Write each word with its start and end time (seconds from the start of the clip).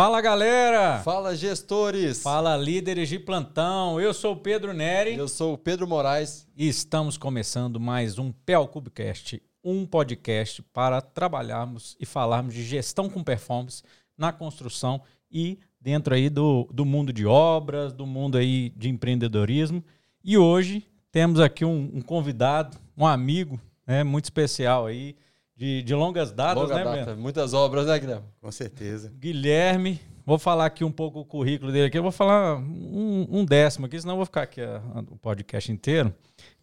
Fala 0.00 0.22
galera! 0.22 1.02
Fala 1.04 1.36
gestores! 1.36 2.22
Fala 2.22 2.56
líderes 2.56 3.06
de 3.06 3.18
plantão! 3.18 4.00
Eu 4.00 4.14
sou 4.14 4.32
o 4.32 4.36
Pedro 4.36 4.72
Neri. 4.72 5.14
Eu 5.14 5.28
sou 5.28 5.52
o 5.52 5.58
Pedro 5.58 5.86
Moraes. 5.86 6.48
E 6.56 6.66
estamos 6.66 7.18
começando 7.18 7.78
mais 7.78 8.18
um 8.18 8.32
PEL 8.32 8.66
Cubecast, 8.68 9.42
um 9.62 9.84
podcast 9.84 10.62
para 10.72 11.02
trabalharmos 11.02 11.98
e 12.00 12.06
falarmos 12.06 12.54
de 12.54 12.62
gestão 12.62 13.10
com 13.10 13.22
performance 13.22 13.82
na 14.16 14.32
construção 14.32 15.02
e 15.30 15.58
dentro 15.78 16.14
aí 16.14 16.30
do, 16.30 16.66
do 16.72 16.86
mundo 16.86 17.12
de 17.12 17.26
obras, 17.26 17.92
do 17.92 18.06
mundo 18.06 18.38
aí 18.38 18.70
de 18.70 18.88
empreendedorismo. 18.88 19.84
E 20.24 20.38
hoje 20.38 20.82
temos 21.12 21.40
aqui 21.40 21.62
um, 21.62 21.90
um 21.92 22.00
convidado, 22.00 22.78
um 22.96 23.06
amigo 23.06 23.60
né, 23.86 24.02
muito 24.02 24.24
especial 24.24 24.86
aí, 24.86 25.14
de, 25.60 25.82
de 25.82 25.94
longas 25.94 26.32
datas, 26.32 26.62
Longa 26.62 26.74
né, 26.74 26.84
data. 26.84 27.14
Muitas 27.16 27.52
obras, 27.52 27.86
né, 27.86 27.98
Guilherme? 27.98 28.24
Com 28.40 28.50
certeza. 28.50 29.12
Guilherme, 29.18 30.00
vou 30.24 30.38
falar 30.38 30.64
aqui 30.64 30.82
um 30.82 30.90
pouco 30.90 31.20
o 31.20 31.24
currículo 31.24 31.70
dele 31.70 31.84
aqui. 31.88 31.98
Eu 31.98 32.02
vou 32.02 32.10
falar 32.10 32.56
um, 32.56 33.26
um 33.30 33.44
décimo 33.44 33.84
aqui, 33.84 34.00
senão 34.00 34.14
eu 34.14 34.16
vou 34.16 34.24
ficar 34.24 34.42
aqui 34.42 34.62
a- 34.62 34.80
a- 34.94 35.00
o 35.00 35.18
podcast 35.18 35.70
inteiro. 35.70 36.14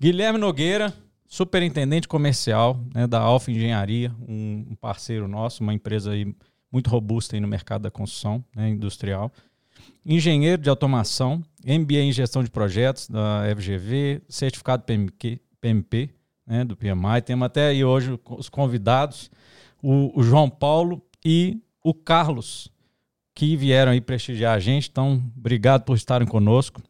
Guilherme 0.02 0.40
Nogueira, 0.40 0.92
superintendente 1.28 2.08
comercial 2.08 2.80
né, 2.96 3.06
da 3.06 3.20
Alfa 3.20 3.52
Engenharia, 3.52 4.12
um, 4.28 4.66
um 4.72 4.76
parceiro 4.76 5.28
nosso, 5.28 5.62
uma 5.62 5.76
empresa 5.76 6.12
aí 6.14 6.34
muito 6.72 6.90
robusta 6.90 7.36
aí 7.36 7.40
no 7.40 7.48
mercado 7.48 7.84
da 7.84 7.92
construção 7.92 8.44
né, 8.56 8.68
industrial. 8.70 9.32
Engenheiro 10.04 10.60
de 10.60 10.70
automação, 10.70 11.44
MBA 11.64 12.00
em 12.00 12.12
gestão 12.12 12.44
de 12.44 12.50
projetos 12.50 13.08
da 13.08 13.44
FGV, 13.56 14.22
certificado 14.28 14.82
PMQ, 14.84 15.40
PMP 15.62 16.10
né, 16.48 16.64
do 16.64 16.76
PMI. 16.78 17.22
Temos 17.24 17.46
até 17.46 17.68
aí 17.68 17.84
hoje 17.84 18.18
os 18.30 18.48
convidados, 18.48 19.30
o, 19.84 20.18
o 20.18 20.24
João 20.24 20.50
Paulo 20.50 21.02
e 21.24 21.62
o 21.84 21.94
Carlos, 21.94 22.72
que 23.36 23.56
vieram 23.58 23.92
aí 23.92 24.00
prestigiar 24.00 24.56
a 24.56 24.60
gente. 24.60 24.90
Então, 24.90 25.22
obrigado 25.38 25.84
por 25.84 25.96
estarem 25.98 26.28
conosco. 26.28 26.82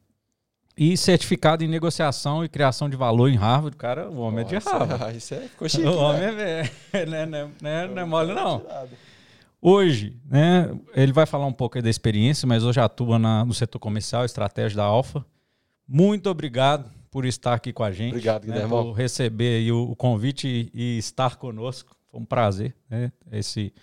E 0.80 0.96
certificado 0.96 1.64
em 1.64 1.68
negociação 1.68 2.46
e 2.46 2.50
criação 2.50 2.88
de 2.88 2.96
valor 2.96 3.30
em 3.30 3.36
Harvard. 3.36 3.76
Cara, 3.76 4.08
o 4.12 4.20
homem 4.20 4.42
é 4.42 4.48
de 4.48 4.56
Harvard. 4.58 4.94
Nossa, 4.94 5.12
Isso 5.18 5.34
é, 5.34 5.40
ficou 5.40 5.68
chique. 5.68 5.84
O 5.88 5.98
homem 5.98 6.22
né? 6.36 6.70
é, 6.94 7.06
né, 7.08 7.26
né, 7.26 7.50
né, 7.60 7.88
não 7.88 8.02
é 8.04 8.06
mole, 8.06 8.34
não. 8.34 8.64
Hoje, 9.60 10.16
né, 10.30 10.70
ele 10.94 11.12
vai 11.12 11.26
falar 11.26 11.48
um 11.48 11.52
pouco 11.52 11.82
da 11.82 11.90
experiência, 11.90 12.48
mas 12.48 12.64
hoje 12.64 12.80
atua 12.80 13.18
na- 13.18 13.44
no 13.44 13.56
setor 13.56 13.80
comercial, 13.80 14.24
estratégia 14.24 14.78
da 14.78 14.84
Alfa. 14.84 15.26
Muito 15.88 16.30
obrigado 16.30 16.92
por 17.10 17.26
estar 17.26 17.54
aqui 17.54 17.74
com 17.74 17.84
a 17.84 17.92
gente. 17.92 18.14
Obrigado, 18.14 18.46
né, 18.46 18.54
Guilherme. 18.54 18.70
por 18.70 18.92
receber 18.94 19.72
o, 19.72 19.92
o 19.92 19.96
convite 19.96 20.48
e, 20.48 20.72
e 20.74 20.98
estar 20.98 21.36
conosco. 21.38 21.96
Foi 22.10 22.20
um 22.20 22.26
prazer, 22.26 22.76
né? 22.90 23.12
Esse, 23.32 23.74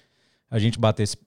a 0.50 0.58
gente 0.58 0.78
bater 0.78 1.04
esse, 1.04 1.18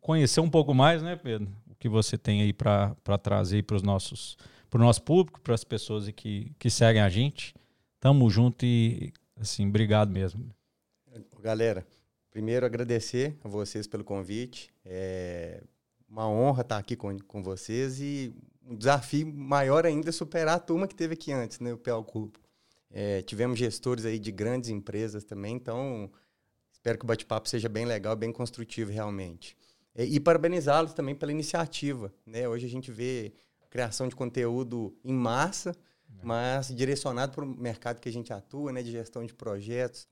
conhecer 0.00 0.40
um 0.40 0.50
pouco 0.50 0.74
mais, 0.74 1.02
né, 1.02 1.16
Pedro? 1.16 1.52
O 1.68 1.74
que 1.74 1.88
você 1.88 2.16
tem 2.16 2.42
aí 2.42 2.52
para 2.52 2.94
trazer 3.22 3.64
para 3.64 3.76
os 3.76 3.82
nossos, 3.82 4.36
para 4.70 4.80
o 4.80 4.84
nosso 4.84 5.02
público, 5.02 5.40
para 5.40 5.54
as 5.54 5.64
pessoas 5.64 6.08
que, 6.10 6.52
que 6.58 6.70
seguem 6.70 7.02
a 7.02 7.08
gente. 7.08 7.54
Tamo 8.00 8.28
junto 8.30 8.64
e 8.64 9.12
assim, 9.36 9.68
obrigado 9.68 10.10
mesmo. 10.10 10.48
Galera, 11.40 11.86
primeiro 12.30 12.64
agradecer 12.64 13.36
a 13.42 13.48
vocês 13.48 13.86
pelo 13.86 14.04
convite. 14.04 14.70
É 14.84 15.62
uma 16.08 16.28
honra 16.28 16.62
estar 16.62 16.78
aqui 16.78 16.94
com, 16.94 17.18
com 17.18 17.42
vocês 17.42 18.00
e 18.00 18.32
um 18.68 18.76
desafio 18.76 19.26
maior 19.26 19.84
ainda 19.86 20.08
é 20.08 20.12
superar 20.12 20.56
a 20.56 20.58
turma 20.60 20.86
que 20.88 20.94
teve 20.94 21.14
aqui 21.14 21.32
antes, 21.32 21.60
né? 21.60 21.72
O 21.72 21.78
PL 21.78 22.02
Clube. 22.04 22.38
É, 22.90 23.22
tivemos 23.22 23.58
gestores 23.58 24.04
aí 24.04 24.18
de 24.18 24.30
grandes 24.30 24.70
empresas 24.70 25.24
também, 25.24 25.56
então 25.56 26.10
espero 26.72 26.96
que 26.98 27.04
o 27.04 27.08
bate-papo 27.08 27.48
seja 27.48 27.68
bem 27.68 27.84
legal, 27.84 28.14
bem 28.14 28.32
construtivo 28.32 28.90
realmente. 28.92 29.56
E, 29.96 30.16
e 30.16 30.20
parabenizá-los 30.20 30.94
também 30.94 31.14
pela 31.14 31.32
iniciativa. 31.32 32.12
Né? 32.24 32.48
Hoje 32.48 32.66
a 32.66 32.68
gente 32.70 32.92
vê 32.92 33.32
criação 33.68 34.06
de 34.08 34.14
conteúdo 34.14 34.96
em 35.04 35.12
massa, 35.12 35.74
mas 36.22 36.68
direcionado 36.68 37.32
para 37.32 37.44
o 37.44 37.48
mercado 37.48 38.00
que 38.00 38.08
a 38.08 38.12
gente 38.12 38.32
atua, 38.32 38.72
né? 38.72 38.82
de 38.82 38.92
gestão 38.92 39.24
de 39.26 39.34
projetos. 39.34 40.06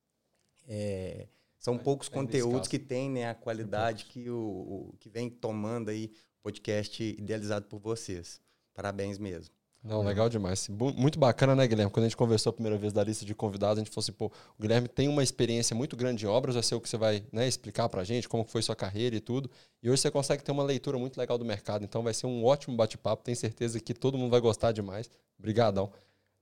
É, 0.67 1.29
são 1.59 1.79
poucos 1.79 2.09
conteúdos 2.09 2.67
que 2.69 2.79
têm 2.79 3.09
né, 3.11 3.31
a 3.31 3.35
qualidade 3.35 4.07
que, 4.07 4.29
o, 4.29 4.37
o- 4.37 4.95
que 4.99 5.09
vem 5.09 5.31
tomando 5.31 5.91
aí 5.91 6.11
podcast 6.43 7.01
idealizado 7.03 7.67
por 7.67 7.79
vocês. 7.79 8.41
Parabéns 8.75 9.19
mesmo. 9.19 9.55
Não, 9.83 10.01
legal 10.01 10.29
demais. 10.29 10.69
Muito 10.69 11.19
bacana, 11.19 11.57
né, 11.57 11.67
Guilherme? 11.67 11.91
Quando 11.91 12.05
a 12.05 12.09
gente 12.09 12.17
conversou 12.17 12.51
a 12.51 12.53
primeira 12.53 12.79
vez 12.79 12.93
da 12.93 13.03
lista 13.03 13.25
de 13.25 13.35
convidados, 13.35 13.79
a 13.79 13.85
gente 13.85 13.93
falou 13.93 14.05
assim, 14.05 14.13
pô, 14.13 14.27
o 14.57 14.63
Guilherme 14.63 14.87
tem 14.87 15.09
uma 15.09 15.25
experiência 15.25 15.75
muito 15.75 15.97
grande 15.97 16.25
em 16.25 16.29
obras, 16.29 16.55
vai 16.55 16.63
ser 16.63 16.77
o 16.77 16.81
que 16.81 16.89
você 16.89 16.97
vai 16.97 17.25
né, 17.33 17.49
explicar 17.49 17.89
pra 17.89 18.05
gente, 18.05 18.29
como 18.29 18.45
foi 18.45 18.63
sua 18.63 18.77
carreira 18.77 19.17
e 19.17 19.21
tudo. 19.21 19.51
E 19.83 19.91
hoje 19.91 20.01
você 20.01 20.11
consegue 20.11 20.45
ter 20.45 20.53
uma 20.53 20.63
leitura 20.63 20.97
muito 20.99 21.19
legal 21.19 21.37
do 21.37 21.45
mercado, 21.45 21.85
então 21.85 22.01
vai 22.01 22.15
ser 22.15 22.27
um 22.27 22.45
ótimo 22.45 22.77
bate-papo, 22.77 23.25
tenho 23.25 23.37
certeza 23.37 23.81
que 23.81 23.93
todo 23.93 24.17
mundo 24.17 24.31
vai 24.31 24.41
gostar 24.41 24.71
demais. 24.71 25.11
Obrigadão. 25.37 25.91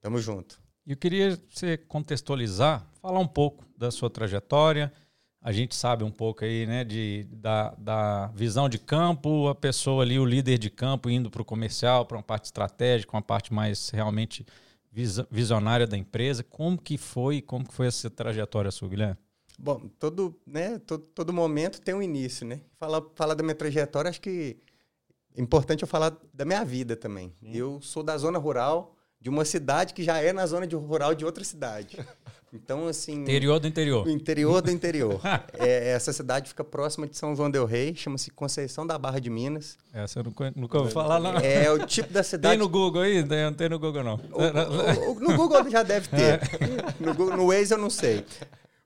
Tamo 0.03 0.19
junto. 0.19 0.61
E 0.87 0.93
eu 0.93 0.97
queria 0.99 1.41
você 1.49 1.79
contextualizar, 1.79 2.87
falar 3.01 3.21
um 3.21 3.27
pouco 3.27 3.65
da 3.75 3.91
sua 3.91 4.11
trajetória. 4.11 4.93
A 5.43 5.53
gente 5.53 5.75
sabe 5.75 6.05
um 6.05 6.11
pouco 6.11 6.45
aí, 6.45 6.67
né, 6.67 6.84
de, 6.84 7.27
da, 7.31 7.75
da 7.78 8.27
visão 8.28 8.69
de 8.69 8.78
campo, 8.78 9.49
a 9.49 9.55
pessoa 9.55 10.03
ali, 10.03 10.19
o 10.19 10.25
líder 10.25 10.59
de 10.59 10.69
campo, 10.69 11.09
indo 11.09 11.31
para 11.31 11.41
o 11.41 11.45
comercial, 11.45 12.05
para 12.05 12.19
uma 12.19 12.23
parte 12.23 12.45
estratégica, 12.45 13.17
uma 13.17 13.23
parte 13.23 13.53
mais 13.53 13.89
realmente 13.89 14.45
visionária 15.31 15.87
da 15.87 15.97
empresa. 15.97 16.45
Como 16.45 16.77
que 16.77 16.99
foi, 16.99 17.41
como 17.41 17.67
que 17.67 17.73
foi 17.73 17.87
essa 17.87 18.11
trajetória 18.11 18.71
sua, 18.71 18.89
Guilherme? 18.89 19.17
Bom, 19.59 19.89
todo, 19.99 20.39
né, 20.47 20.78
todo, 20.81 21.05
todo 21.15 21.33
momento 21.33 21.81
tem 21.81 21.95
um 21.95 22.03
início, 22.03 22.47
né? 22.47 22.61
Falar, 22.78 23.03
falar 23.15 23.34
da 23.34 23.43
minha 23.43 23.55
trajetória, 23.55 24.11
acho 24.11 24.21
que 24.21 24.59
é 25.34 25.41
importante 25.41 25.83
eu 25.83 25.89
falar 25.89 26.17
da 26.34 26.45
minha 26.45 26.65
vida 26.65 26.97
também. 26.97 27.33
Eu 27.43 27.81
sou 27.81 28.03
da 28.03 28.17
zona 28.19 28.39
rural, 28.39 28.97
de 29.21 29.29
uma 29.29 29.45
cidade 29.45 29.93
que 29.95 30.03
já 30.03 30.19
é 30.19 30.33
na 30.33 30.47
zona 30.47 30.67
de 30.67 30.75
rural 30.75 31.15
de 31.15 31.25
outra 31.25 31.45
cidade. 31.45 31.97
Então, 32.53 32.89
assim... 32.89 33.13
Interior 33.23 33.61
do 33.61 33.69
interior. 33.69 34.09
Interior 34.09 34.61
do 34.61 34.73
interior. 34.73 35.21
É, 35.55 35.91
essa 35.93 36.13
cidade 36.13 36.49
fica 36.49 36.65
próxima 36.65 37.07
de 37.07 37.17
São 37.17 37.37
João 37.37 37.49
del 37.49 37.65
Rei, 37.65 37.95
chama-se 37.95 38.29
Conceição 38.33 38.85
da 38.85 38.99
Barra 38.99 39.21
de 39.21 39.31
Minas. 39.31 39.79
Essa 39.95 40.19
eu 40.19 40.25
nunca, 40.25 40.53
nunca 40.57 40.79
ouvi 40.79 40.91
falar, 40.91 41.21
não. 41.21 41.37
É 41.37 41.71
o 41.71 41.87
tipo 41.87 42.09
da 42.13 42.23
Tem 42.23 42.29
cidade... 42.29 42.57
no 42.59 42.69
Google 42.69 43.03
aí? 43.03 43.23
Tem- 43.25 43.45
Não 43.45 43.55
tem 43.55 43.69
no 43.69 43.79
Google, 43.79 44.03
não. 44.03 44.15
O- 44.33 45.11
o- 45.13 45.21
no 45.21 45.37
Google 45.37 45.71
já 45.71 45.85
deve 45.85 46.09
ter. 46.09 46.41
No, 46.99 47.15
Google- 47.15 47.37
no 47.37 47.47
Waze 47.47 47.73
eu 47.73 47.79
não 47.79 47.89
sei. 47.89 48.25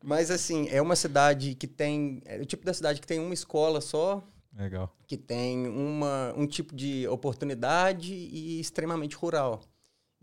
Mas, 0.02 0.30
assim, 0.30 0.68
é 0.70 0.82
uma 0.82 0.94
cidade 0.94 1.54
que 1.54 1.66
tem... 1.66 2.20
É 2.26 2.36
o 2.42 2.44
tipo 2.44 2.66
da 2.66 2.74
cidade 2.74 3.00
que 3.00 3.06
tem 3.06 3.18
uma 3.18 3.32
escola 3.32 3.80
só, 3.80 4.22
Legal. 4.54 4.94
que 5.06 5.16
tem 5.16 5.66
uma, 5.68 6.34
um 6.36 6.46
tipo 6.46 6.76
de 6.76 7.08
oportunidade 7.08 8.12
e 8.12 8.60
extremamente 8.60 9.16
rural. 9.16 9.62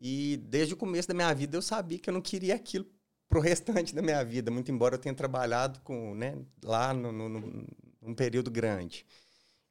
E 0.01 0.37
desde 0.37 0.73
o 0.73 0.77
começo 0.77 1.07
da 1.09 1.15
minha 1.15 1.33
vida 1.35 1.57
eu 1.57 1.63
sabia 1.63 1.99
que 1.99 2.09
eu 2.09 2.15
não 2.15 2.21
queria 2.21 2.55
aquilo 2.55 2.87
pro 3.29 3.39
restante 3.41 3.95
da 3.95 4.01
minha 4.01 4.23
vida, 4.25 4.51
muito 4.51 4.71
embora 4.71 4.95
eu 4.95 4.99
tenha 4.99 5.15
trabalhado 5.15 5.79
com, 5.81 6.15
né, 6.15 6.37
lá 6.63 6.93
no, 6.93 7.11
no, 7.11 7.29
no- 7.29 7.67
num 8.01 8.15
período 8.15 8.51
grande. 8.51 9.05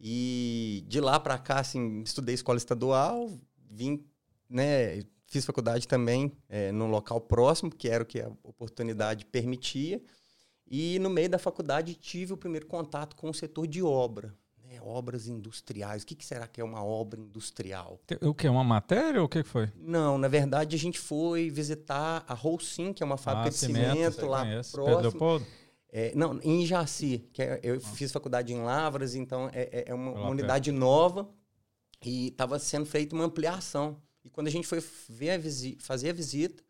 E 0.00 0.84
de 0.88 1.00
lá 1.00 1.20
para 1.20 1.36
cá, 1.38 1.60
assim, 1.60 2.02
estudei 2.02 2.34
escola 2.34 2.58
estadual, 2.58 3.30
vim, 3.70 4.04
né, 4.48 5.02
fiz 5.26 5.44
faculdade 5.44 5.86
também 5.88 6.32
é, 6.48 6.72
num 6.72 6.88
local 6.91 7.20
próximo, 7.20 7.70
que 7.70 7.88
era 7.88 8.02
o 8.02 8.06
que 8.06 8.20
a 8.20 8.30
oportunidade 8.42 9.26
permitia. 9.26 10.02
E 10.66 10.98
no 11.00 11.10
meio 11.10 11.28
da 11.28 11.38
faculdade 11.38 11.94
tive 11.94 12.32
o 12.32 12.36
primeiro 12.36 12.66
contato 12.66 13.16
com 13.16 13.30
o 13.30 13.34
setor 13.34 13.66
de 13.66 13.82
obra, 13.82 14.34
né, 14.70 14.81
obras 14.81 15.26
industriais. 15.26 16.03
O 16.03 16.06
que, 16.06 16.15
que 16.15 16.24
será 16.24 16.47
que 16.47 16.60
é 16.60 16.65
uma 16.65 16.84
obra 16.84 17.18
industrial? 17.21 18.00
O 18.22 18.33
que? 18.33 18.48
Uma 18.48 18.62
matéria 18.62 19.21
ou 19.21 19.27
o 19.27 19.28
que 19.28 19.42
foi? 19.42 19.68
Não, 19.77 20.16
na 20.16 20.28
verdade 20.28 20.77
a 20.77 20.78
gente 20.78 20.98
foi 20.98 21.50
visitar 21.50 22.24
a 22.28 22.34
Holcim, 22.34 22.92
que 22.92 23.03
é 23.03 23.06
uma 23.06 23.16
fábrica 23.16 23.50
de 23.50 23.56
cimento, 23.56 24.12
você 24.12 24.22
lá 24.22 24.41
conhece. 24.42 24.71
Pedro 24.71 24.84
próximo. 24.86 25.00
Leopoldo? 25.10 25.47
É, 25.92 26.12
não, 26.15 26.39
em 26.45 26.65
Jaci, 26.65 27.28
que 27.33 27.42
é- 27.42 27.59
eu 27.65 27.80
fiz 27.80 28.12
faculdade 28.12 28.53
em 28.53 28.62
Lavras, 28.62 29.16
então 29.16 29.50
é, 29.53 29.62
é- 29.72 29.84
é 29.89 29.95
uma, 29.95 30.12
uma 30.12 30.30
unidade 30.30 30.71
nova 30.71 31.28
e 32.04 32.28
estava 32.28 32.60
sendo 32.60 32.86
feita 32.86 33.12
uma 33.15 33.24
ampliação. 33.24 34.00
E 34.24 34.30
quando 34.30 34.47
a 34.47 34.50
gente 34.50 34.68
foi 34.68 34.80
ver 35.09 35.30
a 35.30 35.41
fazer 35.80 36.10
a 36.10 36.12
visita, 36.12 36.62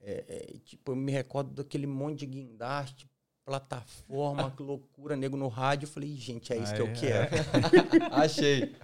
é, 0.00 0.24
é, 0.54 0.58
tipo, 0.64 0.92
eu 0.92 0.96
me 0.96 1.10
recordo 1.10 1.50
daquele 1.52 1.86
monte 1.86 2.20
de 2.20 2.26
guindaste, 2.26 3.09
plataforma, 3.50 4.48
que 4.52 4.62
loucura, 4.62 5.16
nego 5.16 5.36
no 5.36 5.48
rádio. 5.48 5.86
Eu 5.86 5.90
falei, 5.90 6.14
gente, 6.14 6.52
é 6.52 6.56
isso 6.56 6.72
que 6.72 6.80
eu 6.80 6.86
Aí, 6.86 6.94
quero. 6.94 7.30
Achei. 8.14 8.76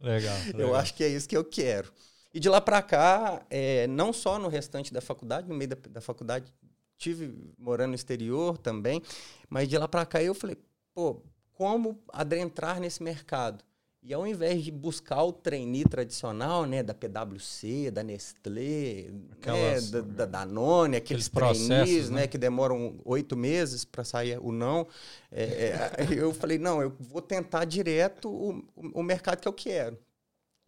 Legal. 0.00 0.36
Eu 0.48 0.56
legal. 0.58 0.74
acho 0.74 0.94
que 0.94 1.04
é 1.04 1.08
isso 1.08 1.28
que 1.28 1.36
eu 1.36 1.44
quero. 1.44 1.92
E 2.34 2.40
de 2.40 2.48
lá 2.48 2.60
para 2.60 2.82
cá, 2.82 3.46
é, 3.48 3.86
não 3.86 4.12
só 4.12 4.36
no 4.36 4.48
restante 4.48 4.92
da 4.92 5.00
faculdade, 5.00 5.48
no 5.48 5.54
meio 5.54 5.68
da, 5.68 5.76
da 5.88 6.00
faculdade, 6.00 6.52
tive 6.96 7.32
morando 7.56 7.90
no 7.90 7.94
exterior 7.94 8.58
também, 8.58 9.00
mas 9.48 9.68
de 9.68 9.78
lá 9.78 9.86
para 9.86 10.04
cá 10.04 10.20
eu 10.20 10.34
falei, 10.34 10.56
pô, 10.92 11.22
como 11.52 12.02
adentrar 12.12 12.80
nesse 12.80 13.00
mercado? 13.00 13.64
E 14.00 14.14
ao 14.14 14.26
invés 14.26 14.62
de 14.62 14.70
buscar 14.70 15.22
o 15.24 15.32
trainee 15.32 15.84
tradicional, 15.84 16.64
né, 16.64 16.82
da 16.82 16.94
PwC, 16.94 17.90
da 17.90 18.02
Nestlé, 18.02 19.08
né, 19.10 19.20
Aquelas- 19.32 19.90
da, 19.90 20.00
da 20.00 20.24
Danone, 20.26 20.96
aqueles, 20.96 21.28
Aqueles 21.28 21.66
trainees, 21.66 22.08
né? 22.08 22.20
né, 22.22 22.26
que 22.28 22.38
demoram 22.38 23.00
oito 23.04 23.36
meses 23.36 23.84
para 23.84 24.04
sair 24.04 24.38
o 24.40 24.52
não, 24.52 24.86
é, 25.32 25.42
é, 25.44 25.78
eu 26.16 26.32
falei, 26.32 26.58
não, 26.58 26.80
eu 26.80 26.90
vou 27.00 27.20
tentar 27.20 27.64
direto 27.64 28.30
o, 28.30 28.64
o- 28.76 29.02
mercado 29.02 29.40
que 29.40 29.48
eu 29.48 29.52
quero. 29.52 29.98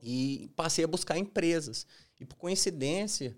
E 0.02 0.50
passei 0.56 0.84
a 0.84 0.88
buscar 0.88 1.16
empresas. 1.16 1.86
E 2.20 2.24
por 2.24 2.36
coincidência, 2.36 3.36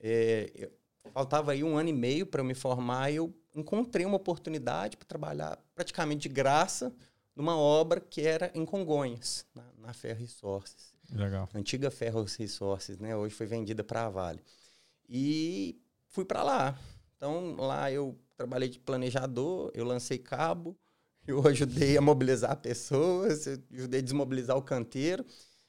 é, 0.00 0.70
faltava 1.12 1.52
aí 1.52 1.62
um 1.62 1.76
ano 1.76 1.90
e 1.90 1.92
meio 1.92 2.24
para 2.26 2.40
eu 2.40 2.44
me 2.44 2.54
formar 2.54 3.10
e 3.10 3.16
eu 3.16 3.32
encontrei 3.54 4.06
uma 4.06 4.16
oportunidade 4.16 4.96
para 4.96 5.06
trabalhar 5.06 5.58
praticamente 5.74 6.28
de 6.28 6.34
graça 6.34 6.92
numa 7.34 7.56
obra 7.56 8.00
que 8.00 8.22
era 8.22 8.50
em 8.54 8.64
Congonhas, 8.64 9.44
na, 9.54 9.64
na 9.78 9.92
Ferro 9.92 10.20
Resources. 10.20 10.94
Legal. 11.10 11.48
Antiga 11.54 11.90
Ferro 11.90 12.24
Resources, 12.24 12.98
né? 12.98 13.16
Hoje 13.16 13.34
foi 13.34 13.46
vendida 13.46 13.84
para 13.84 14.06
a 14.06 14.10
Vale. 14.10 14.42
E 15.08 15.80
fui 16.08 16.24
para 16.24 16.42
lá. 16.42 16.78
Então, 17.16 17.56
lá 17.56 17.90
eu 17.90 18.18
trabalhei 18.36 18.68
de 18.68 18.78
planejador, 18.78 19.70
eu 19.74 19.84
lancei 19.84 20.18
cabo, 20.18 20.76
eu 21.26 21.46
ajudei 21.46 21.96
a 21.96 22.00
mobilizar 22.00 22.56
pessoas, 22.56 23.46
eu 23.46 23.58
ajudei 23.72 24.00
a 24.00 24.02
desmobilizar 24.02 24.56
o 24.56 24.62
canteiro. 24.62 25.24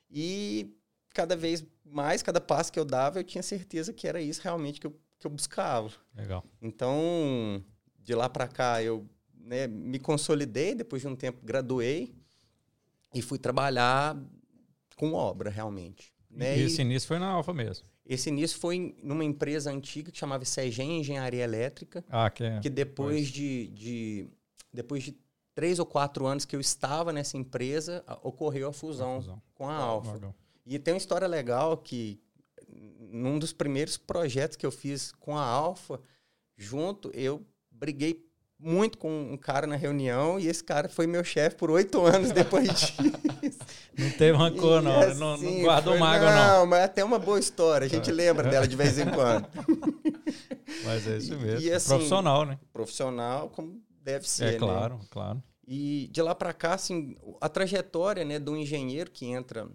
E 0.10 0.78
cada 1.14 1.36
vez 1.36 1.66
mais, 1.84 2.22
cada 2.22 2.42
passo 2.42 2.72
que 2.72 2.80
eu 2.80 2.86
dava, 2.86 3.20
eu 3.20 3.24
tinha 3.24 3.44
certeza 3.44 3.94
que 3.94 4.08
era 4.08 4.22
isso 4.22 4.42
realmente 4.42 4.80
que 4.80 4.88
eu, 4.88 5.00
que 5.20 5.28
eu 5.28 5.32
buscava. 5.32 5.92
Legal. 6.16 6.44
Então, 6.62 7.64
de 8.00 8.14
lá 8.14 8.30
para 8.30 8.48
cá, 8.48 8.82
eu 8.82 9.08
né, 9.46 9.68
me 9.68 10.00
consolidei, 10.00 10.74
depois 10.76 11.02
de 11.02 11.08
um 11.08 11.16
tempo 11.16 11.40
graduei 11.46 12.14
e 13.14 13.22
fui 13.22 13.38
trabalhar 13.38 14.18
com 14.98 15.14
obra, 15.14 15.50
realmente. 15.50 16.14
Né? 16.30 16.58
E 16.58 16.64
esse 16.64 16.82
início 16.82 17.08
foi 17.08 17.20
na 17.20 17.28
Alfa 17.28 17.54
mesmo. 17.54 17.86
esse 18.06 18.30
início 18.30 18.60
foi 18.60 18.96
numa 19.02 19.24
empresa 19.24 19.72
antiga 19.72 20.12
que 20.12 20.18
chamava 20.18 20.44
CEGEM 20.46 21.00
Engenharia 21.00 21.44
Elétrica, 21.44 22.04
Ah, 22.10 22.30
que 22.30 22.44
é. 22.44 22.60
que 22.60 22.70
depois 22.70 23.28
de, 23.30 23.68
de- 23.68 24.28
depois 24.74 25.04
de 25.04 25.16
três 25.54 25.80
ou 25.80 25.86
quatro 25.86 26.26
anos 26.26 26.44
que 26.44 26.56
eu 26.56 26.60
estava 26.60 27.14
nessa 27.14 27.38
empresa, 27.38 28.04
a- 28.06 28.20
ocorreu 28.24 28.68
a 28.68 28.74
fusão, 28.74 29.22
fusão. 29.22 29.42
com 29.54 29.70
a 29.70 29.76
Alfa. 29.76 30.36
E 30.66 30.78
tem 30.80 30.94
uma 30.94 30.98
história 30.98 31.28
legal 31.28 31.78
que 31.78 32.20
num 33.00 33.40
dos 33.40 33.54
primeiros 33.54 33.96
projetos 33.98 34.58
que 34.58 34.66
eu 34.66 34.72
fiz 34.72 35.12
com 35.14 35.38
a 35.38 35.44
Alfa, 35.44 36.02
junto, 36.58 37.10
eu 37.14 37.46
briguei 37.72 38.25
muito 38.60 38.98
com 38.98 39.10
um 39.34 39.38
cara 39.38 39.68
na 39.68 39.75
reunião 39.75 40.40
e 40.40 40.48
esse 40.48 40.63
cara 40.63 40.88
foi 40.90 41.06
meu 41.06 41.24
chefe 41.24 41.56
por 41.57 41.69
oito 41.69 42.04
anos 42.06 42.31
depois 42.31 42.68
disso. 43.42 43.60
Não 43.98 44.10
teve 44.12 44.38
rancor, 44.38 44.81
não. 44.81 45.00
Né? 45.00 45.13
não, 45.13 45.34
assim, 45.34 45.57
não 45.57 45.63
guardou 45.63 45.98
mágoa, 45.98 46.31
não. 46.31 46.48
Não, 46.60 46.66
mas 46.66 46.80
é 46.80 46.84
até 46.84 47.04
uma 47.04 47.19
boa 47.19 47.40
história. 47.40 47.86
A 47.86 47.90
gente 47.90 48.12
lembra 48.12 48.50
dela 48.50 48.68
de 48.68 48.75
vez 48.75 48.98
em 48.98 49.10
quando. 49.10 49.48
Mas 50.84 51.07
é 51.07 51.18
isso 51.18 51.38
mesmo. 51.38 51.62
E, 51.62 51.72
assim, 51.72 51.90
Profissional, 51.90 52.46
né? 52.46 52.60
Profissional, 52.74 53.50
como 53.50 53.81
deve 54.04 54.28
ser. 54.28 54.46
É 54.46 54.52
né? 54.54 54.58
claro, 54.58 55.00
claro. 55.10 55.44
E 55.68 56.10
de 56.12 56.22
lá 56.22 56.36
para 56.36 56.54
cá, 56.54 56.74
assim, 56.74 57.16
a 57.42 57.50
trajetória 57.50 58.24
né, 58.25 58.38
do 58.40 58.56
engenheiro 58.56 59.10
que 59.10 59.25
entra, 59.25 59.68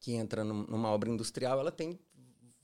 que 0.00 0.12
entra 0.12 0.44
num- 0.44 0.66
numa 0.68 0.90
obra 0.90 1.08
industrial, 1.08 1.58
ela 1.58 1.72
tem 1.72 1.98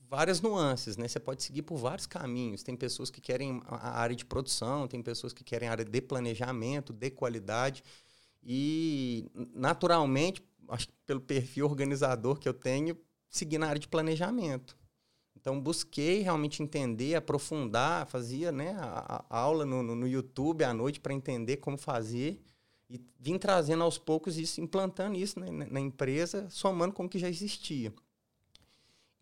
várias 0.09 0.41
nuances, 0.41 0.97
né? 0.97 1.07
Você 1.07 1.19
pode 1.19 1.43
seguir 1.43 1.61
por 1.61 1.77
vários 1.77 2.05
caminhos. 2.05 2.63
Tem 2.63 2.75
pessoas 2.75 3.09
que 3.09 3.21
querem 3.21 3.61
a 3.67 3.99
área 3.99 4.15
de 4.15 4.25
produção, 4.25 4.87
tem 4.87 5.01
pessoas 5.01 5.33
que 5.33 5.43
querem 5.43 5.67
a 5.67 5.71
área 5.71 5.85
de 5.85 6.01
planejamento, 6.01 6.93
de 6.93 7.09
qualidade. 7.09 7.83
E, 8.43 9.29
naturalmente, 9.53 10.43
acho 10.69 10.87
que 10.87 10.93
pelo 11.05 11.21
perfil 11.21 11.65
organizador 11.65 12.39
que 12.39 12.47
eu 12.47 12.53
tenho, 12.53 12.97
segui 13.29 13.57
na 13.57 13.67
área 13.67 13.79
de 13.79 13.87
planejamento. 13.87 14.77
Então, 15.35 15.59
busquei 15.59 16.21
realmente 16.21 16.63
entender, 16.63 17.15
aprofundar, 17.15 18.07
fazia 18.07 18.51
né, 18.51 18.75
a, 18.79 19.25
a 19.29 19.39
aula 19.39 19.65
no, 19.65 19.83
no, 19.83 20.07
YouTube 20.07 20.63
à 20.63 20.73
noite 20.73 20.99
para 20.99 21.13
entender 21.13 21.57
como 21.57 21.77
fazer 21.77 22.41
e 22.89 22.99
vim 23.19 23.37
trazendo 23.37 23.83
aos 23.83 23.97
poucos 23.97 24.37
isso, 24.37 24.59
implantando 24.61 25.17
isso 25.17 25.39
né, 25.39 25.51
na 25.51 25.79
empresa, 25.79 26.47
somando 26.49 26.93
com 26.93 27.05
o 27.05 27.09
que 27.09 27.19
já 27.19 27.29
existia. 27.29 27.93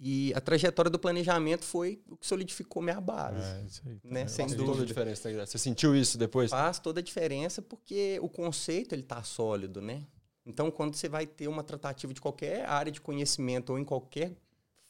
E 0.06 0.34
a 0.36 0.42
trajetória 0.42 0.92
do 0.92 1.00
planejamento 1.00 1.64
foi 1.64 2.02
o 2.10 2.18
que 2.18 2.28
solidificou 2.28 2.84
minha 2.84 3.00
base. 3.00 3.42
É, 3.42 3.64
isso 3.66 3.82
aí. 3.86 3.98
Né, 4.04 4.24
É, 4.24 4.28
sem 4.28 4.46
Faz 4.46 4.52
ok. 4.52 4.58
toda 4.58 4.64
a 4.64 4.74
dúvida. 4.74 4.86
diferença, 4.86 5.22
né, 5.30 5.32
Guilherme? 5.32 5.50
Você 5.50 5.58
sentiu 5.58 5.96
isso 5.96 6.18
depois? 6.18 6.52
Faz 6.52 6.78
toda 6.78 7.00
a 7.00 7.04
diferença 7.04 7.62
porque 7.62 8.20
o 8.22 8.28
conceito 8.28 8.94
ele 8.94 9.04
está 9.04 9.24
sólido, 9.24 9.82
né? 9.82 10.06
Então, 10.46 10.70
quando 10.70 10.96
você 10.96 11.08
vai 11.08 11.26
ter 11.26 11.48
uma 11.48 11.64
tratativa 11.64 12.14
de 12.14 12.20
qualquer 12.20 12.66
área 12.66 12.92
de 12.92 13.00
conhecimento 13.00 13.70
ou 13.70 13.80
em 13.80 13.86
qualquer 13.86 14.36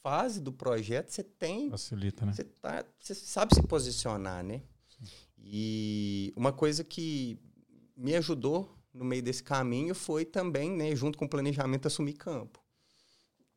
fase 0.02 0.40
do 0.40 0.52
projeto, 0.52 1.10
você 1.10 1.22
tem 1.22 1.70
Facilita, 1.70 2.26
né? 2.26 2.32
você, 2.32 2.42
tá, 2.42 2.84
você 2.98 3.14
sabe 3.14 3.54
se 3.54 3.62
posicionar, 3.62 4.42
né? 4.42 4.62
E 5.38 6.32
uma 6.34 6.52
coisa 6.52 6.82
que 6.82 7.38
me 7.96 8.16
ajudou 8.16 8.76
no 8.92 9.04
meio 9.04 9.22
desse 9.22 9.44
caminho 9.44 9.94
foi 9.94 10.24
também, 10.24 10.70
né, 10.72 10.96
junto 10.96 11.16
com 11.16 11.26
o 11.26 11.28
planejamento, 11.28 11.86
assumir 11.86 12.14
campo. 12.14 12.63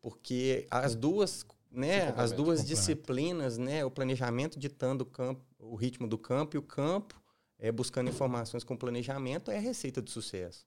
Porque 0.08 0.66
as 0.72 0.96
duas, 0.96 1.46
né, 1.70 2.14
as 2.16 2.32
duas 2.32 2.66
disciplinas, 2.66 3.58
né, 3.58 3.84
o 3.84 3.92
planejamento 3.92 4.58
ditando 4.58 5.02
o 5.02 5.06
campo, 5.06 5.44
o 5.60 5.76
ritmo 5.76 6.08
do 6.08 6.18
campo 6.18 6.56
e 6.56 6.58
o 6.58 6.62
campo 6.62 7.22
é, 7.60 7.74
buscando 7.74 8.10
informações 8.10 8.64
com 8.64 8.78
planejamento 8.78 9.52
é 9.52 9.58
a 9.58 9.60
receita 9.60 10.02
de 10.02 10.10
sucesso. 10.10 10.66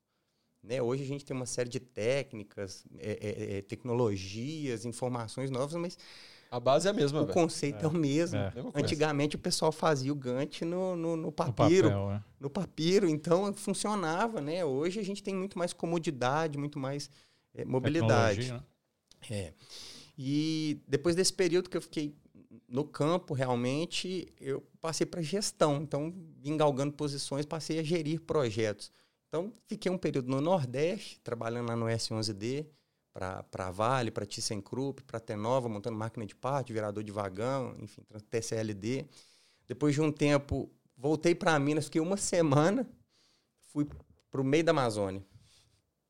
Né? 0.62 0.82
Hoje 0.82 1.04
a 1.04 1.06
gente 1.06 1.25
tem 1.25 1.34
uma 1.34 1.46
série 1.46 1.70
de 1.70 1.81
técnicas, 1.81 2.84
é, 2.98 3.12
é, 3.12 3.56
é, 3.56 3.62
tecnologias, 3.62 4.84
informações 4.84 5.50
novas, 5.50 5.75
mas 5.76 5.96
A 6.50 6.60
base 6.60 6.87
é 6.87 6.90
a 6.90 6.92
mesma, 6.92 7.22
o 7.22 7.22
velho. 7.22 7.32
conceito 7.32 7.82
é, 7.82 7.88
o 7.88 7.92
mesmo. 7.92 8.37
É. 8.37 8.52
Antigamente 8.75 9.37
o 9.37 9.38
pessoal 9.38 9.72
fazia 9.72 10.12
o 10.12 10.14
Gantt 10.14 10.66
no, 10.66 10.94
no, 10.94 11.16
no 11.16 11.32
papiro, 11.32 11.88
papel, 11.88 12.10
é. 12.10 12.22
no 12.38 12.50
papiro, 12.50 13.08
então 13.08 13.54
funcionava, 13.54 14.38
né? 14.42 14.62
Hoje 14.66 15.00
a 15.00 15.02
gente 15.02 15.22
tem 15.22 15.34
muito 15.34 15.58
mais 15.58 15.72
comodidade, 15.72 16.58
muito 16.58 16.78
mais 16.78 17.08
eh, 17.54 17.64
mobilidade. 17.64 18.52
Né? 18.52 18.60
É. 19.28 19.52
E 20.17 20.81
depois 20.87 21.17
desse 21.17 21.32
período 21.32 21.69
que 21.69 21.76
eu 21.76 21.82
fiquei 21.82 22.14
no 22.69 22.84
campo, 22.84 23.34
realmente, 23.34 24.32
eu 24.40 24.62
passei 24.81 25.06
para 25.06 25.20
gestão. 25.22 25.82
Então, 25.82 26.14
vim 26.38 26.56
galgando 26.56 26.93
posições, 26.93 27.44
passei 27.44 27.78
a 27.78 27.82
gerir 27.82 28.20
projetos. 28.20 28.93
Então, 29.28 29.52
fiquei 29.67 29.90
um 29.90 29.99
período 29.99 30.28
no 30.28 30.40
Nordeste, 30.40 31.20
trabalhando 31.20 31.69
lá 31.69 31.76
no 31.76 31.87
S11D, 31.87 32.67
para 33.12 33.71
Vale, 33.71 34.11
para 34.11 34.26
ThyssenKrupp, 34.26 35.02
para 35.02 35.21
Tenova, 35.21 35.68
montando 35.68 35.97
máquina 35.97 36.25
de 36.25 36.35
parte, 36.35 36.73
virador 36.73 37.02
de 37.02 37.12
vagão, 37.12 37.76
enfim, 37.80 38.02
TCLD. 38.30 39.06
Depois 39.66 39.94
de 39.94 40.00
um 40.00 40.12
tempo, 40.12 40.71
voltei 40.97 41.35
para 41.35 41.59
Minas, 41.59 41.87
fiquei 41.87 42.00
uma 42.00 42.16
semana, 42.16 42.88
fui 43.73 43.87
para 44.30 44.40
o 44.40 44.44
meio 44.44 44.64
da 44.64 44.71
Amazônia. 44.71 45.25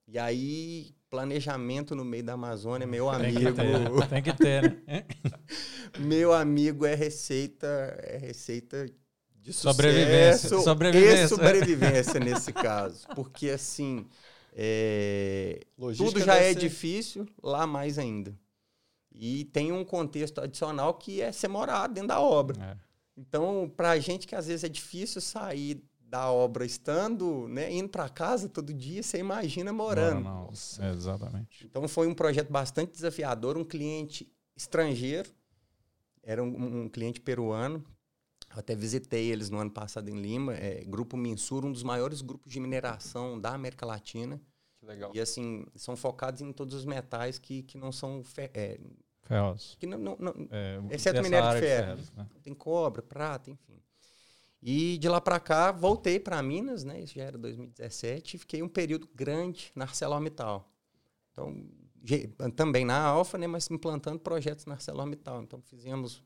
E 0.06 0.18
aí, 0.18 0.94
planejamento 1.10 1.94
no 1.96 2.04
meio 2.04 2.22
da 2.22 2.34
Amazônia, 2.34 2.86
meu 2.86 3.10
amigo. 3.10 3.52
ter, 3.52 4.08
tem 4.08 4.22
que 4.22 4.32
ter, 4.32 4.82
né? 4.86 5.04
Meu 5.98 6.32
amigo 6.32 6.86
é 6.86 6.94
receita, 6.94 7.66
é 8.04 8.16
receita 8.16 8.86
de 9.34 9.52
Sobrevivência, 9.52 10.48
sucesso 10.48 10.62
sobrevivência. 10.64 11.24
e 11.24 11.28
sobrevivência 11.28 12.20
nesse 12.20 12.52
caso, 12.52 13.08
porque 13.14 13.50
assim 13.50 14.06
é, 14.52 15.60
tudo 15.96 16.20
já 16.20 16.36
é 16.36 16.52
ser- 16.52 16.60
difícil, 16.60 17.26
lá 17.42 17.66
mais 17.66 17.98
ainda. 17.98 18.38
E 19.12 19.44
tem 19.46 19.72
um 19.72 19.84
contexto 19.84 20.40
adicional 20.40 20.94
que 20.94 21.20
é 21.20 21.32
ser 21.32 21.48
morado 21.48 21.94
dentro 21.94 22.08
da 22.08 22.20
obra. 22.20 22.62
É. 22.62 22.76
Então, 23.16 23.70
para 23.76 23.90
a 23.90 23.98
gente 23.98 24.26
que 24.26 24.34
às 24.34 24.46
vezes 24.46 24.64
é 24.64 24.68
difícil 24.68 25.20
sair 25.20 25.82
da 26.10 26.28
obra 26.30 26.64
estando, 26.66 27.46
né, 27.46 27.72
indo 27.72 27.88
para 27.88 28.08
casa 28.08 28.48
todo 28.48 28.74
dia, 28.74 29.00
você 29.00 29.18
imagina 29.18 29.72
morando. 29.72 30.24
Não, 30.24 30.46
não. 30.46 30.84
É, 30.84 30.90
exatamente. 30.90 31.64
Então 31.64 31.86
foi 31.86 32.08
um 32.08 32.14
projeto 32.14 32.50
bastante 32.50 32.90
desafiador, 32.92 33.56
um 33.56 33.64
cliente 33.64 34.28
estrangeiro, 34.56 35.30
era 36.22 36.42
um, 36.42 36.82
um 36.84 36.88
cliente 36.88 37.20
peruano. 37.20 37.84
Eu 38.52 38.58
até 38.58 38.74
visitei 38.74 39.30
eles 39.30 39.48
no 39.50 39.58
ano 39.58 39.70
passado 39.70 40.08
em 40.10 40.20
Lima, 40.20 40.54
é, 40.54 40.82
Grupo 40.84 41.16
Minsur, 41.16 41.64
um 41.64 41.70
dos 41.70 41.84
maiores 41.84 42.20
grupos 42.20 42.50
de 42.52 42.58
mineração 42.58 43.40
da 43.40 43.54
América 43.54 43.86
Latina. 43.86 44.40
Que 44.80 44.86
legal. 44.86 45.12
E 45.14 45.20
assim, 45.20 45.64
são 45.76 45.94
focados 45.96 46.40
em 46.40 46.52
todos 46.52 46.74
os 46.74 46.84
metais 46.84 47.38
que, 47.38 47.62
que 47.62 47.78
não 47.78 47.92
são. 47.92 48.24
fe- 48.24 48.50
é, 48.52 48.80
Ferrosos. 49.22 49.76
que 49.78 49.86
não, 49.86 49.96
não, 49.98 50.16
não- 50.18 50.48
É, 50.50 50.80
Exceto 50.90 51.22
minério 51.22 51.50
de 51.50 51.60
ferro. 51.60 51.86
ferros, 51.86 52.12
né? 52.14 52.26
tem 52.42 52.52
cobre, 52.52 53.00
prata, 53.02 53.48
enfim. 53.48 53.80
E 54.62 54.98
de 54.98 55.08
lá 55.08 55.20
para 55.20 55.40
cá, 55.40 55.72
voltei 55.72 56.20
para 56.20 56.42
Minas, 56.42 56.84
né? 56.84 57.00
Isso 57.00 57.14
já 57.14 57.24
era 57.24 57.38
2017, 57.38 58.36
e 58.36 58.38
fiquei 58.38 58.62
um 58.62 58.68
período 58.68 59.08
grande 59.14 59.72
na 59.74 59.84
ArcelorMittal. 59.84 60.70
Então, 61.32 61.66
também 62.54 62.84
na 62.84 63.00
Alfa, 63.00 63.38
né? 63.38 63.46
Mas 63.46 63.70
implantando 63.70 64.18
projetos 64.18 64.66
na 64.66 64.74
ArcelorMittal. 64.74 65.42
Então, 65.42 65.62
fizemos 65.62 66.22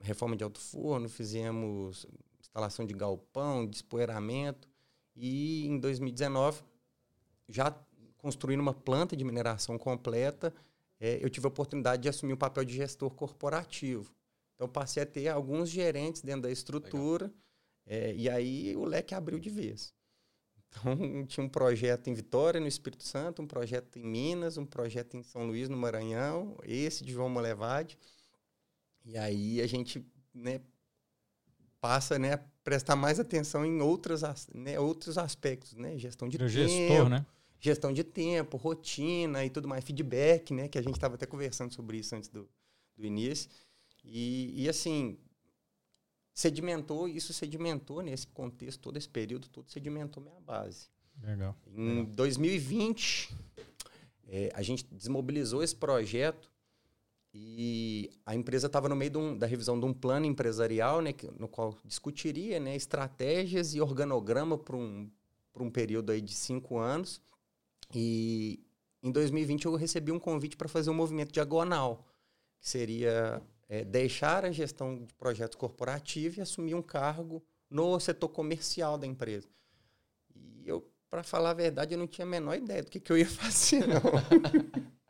reforma 0.00 0.36
de 0.36 0.42
alto 0.42 0.58
forno, 0.58 1.08
fizemos 1.08 2.06
instalação 2.40 2.86
de 2.86 2.94
galpão, 2.94 3.66
despoeiramento. 3.66 4.68
E 5.14 5.66
em 5.66 5.78
2019, 5.78 6.62
já 7.46 7.74
construindo 8.16 8.60
uma 8.60 8.74
planta 8.74 9.16
de 9.16 9.24
mineração 9.24 9.78
completa, 9.78 10.54
é, 10.98 11.18
eu 11.22 11.30
tive 11.30 11.46
a 11.46 11.48
oportunidade 11.48 12.02
de 12.02 12.08
assumir 12.08 12.32
o 12.32 12.36
papel 12.36 12.64
de 12.64 12.74
gestor 12.74 13.10
corporativo. 13.10 14.12
Então, 14.54 14.68
passei 14.68 15.02
a 15.02 15.06
ter 15.06 15.28
alguns 15.28 15.70
gerentes 15.70 16.20
dentro 16.20 16.42
da 16.42 16.50
estrutura, 16.50 17.32
é, 17.92 18.14
e 18.14 18.30
aí 18.30 18.76
o 18.76 18.84
leque 18.84 19.16
abriu 19.16 19.40
de 19.40 19.50
vez. 19.50 19.92
Então, 20.68 20.94
tinha 21.26 21.44
um 21.44 21.48
projeto 21.48 22.08
em 22.08 22.14
Vitória, 22.14 22.60
no 22.60 22.68
Espírito 22.68 23.02
Santo, 23.02 23.42
um 23.42 23.48
projeto 23.48 23.98
em 23.98 24.06
Minas, 24.06 24.56
um 24.56 24.64
projeto 24.64 25.16
em 25.16 25.24
São 25.24 25.44
Luís, 25.44 25.68
no 25.68 25.76
Maranhão, 25.76 26.56
esse 26.62 27.04
de 27.04 27.12
João 27.12 27.28
Molevade. 27.28 27.98
E 29.04 29.18
aí 29.18 29.60
a 29.60 29.66
gente 29.66 30.06
né, 30.32 30.60
passa 31.80 32.16
né, 32.16 32.34
a 32.34 32.38
prestar 32.62 32.94
mais 32.94 33.18
atenção 33.18 33.66
em 33.66 33.80
outras, 33.80 34.22
né, 34.54 34.78
outros 34.78 35.18
aspectos, 35.18 35.74
né? 35.74 35.98
Gestão 35.98 36.28
de 36.28 36.38
tempo, 36.38 36.48
gestor, 36.48 37.08
né? 37.08 37.26
gestão 37.58 37.92
de 37.92 38.04
tempo, 38.04 38.56
rotina 38.56 39.44
e 39.44 39.50
tudo 39.50 39.66
mais, 39.66 39.84
feedback, 39.84 40.54
né? 40.54 40.68
Que 40.68 40.78
a 40.78 40.82
gente 40.82 40.94
estava 40.94 41.16
até 41.16 41.26
conversando 41.26 41.74
sobre 41.74 41.98
isso 41.98 42.14
antes 42.14 42.28
do, 42.28 42.48
do 42.96 43.04
início. 43.04 43.50
E, 44.04 44.62
e, 44.62 44.68
assim, 44.68 45.18
sedimentou, 46.32 47.08
isso 47.08 47.32
sedimentou 47.32 48.02
nesse 48.02 48.26
contexto, 48.26 48.80
todo 48.80 48.96
esse 48.96 49.08
período 49.08 49.48
todo, 49.48 49.70
sedimentou 49.70 50.22
minha 50.22 50.40
base. 50.40 50.88
Legal. 51.22 51.54
Em 51.74 52.04
2020, 52.04 53.34
é, 54.28 54.50
a 54.54 54.62
gente 54.62 54.84
desmobilizou 54.92 55.62
esse 55.62 55.76
projeto 55.76 56.50
e 57.34 58.10
a 58.24 58.34
empresa 58.34 58.66
estava 58.66 58.88
no 58.88 58.96
meio 58.96 59.10
de 59.10 59.18
um- 59.18 59.36
da 59.38 59.46
revisão 59.46 59.78
de 59.78 59.84
um 59.86 59.92
plano 59.92 60.26
empresarial, 60.26 61.00
né, 61.00 61.14
no 61.38 61.46
qual 61.46 61.76
discutiria 61.84 62.58
né, 62.58 62.74
estratégias 62.74 63.74
e 63.74 63.80
organograma 63.80 64.56
para 64.58 64.76
um, 64.76 65.10
um 65.56 65.70
período 65.70 66.10
aí 66.10 66.20
de 66.20 66.32
cinco 66.34 66.78
anos. 66.78 67.20
E 67.94 68.60
em 69.02 69.10
2020 69.12 69.66
eu 69.66 69.74
recebi 69.76 70.10
um 70.10 70.18
convite 70.18 70.56
para 70.56 70.68
fazer 70.68 70.90
um 70.90 70.94
movimento 70.94 71.32
diagonal, 71.32 72.06
que 72.60 72.68
seria 72.68 73.42
é, 73.70 73.84
deixar 73.84 74.44
a 74.44 74.50
gestão 74.50 75.04
de 75.04 75.14
projetos 75.14 75.54
corporativos 75.56 76.36
e 76.36 76.40
assumir 76.40 76.74
um 76.74 76.82
cargo 76.82 77.40
no 77.70 78.00
setor 78.00 78.28
comercial 78.28 78.98
da 78.98 79.06
empresa. 79.06 79.46
E 80.34 80.68
eu, 80.68 80.84
para 81.08 81.22
falar 81.22 81.50
a 81.50 81.54
verdade, 81.54 81.94
eu 81.94 81.98
não 81.98 82.08
tinha 82.08 82.26
a 82.26 82.28
menor 82.28 82.56
ideia 82.56 82.82
do 82.82 82.90
que, 82.90 82.98
que 82.98 83.12
eu 83.12 83.16
ia 83.16 83.26
fazer, 83.30 83.86
não. 83.86 84.00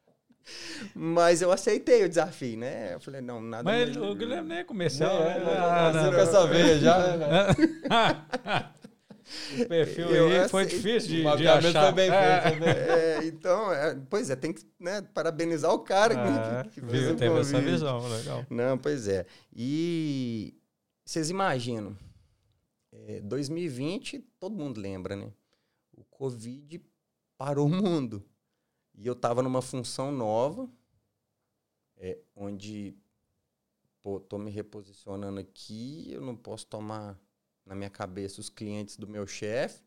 Mas 0.95 1.40
eu 1.43 1.50
aceitei 1.52 2.05
o 2.05 2.09
desafio, 2.09 2.59
né? 2.59 2.95
Eu 2.95 3.00
falei, 3.00 3.21
não, 3.21 3.40
nada... 3.40 3.62
Mas 3.62 3.97
o 3.97 4.14
Guilherme 4.14 4.49
nem 4.49 4.59
é 4.59 4.64
comercial. 4.64 5.23
É, 5.23 5.38
né? 5.38 5.52
é, 5.52 5.57
Ah, 5.59 5.93
nasceu 5.93 6.02
não. 6.11 6.19
com 6.19 6.19
essa 6.25 6.47
veia 6.47 6.79
já, 6.79 7.17
né? 7.17 7.29
O 9.61 9.67
perfil 9.69 10.09
Eu 10.11 10.29
aí 10.43 10.49
foi 10.49 10.67
difícil 10.67 11.09
de, 11.11 11.37
de 11.37 11.49
achar. 11.49 11.85
foi 11.85 11.93
bem 11.93 12.11
É. 12.11 12.43
feito, 12.43 12.61
bem 12.61 12.69
É, 12.71 13.25
então, 13.27 13.73
é, 13.73 13.95
pois 14.09 14.31
é, 14.31 14.37
tem 14.37 14.53
que 14.53 14.65
né, 14.79 15.03
parabenizar 15.03 15.73
o 15.73 15.79
cara 15.81 16.15
que- 16.15 16.21
Ah, 16.21 16.65
que, 16.65 16.81
que 16.81 16.87
fez 16.87 17.03
viu, 17.05 17.12
o 17.15 17.17
teve 17.17 17.39
essa 17.41 17.61
visão, 17.61 18.09
legal. 18.09 18.47
Não, 18.50 18.77
pois 18.79 19.07
é. 19.09 19.27
E 19.53 20.55
vocês 21.05 21.31
imaginam, 21.31 21.97
é, 22.93 23.21
2020, 23.21 24.19
todo 24.39 24.57
mundo 24.57 24.81
lembra, 24.81 25.15
né? 25.17 25.33
O 25.93 26.05
Covid 26.05 26.81
parou 27.37 27.67
o 27.67 27.71
mundo. 27.71 28.25
E 28.95 29.07
eu 29.07 29.12
estava 29.15 29.43
numa 29.43 29.62
função 29.62 30.12
nova, 30.12 30.69
é, 31.97 32.19
onde, 32.37 32.95
pô, 34.03 34.19
tô 34.21 34.37
me 34.39 34.50
reposicionando 34.50 35.41
aqui, 35.41 36.11
eu 36.12 36.21
não 36.21 36.37
posso 36.37 36.67
tomar 36.67 37.19
na 37.71 37.77
minha 37.77 37.89
cabeça 37.89 38.41
os 38.41 38.50
clientes 38.50 38.97
do 38.97 39.07
meu 39.07 39.29
chefe, 39.29 39.81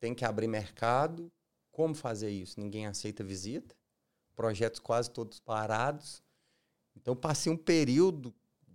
tem 0.00 0.14
que 0.14 0.24
abrir 0.24 0.48
mercado. 0.48 1.30
Como 1.70 1.94
fazer 1.94 2.30
isso? 2.30 2.58
Ninguém 2.58 2.86
aceita 2.86 3.22
visita, 3.22 3.76
projetos 4.34 4.80
quase 4.80 5.10
todos 5.10 5.38
parados. 5.38 6.22
Então, 6.96 7.14
passei 7.14 7.52
um 7.52 7.56
período, 7.56 8.34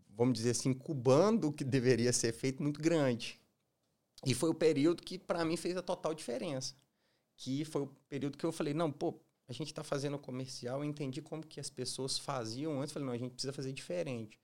vamos 0.10 0.36
dizer 0.36 0.52
assim, 0.52 0.70
incubando 0.70 1.50
o 1.50 1.52
que 1.52 1.64
deveria 1.64 2.14
ser 2.14 2.32
feito 2.32 2.62
muito 2.62 2.80
grande. 2.80 3.42
E 4.24 4.36
foi 4.36 4.52
o 4.52 4.56
período 4.56 5.02
que, 5.02 5.18
para 5.18 5.44
mim, 5.44 5.58
fez 5.58 5.76
a 5.76 5.82
total 5.82 6.14
diferença. 6.14 6.76
Que 7.36 7.66
foi 7.66 7.82
o 7.82 7.88
período 8.08 8.38
que 8.38 8.46
eu 8.46 8.52
falei, 8.52 8.74
não, 8.74 8.92
pô, 8.92 9.20
a 9.48 9.52
gente 9.52 9.68
está 9.68 9.84
fazendo 9.84 10.18
comercial, 10.20 10.80
eu 10.80 10.86
entendi 10.86 11.24
como 11.24 11.46
que 11.46 11.60
as 11.60 11.72
pessoas 11.72 12.20
faziam 12.20 12.80
antes. 12.80 12.94
Falei, 12.94 13.08
não, 13.08 13.14
a 13.14 13.18
gente 13.18 13.34
precisa 13.34 13.52
fazer 13.52 13.74
diferente. 13.74 14.40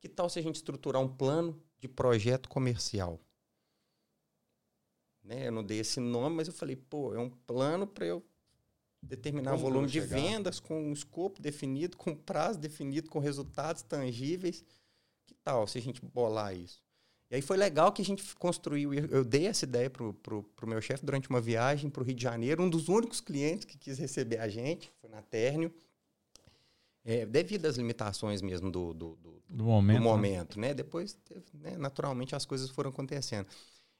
Que 0.00 0.08
tal 0.08 0.28
se 0.28 0.38
a 0.38 0.42
gente 0.42 0.56
estruturar 0.56 1.02
um 1.02 1.08
plano 1.08 1.60
de 1.78 1.88
projeto 1.88 2.48
comercial? 2.48 3.20
Né? 5.22 5.48
Eu 5.48 5.52
não 5.52 5.64
dei 5.64 5.80
esse 5.80 5.98
nome, 5.98 6.36
mas 6.36 6.48
eu 6.48 6.54
falei, 6.54 6.76
pô, 6.76 7.14
é 7.14 7.18
um 7.18 7.30
plano 7.30 7.86
para 7.86 8.06
eu 8.06 8.24
determinar 9.02 9.52
Como 9.52 9.66
eu 9.66 9.70
volume 9.70 9.88
de 9.88 10.00
vendas 10.00 10.60
com 10.60 10.80
um 10.80 10.92
escopo 10.92 11.40
definido, 11.40 11.96
com 11.96 12.14
prazo 12.14 12.58
definido, 12.58 13.10
com 13.10 13.18
resultados 13.18 13.82
tangíveis. 13.82 14.64
Que 15.26 15.34
tal 15.34 15.66
se 15.66 15.78
a 15.78 15.82
gente 15.82 16.04
bolar 16.04 16.56
isso? 16.56 16.84
E 17.28 17.34
aí 17.34 17.42
foi 17.42 17.56
legal 17.56 17.92
que 17.92 18.00
a 18.00 18.04
gente 18.04 18.22
construiu. 18.36 18.94
Eu 18.94 19.06
eu 19.06 19.24
dei 19.24 19.46
essa 19.46 19.64
ideia 19.64 19.90
pro, 19.90 20.14
pro, 20.14 20.44
pro 20.44 20.66
meu 20.66 20.80
chefe 20.80 21.04
durante 21.04 21.28
uma 21.28 21.40
viagem 21.40 21.90
para 21.90 22.02
o 22.02 22.06
Rio 22.06 22.14
de 22.14 22.22
Janeiro, 22.22 22.62
um 22.62 22.70
dos 22.70 22.88
únicos 22.88 23.20
clientes 23.20 23.64
que 23.64 23.76
quis 23.76 23.98
receber 23.98 24.38
a 24.38 24.48
gente, 24.48 24.92
foi 25.00 25.10
na 25.10 25.22
Térnio. 25.22 25.72
É, 27.08 27.24
devido 27.24 27.66
às 27.66 27.76
limitações 27.76 28.42
mesmo 28.42 28.68
do, 28.68 28.92
do, 28.92 29.16
do, 29.22 29.42
Do 29.48 29.64
momento. 29.64 29.98
no 29.98 30.04
né? 30.04 30.10
momento, 30.10 30.58
né? 30.58 30.74
Depois, 30.74 31.16
né, 31.54 31.76
naturalmente, 31.78 32.34
as 32.34 32.44
coisas 32.44 32.68
foram 32.68 32.90
acontecendo. 32.90 33.46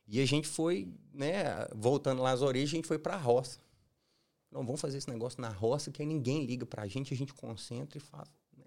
E 0.08 0.20
a 0.20 0.26
gente 0.26 0.48
foi, 0.48 0.88
né, 1.14 1.68
voltando 1.72 2.20
lá 2.20 2.32
às 2.32 2.42
origens, 2.42 2.72
a 2.72 2.76
gente 2.76 2.88
foi 2.88 2.98
para 2.98 3.14
a 3.14 3.18
roça. 3.18 3.60
Não, 4.50 4.64
vamos 4.64 4.80
fazer 4.80 4.98
esse 4.98 5.08
negócio 5.08 5.40
na 5.40 5.48
roça, 5.48 5.92
que 5.92 6.02
aí 6.02 6.06
ninguém 6.08 6.44
liga 6.44 6.66
para 6.66 6.82
a 6.82 6.88
gente, 6.88 7.14
a 7.14 7.16
gente 7.16 7.32
concentra 7.32 7.96
e 7.96 8.00
faz, 8.00 8.28
né, 8.56 8.64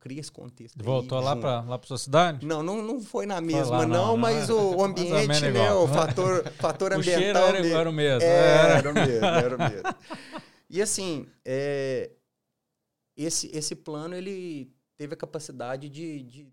cria 0.00 0.20
esse 0.20 0.32
contexto. 0.32 0.78
aí 0.80 0.84
Voltou 0.84 1.20
lá 1.20 1.32
junto. 1.32 1.40
para 1.42 1.60
lá 1.60 1.78
pra 1.78 1.86
sua 1.86 1.98
cidade? 1.98 2.46
Não, 2.46 2.62
não, 2.62 2.80
não 2.80 2.98
foi 3.00 3.26
na 3.26 3.42
mesma, 3.42 3.78
lá, 3.78 3.86
não, 3.86 3.88
não, 3.88 4.06
não 4.08 4.16
mas 4.16 4.48
é. 4.48 4.52
o 4.54 4.80
ambiente, 4.84 5.40
né, 5.40 5.48
igual. 5.48 5.84
o 5.84 5.88
fator, 5.88 6.50
fator 6.56 6.92
O 6.94 7.02
cheiro 7.02 7.20
ambiental... 7.38 7.48
era, 7.48 7.66
era 7.66 7.90
o 7.90 7.92
mesmo. 7.92 8.22
é, 8.22 8.26
Era. 8.26 8.78
era 8.78 8.90
o 8.90 8.94
mesmo, 8.94 9.26
era 9.26 9.56
o 9.56 9.58
mesmo. 9.58 9.94
E 10.68 10.80
assim, 10.82 11.26
é, 11.44 12.10
esse, 13.16 13.48
esse 13.56 13.74
plano 13.74 14.14
ele 14.14 14.70
teve 14.96 15.14
a 15.14 15.16
capacidade 15.16 15.88
de, 15.88 16.22
de 16.22 16.48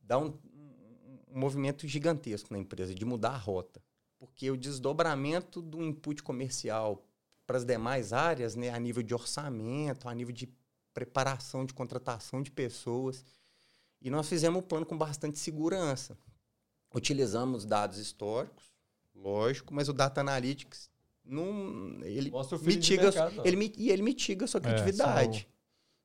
dar 0.00 0.18
um, 0.18 0.26
um- 0.54 1.38
movimento 1.38 1.86
gigantesco 1.86 2.52
na 2.52 2.58
empresa, 2.58 2.94
de 2.94 3.04
mudar 3.04 3.30
a 3.30 3.36
rota. 3.36 3.82
Porque 4.18 4.50
o 4.50 4.56
desdobramento 4.56 5.60
do 5.62 5.82
input 5.82 6.22
comercial 6.22 7.04
para 7.46 7.56
as 7.58 7.64
demais 7.64 8.12
áreas, 8.12 8.54
né, 8.56 8.70
a 8.70 8.78
nível 8.78 9.02
de 9.02 9.14
orçamento, 9.14 10.08
a 10.08 10.14
nível 10.14 10.34
de 10.34 10.48
preparação 10.92 11.64
de 11.64 11.72
contratação 11.72 12.42
de 12.42 12.50
pessoas. 12.50 13.24
E 14.02 14.10
nós 14.10 14.28
fizemos 14.28 14.58
um 14.58 14.66
plano 14.66 14.84
com 14.86 14.96
bastante 14.98 15.38
segurança. 15.38 16.18
Utilizamos 16.94 17.64
dados 17.64 17.98
históricos, 17.98 18.64
lógico, 19.14 19.72
mas 19.74 19.88
o 19.88 19.92
Data 19.92 20.20
Analytics 20.20 20.90
não, 21.24 22.02
ele 22.02 22.30
o 22.32 22.58
mitiga, 22.64 23.02
mercado, 23.04 23.42
ele, 23.44 23.74
e 23.76 23.90
ele 23.90 24.02
mitiga 24.02 24.46
a 24.46 24.48
sua 24.48 24.58
É, 24.58 24.62
criatividade. 24.62 25.40
só 25.40 25.57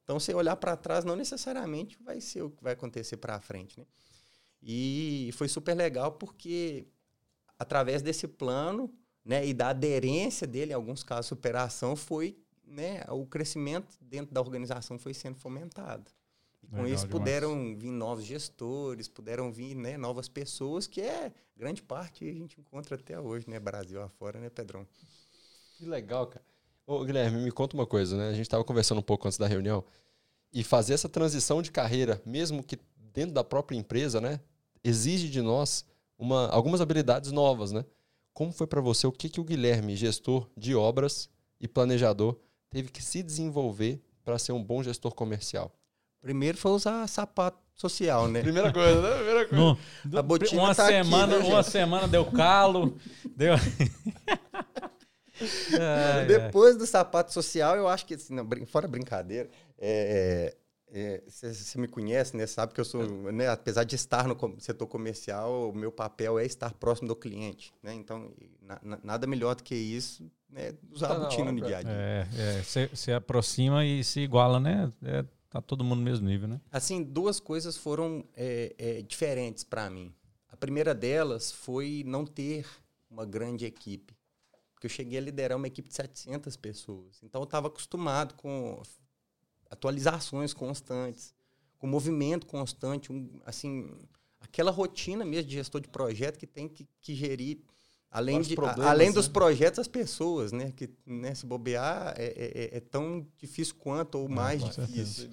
Então, 0.03 0.19
você 0.19 0.33
olhar 0.33 0.55
para 0.55 0.75
trás, 0.75 1.05
não 1.05 1.15
necessariamente 1.15 1.97
vai 2.03 2.19
ser 2.19 2.41
o 2.41 2.49
que 2.49 2.63
vai 2.63 2.73
acontecer 2.73 3.17
para 3.17 3.39
frente. 3.39 3.79
Né? 3.79 3.85
E 4.61 5.29
foi 5.33 5.47
super 5.47 5.73
legal 5.73 6.13
porque, 6.13 6.85
através 7.57 8.01
desse 8.01 8.27
plano 8.27 8.93
né, 9.23 9.45
e 9.45 9.53
da 9.53 9.69
aderência 9.69 10.45
dele, 10.45 10.71
em 10.71 10.75
alguns 10.75 11.03
casos, 11.03 11.27
superação, 11.27 11.95
foi 11.95 12.37
né, 12.65 13.03
o 13.09 13.25
crescimento 13.25 13.97
dentro 14.01 14.33
da 14.33 14.41
organização 14.41 14.97
foi 14.97 15.13
sendo 15.13 15.37
fomentado. 15.37 16.11
E 16.61 16.67
com 16.67 16.77
Legal 16.77 16.93
isso 16.93 17.05
demais. 17.05 17.19
puderam 17.19 17.77
vir 17.77 17.91
novos 17.91 18.25
gestores, 18.25 19.07
puderam 19.07 19.51
vir 19.51 19.75
né, 19.75 19.97
novas 19.97 20.29
pessoas, 20.29 20.87
que 20.87 21.01
é 21.01 21.33
grande 21.55 21.81
parte 21.81 22.27
a 22.27 22.33
gente 22.33 22.59
encontra 22.59 22.95
até 22.95 23.19
hoje, 23.19 23.49
né, 23.49 23.59
Brasil 23.59 24.01
afora, 24.01 24.39
né, 24.39 24.49
Pedrão? 24.49 24.87
Que 25.77 25.85
legal, 25.85 26.27
cara. 26.27 26.45
Ô, 26.85 27.03
Guilherme, 27.05 27.39
me 27.41 27.51
conta 27.51 27.75
uma 27.75 27.85
coisa, 27.85 28.17
né? 28.17 28.27
A 28.29 28.33
gente 28.33 28.41
estava 28.41 28.63
conversando 28.63 28.97
um 28.99 29.03
pouco 29.03 29.27
antes 29.27 29.37
da 29.37 29.47
reunião. 29.47 29.83
E 30.51 30.63
fazer 30.63 30.93
essa 30.93 31.07
transição 31.09 31.61
de 31.61 31.71
carreira, 31.71 32.21
mesmo 32.25 32.61
que 32.61 32.77
dentro 33.13 33.33
da 33.33 33.43
própria 33.43 33.77
empresa, 33.77 34.19
né? 34.19 34.39
Exige 34.83 35.29
de 35.29 35.41
nós 35.41 35.85
uma, 36.17 36.47
algumas 36.49 36.81
habilidades 36.81 37.31
novas, 37.31 37.71
né? 37.71 37.85
Como 38.33 38.51
foi 38.51 38.67
para 38.67 38.81
você? 38.81 39.07
O 39.07 39.11
que, 39.11 39.29
que 39.29 39.39
o 39.39 39.43
Guilherme, 39.43 39.95
gestor 39.95 40.49
de 40.57 40.75
obras 40.75 41.29
e 41.59 41.67
planejador, 41.67 42.37
teve 42.69 42.89
que 42.89 43.01
se 43.01 43.23
desenvolver 43.23 44.01
para 44.25 44.37
ser 44.37 44.51
um 44.51 44.63
bom 44.63 44.83
gestor 44.83 45.13
comercial? 45.13 45.71
Primeiro 46.21 46.57
foi 46.57 46.71
usar 46.71 47.07
sapato 47.07 47.57
social, 47.75 48.27
né? 48.27 48.41
Primeira 48.41 48.71
coisa, 48.73 49.01
né? 49.01 49.15
Primeira 49.15 49.47
coisa. 49.47 49.77
No- 50.05 50.17
A 50.19 50.21
botina 50.21 50.61
uma 50.61 50.75
tá 50.75 50.83
aqui, 50.87 51.03
semana, 51.03 51.37
né, 51.39 51.45
uma 51.45 51.61
gente? 51.63 51.71
semana 51.71 52.07
deu 52.07 52.25
calo, 52.25 52.97
deu. 53.35 53.55
Ai, 55.41 55.79
ai. 55.79 56.25
Depois 56.27 56.77
do 56.77 56.85
sapato 56.85 57.33
social, 57.33 57.75
eu 57.75 57.87
acho 57.87 58.05
que, 58.05 58.13
assim, 58.13 58.33
não, 58.33 58.45
brin- 58.45 58.65
fora 58.65 58.87
brincadeira, 58.87 59.49
é, 59.77 60.55
é, 60.91 61.23
Você 61.27 61.77
é, 61.77 61.81
me 61.81 61.87
conhece, 61.87 62.37
né? 62.37 62.45
Sabe 62.45 62.73
que 62.73 62.79
eu 62.79 62.85
sou, 62.85 63.31
né? 63.31 63.49
Apesar 63.49 63.83
de 63.83 63.95
estar 63.95 64.27
no 64.27 64.37
setor 64.59 64.87
comercial, 64.87 65.71
o 65.71 65.75
meu 65.75 65.91
papel 65.91 66.37
é 66.37 66.45
estar 66.45 66.71
próximo 66.73 67.07
do 67.07 67.15
cliente, 67.15 67.73
né? 67.81 67.93
Então, 67.93 68.31
na, 68.61 68.99
nada 69.03 69.25
melhor 69.25 69.55
do 69.55 69.63
que 69.63 69.73
isso, 69.73 70.29
né? 70.49 70.73
Usar 70.91 71.07
tá 71.07 71.15
a 71.15 71.17
rotina 71.17 71.51
no 71.51 71.61
dia 71.61 71.77
a 71.77 71.81
dia. 71.81 71.91
É, 71.91 72.61
você 72.61 73.11
é, 73.11 73.15
aproxima 73.15 73.83
e 73.83 74.03
se 74.03 74.19
iguala, 74.19 74.59
né? 74.59 74.91
É, 75.03 75.25
tá 75.49 75.59
todo 75.61 75.83
mundo 75.83 75.99
no 75.99 76.05
mesmo 76.05 76.27
nível, 76.27 76.47
né? 76.47 76.61
Assim, 76.71 77.01
duas 77.03 77.39
coisas 77.39 77.75
foram 77.75 78.23
é, 78.35 78.73
é, 78.77 79.01
diferentes 79.01 79.63
para 79.63 79.89
mim. 79.89 80.13
A 80.51 80.55
primeira 80.55 80.93
delas 80.93 81.51
foi 81.51 82.03
não 82.05 82.23
ter 82.23 82.65
uma 83.09 83.25
grande 83.25 83.65
equipe. 83.65 84.12
Porque 84.83 84.87
eu 84.87 84.89
cheguei 84.89 85.17
a 85.17 85.21
liderar 85.21 85.57
uma 85.57 85.67
equipe 85.67 85.87
de 85.87 85.95
700 85.95 86.57
pessoas. 86.57 87.21
Então, 87.23 87.39
eu 87.39 87.45
estava 87.45 87.67
acostumado 87.67 88.33
com 88.35 88.81
atualizações 89.69 90.53
constantes, 90.53 91.33
com 91.77 91.87
movimento 91.87 92.45
constante, 92.45 93.09
um, 93.09 93.29
assim, 93.45 93.89
aquela 94.41 94.71
rotina 94.71 95.23
mesmo 95.23 95.47
de 95.47 95.55
gestor 95.55 95.79
de 95.79 95.87
projeto 95.87 96.37
que 96.37 96.45
tem 96.45 96.67
que, 96.67 96.85
que 96.99 97.15
gerir 97.15 97.59
além, 98.11 98.41
de, 98.41 98.55
a, 98.59 98.89
além 98.89 99.09
dos 99.09 99.27
né? 99.27 99.33
projetos, 99.33 99.79
as 99.79 99.87
pessoas, 99.87 100.51
né? 100.51 100.73
Que 100.75 100.89
né, 101.05 101.33
se 101.33 101.45
bobear 101.45 102.13
é, 102.17 102.25
é, 102.25 102.73
é, 102.75 102.77
é 102.77 102.79
tão 102.81 103.25
difícil 103.37 103.75
quanto 103.75 104.15
ou 104.15 104.27
mais 104.27 104.61
difícil, 104.65 105.31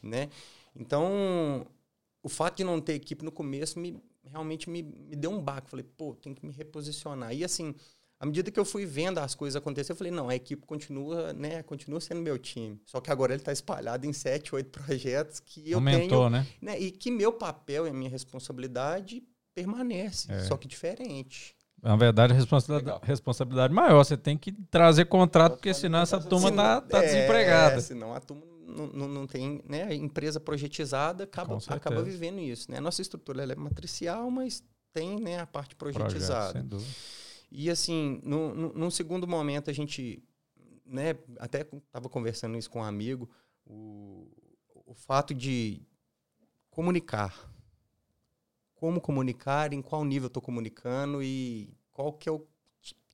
né? 0.00 0.30
Então, 0.76 1.66
o 2.22 2.28
fato 2.28 2.58
de 2.58 2.64
não 2.64 2.80
ter 2.80 2.94
equipe 2.94 3.24
no 3.24 3.32
começo 3.32 3.76
me 3.76 4.00
realmente 4.24 4.68
me, 4.68 4.82
me 4.82 5.16
deu 5.16 5.30
um 5.30 5.40
baque. 5.40 5.70
Falei, 5.70 5.84
pô, 5.96 6.14
tem 6.14 6.34
que 6.34 6.44
me 6.44 6.52
reposicionar. 6.52 7.34
E 7.34 7.44
assim, 7.44 7.74
à 8.18 8.26
medida 8.26 8.50
que 8.50 8.58
eu 8.58 8.64
fui 8.64 8.86
vendo 8.86 9.18
as 9.18 9.34
coisas 9.34 9.56
acontecer, 9.56 9.92
eu 9.92 9.96
falei, 9.96 10.12
não, 10.12 10.28
a 10.28 10.34
equipe 10.34 10.64
continua, 10.66 11.32
né, 11.32 11.62
continua 11.62 12.00
sendo 12.00 12.22
meu 12.22 12.38
time. 12.38 12.80
Só 12.86 13.00
que 13.00 13.10
agora 13.10 13.32
ele 13.32 13.40
está 13.40 13.52
espalhado 13.52 14.06
em 14.06 14.12
sete, 14.12 14.54
oito 14.54 14.70
projetos 14.70 15.40
que 15.40 15.70
eu 15.70 15.78
Aumentou, 15.78 16.30
tenho, 16.30 16.30
né? 16.30 16.46
né? 16.60 16.78
E 16.78 16.90
que 16.90 17.10
meu 17.10 17.32
papel 17.32 17.86
e 17.86 17.90
a 17.90 17.92
minha 17.92 18.10
responsabilidade 18.10 19.22
permanece, 19.54 20.32
é. 20.32 20.40
só 20.40 20.56
que 20.56 20.66
diferente. 20.66 21.54
Na 21.82 21.96
verdade, 21.96 22.32
a 22.32 22.36
responsabilidade, 22.36 23.00
responsabilidade 23.02 23.74
maior. 23.74 24.02
Você 24.02 24.16
tem 24.16 24.38
que 24.38 24.52
trazer 24.52 25.04
contrato, 25.04 25.56
porque 25.56 25.74
senão 25.74 25.98
essa 25.98 26.18
turma 26.18 26.48
está 26.48 26.80
tá 26.80 27.04
é, 27.04 27.06
desempregada. 27.06 27.80
Senão 27.82 28.14
a 28.14 28.20
turma 28.20 28.42
não, 28.66 28.86
não, 28.86 29.08
não 29.08 29.26
tem, 29.26 29.62
né? 29.68 29.82
A 29.82 29.94
empresa 29.94 30.40
projetizada 30.40 31.24
acaba, 31.24 31.58
acaba 31.68 32.02
vivendo 32.02 32.40
isso. 32.40 32.70
Né? 32.70 32.78
A 32.78 32.80
nossa 32.80 33.02
estrutura 33.02 33.44
é 33.44 33.54
matricial, 33.54 34.30
mas 34.30 34.64
tem 34.94 35.20
né, 35.20 35.40
a 35.40 35.46
parte 35.46 35.76
projetizada. 35.76 36.52
Projeto, 36.52 36.52
sem 36.52 36.66
dúvida. 36.66 36.90
E 37.50 37.70
assim, 37.70 38.20
no, 38.22 38.54
no, 38.54 38.72
num 38.72 38.90
segundo 38.90 39.26
momento 39.26 39.70
a 39.70 39.72
gente, 39.72 40.22
né, 40.84 41.16
até 41.38 41.60
estava 41.60 42.08
conversando 42.08 42.58
isso 42.58 42.70
com 42.70 42.80
um 42.80 42.84
amigo, 42.84 43.30
o, 43.64 44.28
o 44.86 44.94
fato 44.94 45.34
de 45.34 45.82
comunicar. 46.70 47.52
Como 48.74 49.00
comunicar, 49.00 49.72
em 49.72 49.80
qual 49.80 50.04
nível 50.04 50.26
eu 50.26 50.28
estou 50.28 50.42
comunicando 50.42 51.22
e 51.22 51.72
qual 51.92 52.12
que 52.12 52.28
é 52.28 52.32
o 52.32 52.46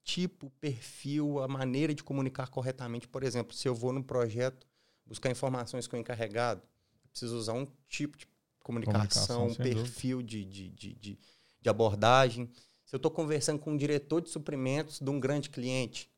tipo, 0.02 0.50
perfil, 0.58 1.40
a 1.40 1.46
maneira 1.46 1.94
de 1.94 2.02
comunicar 2.02 2.48
corretamente. 2.48 3.06
Por 3.06 3.22
exemplo, 3.22 3.54
se 3.54 3.68
eu 3.68 3.74
vou 3.74 3.92
no 3.92 4.02
projeto 4.02 4.66
buscar 5.06 5.30
informações 5.30 5.86
com 5.86 5.96
o 5.96 6.00
encarregado, 6.00 6.62
preciso 7.10 7.36
usar 7.36 7.52
um 7.52 7.66
tipo 7.86 8.16
de 8.16 8.26
comunicação, 8.60 9.40
comunicação 9.40 9.46
um 9.46 9.54
perfil 9.54 10.22
de, 10.22 10.44
de, 10.44 10.70
de, 10.70 11.18
de 11.60 11.68
abordagem 11.68 12.50
se 12.90 12.96
eu 12.96 12.98
estou 12.98 13.12
conversando 13.12 13.60
com 13.60 13.70
um 13.70 13.76
diretor 13.76 14.20
de 14.20 14.30
suprimentos 14.30 14.98
de 14.98 15.08
um 15.08 15.20
grande 15.20 15.48
cliente, 15.48 16.10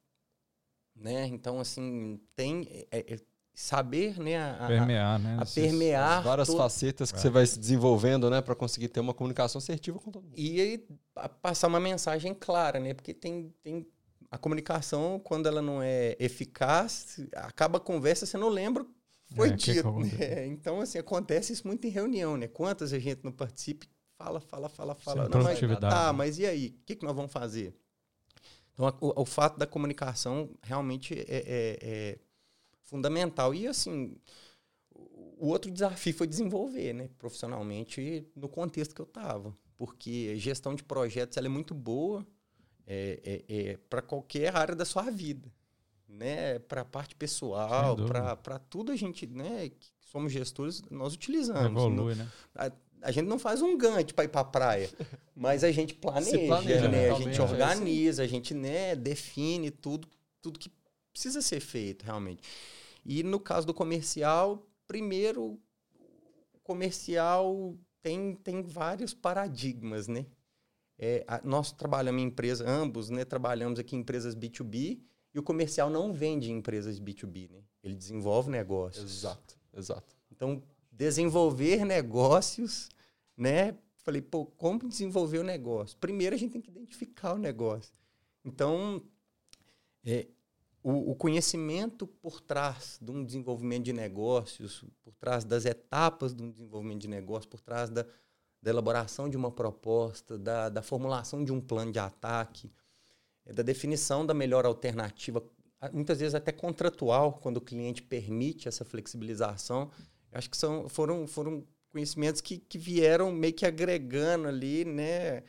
né? 0.97 1.27
Então, 1.27 1.61
assim, 1.61 2.19
tem 2.35 2.67
é, 2.91 3.13
é, 3.13 3.19
saber, 3.53 4.19
né? 4.19 4.53
A, 4.59 4.69
permear, 4.69 5.19
né? 5.19 5.37
A 5.39 5.45
permear. 5.45 6.21
As 6.21 6.25
várias 6.25 6.49
todo... 6.49 6.57
facetas 6.57 7.13
que 7.13 7.19
é. 7.19 7.21
você 7.21 7.29
vai 7.29 7.45
se 7.45 7.59
desenvolvendo, 7.59 8.31
né? 8.31 8.41
Para 8.41 8.55
conseguir 8.55 8.89
ter 8.89 9.01
uma 9.01 9.13
comunicação 9.13 9.59
assertiva 9.59 9.99
com 9.99 10.11
todo 10.11 10.23
mundo. 10.23 10.35
E 10.35 10.63
aí, 10.63 10.87
passar 11.43 11.69
uma 11.69 11.79
mensagem 11.79 12.33
clara, 12.33 12.81
né? 12.81 12.95
Porque 12.95 13.13
tem, 13.13 13.55
tem 13.63 13.87
a 14.31 14.39
comunicação, 14.39 15.21
quando 15.23 15.49
ela 15.49 15.61
não 15.61 15.83
é 15.83 16.17
eficaz, 16.19 17.21
acaba 17.35 17.77
a 17.77 17.83
conversa, 17.83 18.25
você 18.25 18.39
não 18.39 18.49
lembra 18.49 18.87
foi 19.35 19.51
é, 19.51 19.53
dito. 19.53 19.93
Que 19.93 20.17
né? 20.17 20.47
Então, 20.47 20.81
assim, 20.81 20.97
acontece 20.97 21.53
isso 21.53 21.67
muito 21.67 21.87
em 21.87 21.91
reunião, 21.91 22.39
né? 22.39 22.49
Quantas 22.49 22.95
a 22.95 22.99
gente 22.99 23.23
não 23.23 23.31
participa 23.31 23.85
fala, 24.23 24.41
fala, 24.41 24.69
fala, 24.69 24.95
fala. 24.95 25.29
Não, 25.29 25.43
mas, 25.43 25.59
tá, 25.81 26.13
mas 26.13 26.39
e 26.39 26.47
aí? 26.47 26.69
O 26.69 26.85
que, 26.87 26.97
que 26.97 27.05
nós 27.05 27.15
vamos 27.15 27.33
fazer? 27.33 27.75
Então, 28.73 28.95
o, 29.01 29.23
o 29.23 29.25
fato 29.25 29.59
da 29.59 29.67
comunicação 29.67 30.51
realmente 30.63 31.15
é, 31.15 31.25
é, 31.29 31.79
é, 31.83 32.19
fundamental. 32.83 33.55
E, 33.55 33.67
assim, 33.67 34.17
o 34.95 35.49
outro 35.49 35.71
desafio 35.71 36.15
foi 36.15 36.27
desenvolver, 36.27 36.93
né, 36.93 37.09
profissionalmente, 37.19 38.27
no 38.35 38.49
contexto 38.49 38.95
que 38.95 39.01
eu 39.01 39.07
estava. 39.07 39.55
Porque 39.77 40.37
gestão 40.37 40.75
de 40.75 40.85
projetos 40.85 41.37
ela 41.37 41.47
é 41.47 41.51
muito 41.51 41.75
boa 41.75 42.25
é, 42.87 43.45
é, 43.49 43.71
é 43.71 43.77
para 43.91 44.01
qualquer 44.01 44.55
área 44.55 44.77
da 44.77 44.85
sua 44.85 45.11
vida. 45.11 45.53
Né, 46.09 46.59
para 46.59 46.83
a 46.83 46.85
parte 46.85 47.15
pessoal, 47.15 47.97
para 48.43 48.59
tudo 48.59 48.93
a 48.93 48.97
gente, 48.97 49.27
né, 49.27 49.71
que 49.71 49.91
somos 50.13 50.31
gestores, 50.31 50.83
nós 50.91 51.15
utilizamos. 51.15 51.83
Evolui, 51.83 52.15
né? 52.15 52.31
A 53.03 53.11
gente 53.11 53.27
não 53.27 53.39
faz 53.39 53.61
um 53.61 53.77
gancho 53.77 54.15
para 54.15 54.25
ir 54.25 54.29
para 54.29 54.41
a 54.41 54.45
praia, 54.45 54.91
mas 55.35 55.65
a 55.65 55.73
gente 55.73 55.95
planeja, 55.95 56.47
planeja 56.47 56.89
né? 56.89 57.11
A 57.11 57.15
gente 57.15 57.41
organiza, 57.41 58.23
a 58.23 58.27
gente 58.27 58.55
né, 58.55 58.95
define 58.95 59.71
tudo, 59.71 60.09
tudo 60.41 60.59
que 60.59 60.71
precisa 61.13 61.43
ser 61.43 61.61
feito 61.61 62.05
realmente. 62.05 62.43
E 63.05 63.23
no 63.23 63.41
caso 63.41 63.67
do 63.67 63.75
comercial, 63.75 64.67
primeiro, 64.87 65.59
o 66.53 66.59
comercial 66.63 67.77
tem, 68.01 68.35
tem 68.37 68.63
vários 68.63 69.13
paradigmas, 69.13 70.09
né? 70.09 70.27
É, 70.99 71.25
a, 71.27 71.41
nós 71.45 71.73
trabalhamos 71.73 72.23
em 72.23 72.27
empresa, 72.27 72.69
ambos, 72.69 73.11
né? 73.11 73.25
Trabalhamos 73.25 73.79
aqui 73.79 73.97
em 73.97 74.01
empresas 74.01 74.37
B2B 74.37 75.01
e 75.35 75.39
o 75.39 75.43
comercial 75.43 75.91
não 75.91 76.13
vende 76.13 76.51
em 76.51 76.59
empresas 76.59 77.01
B2B, 77.01 77.51
né? 77.51 77.63
Ele 77.83 77.97
desenvolve 77.97 78.51
negócios. 78.51 79.19
Exato, 79.19 79.59
exato. 79.75 80.15
Então, 80.31 80.63
desenvolver 80.93 81.85
negócios, 81.85 82.91
né? 83.37 83.77
Falei, 83.97 84.21
pô, 84.21 84.45
como 84.45 84.89
desenvolver 84.89 85.39
o 85.39 85.45
negócio? 85.45 85.97
Primeiro 85.99 86.37
a 86.37 86.39
gente 86.39 86.53
tem 86.53 86.61
que 86.61 86.71
identificar 86.71 87.35
o 87.35 87.39
negócio. 87.39 87.95
Então, 88.45 89.03
é, 90.05 90.27
o, 90.83 91.13
o, 91.13 91.15
conhecimento 91.15 92.07
por 92.07 92.41
trás 92.41 92.99
de 93.01 93.11
um 93.11 93.25
desenvolvimento 93.25 93.85
de 93.85 93.93
negócios, 93.93 94.85
por 95.03 95.15
trás 95.15 95.45
das 95.45 95.65
etapas 95.65 96.35
de 96.35 96.43
um 96.43 96.51
desenvolvimento 96.51 97.01
de 97.03 97.09
negócio, 97.09 97.49
por 97.49 97.61
trás 97.61 97.89
da, 97.89 98.05
da 98.61 98.71
elaboração 98.71 99.29
de 99.29 99.37
uma 99.37 99.51
proposta, 99.51 100.37
da, 100.37 100.69
da 100.69 100.83
formulação 100.83 101.45
de 101.45 101.53
um 101.53 101.61
plano 101.61 101.93
de 101.93 102.01
ataque, 102.01 102.73
é, 103.47 103.53
da 103.53 103.63
definição 103.63 104.27
da 104.27 104.35
melhor 104.35 104.67
alternativa, 104.67 105.43
muitas 105.93 106.19
vezes 106.19 106.35
até 106.35 106.51
contratual, 106.51 107.35
quando 107.35 107.57
o 107.59 107.61
cliente 107.61 108.03
permite 108.03 108.69
essa 108.69 108.85
flexibilização. 108.85 109.91
Acho 110.33 110.49
que 110.51 110.57
são, 110.57 110.89
foram, 110.89 111.27
foram 111.27 111.65
conhecimentos 111.91 112.41
que, 112.41 112.59
que 112.59 112.79
vieram 112.79 113.31
meio 113.31 113.53
que 113.53 113.67
agregando 113.67 114.49
ali, 114.49 114.85
né? 114.85 115.43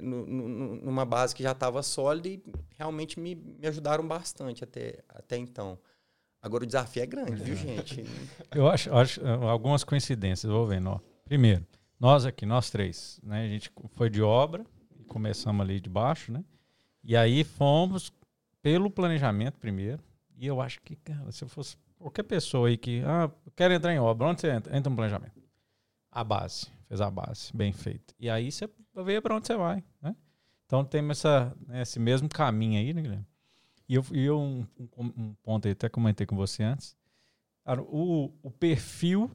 No, 0.00 0.26
no, 0.26 0.76
numa 0.76 1.04
base 1.04 1.34
que 1.34 1.42
já 1.42 1.52
estava 1.52 1.82
sólida 1.82 2.28
e 2.28 2.42
realmente 2.78 3.20
me, 3.20 3.34
me 3.34 3.66
ajudaram 3.66 4.06
bastante 4.08 4.64
até, 4.64 5.04
até 5.06 5.36
então. 5.36 5.78
Agora 6.40 6.64
o 6.64 6.66
desafio 6.66 7.02
é 7.02 7.06
grande, 7.06 7.42
é. 7.42 7.44
viu, 7.44 7.56
gente? 7.56 8.04
Eu 8.50 8.68
acho, 8.68 8.92
acho 8.94 9.20
eh, 9.20 9.48
algumas 9.48 9.84
coincidências, 9.84 10.50
vou 10.50 10.66
vendo. 10.66 10.88
Ó. 10.88 11.00
Primeiro, 11.26 11.66
nós 12.00 12.24
aqui, 12.24 12.46
nós 12.46 12.70
três, 12.70 13.20
né? 13.22 13.44
A 13.44 13.48
gente 13.48 13.70
foi 13.90 14.08
de 14.08 14.22
obra, 14.22 14.64
começamos 15.06 15.60
ali 15.60 15.78
de 15.78 15.90
baixo, 15.90 16.32
né? 16.32 16.42
E 17.04 17.14
aí 17.14 17.44
fomos 17.44 18.10
pelo 18.62 18.90
planejamento 18.90 19.58
primeiro. 19.58 20.02
E 20.36 20.46
eu 20.46 20.60
acho 20.60 20.80
que, 20.80 20.96
cara, 20.96 21.30
se 21.30 21.44
eu 21.44 21.48
fosse 21.48 21.76
qualquer 22.02 22.24
pessoa 22.24 22.68
aí 22.68 22.76
que, 22.76 23.02
ah, 23.06 23.30
quero 23.56 23.72
entrar 23.72 23.92
em 23.94 23.98
obra, 23.98 24.28
onde 24.28 24.40
você 24.40 24.50
entra? 24.50 24.76
Entra 24.76 24.90
no 24.90 24.96
planejamento. 24.96 25.40
A 26.10 26.22
base, 26.22 26.66
fez 26.88 27.00
a 27.00 27.10
base, 27.10 27.50
bem 27.54 27.72
feito. 27.72 28.14
E 28.18 28.28
aí 28.28 28.52
você 28.52 28.68
vê 29.04 29.20
para 29.20 29.34
onde 29.34 29.46
você 29.46 29.56
vai, 29.56 29.82
né? 30.00 30.14
Então 30.66 30.84
tem 30.84 31.08
essa, 31.10 31.54
né, 31.66 31.82
esse 31.82 31.98
mesmo 31.98 32.28
caminho 32.28 32.78
aí, 32.78 32.92
né, 32.92 33.02
Guilherme? 33.02 33.26
E 33.88 33.94
eu, 33.94 34.04
eu 34.12 34.40
um, 34.40 34.66
um, 34.98 35.34
ponto 35.42 35.66
aí, 35.68 35.72
até 35.72 35.88
comentei 35.88 36.26
com 36.26 36.36
você 36.36 36.62
antes. 36.62 36.96
Cara, 37.64 37.82
o, 37.82 38.32
o 38.42 38.50
perfil 38.50 39.30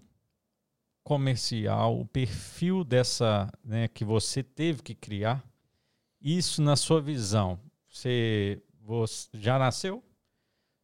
comercial, 1.03 1.99
o 1.99 2.05
perfil 2.05 2.83
dessa, 2.83 3.51
né, 3.63 3.87
que 3.87 4.03
você 4.03 4.43
teve 4.43 4.81
que 4.81 4.93
criar, 4.93 5.43
isso 6.19 6.61
na 6.61 6.75
sua 6.75 6.99
visão, 6.99 7.59
você, 7.87 8.61
você 8.81 9.29
já 9.33 9.57
nasceu? 9.57 10.03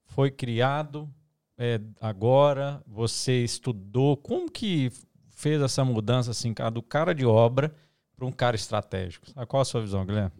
Foi 0.05 0.29
criado? 0.29 1.11
É, 1.57 1.79
agora, 2.01 2.83
você 2.87 3.43
estudou, 3.43 4.17
como 4.17 4.49
que 4.49 4.91
fez 5.31 5.61
essa 5.61 5.83
mudança 5.83 6.31
assim, 6.31 6.53
do 6.73 6.81
cara 6.81 7.13
de 7.13 7.25
obra 7.25 7.73
para 8.15 8.25
um 8.25 8.31
cara 8.31 8.55
estratégico? 8.55 9.27
Qual 9.47 9.61
a 9.61 9.65
sua 9.65 9.81
visão, 9.81 10.05
Guilherme? 10.05 10.31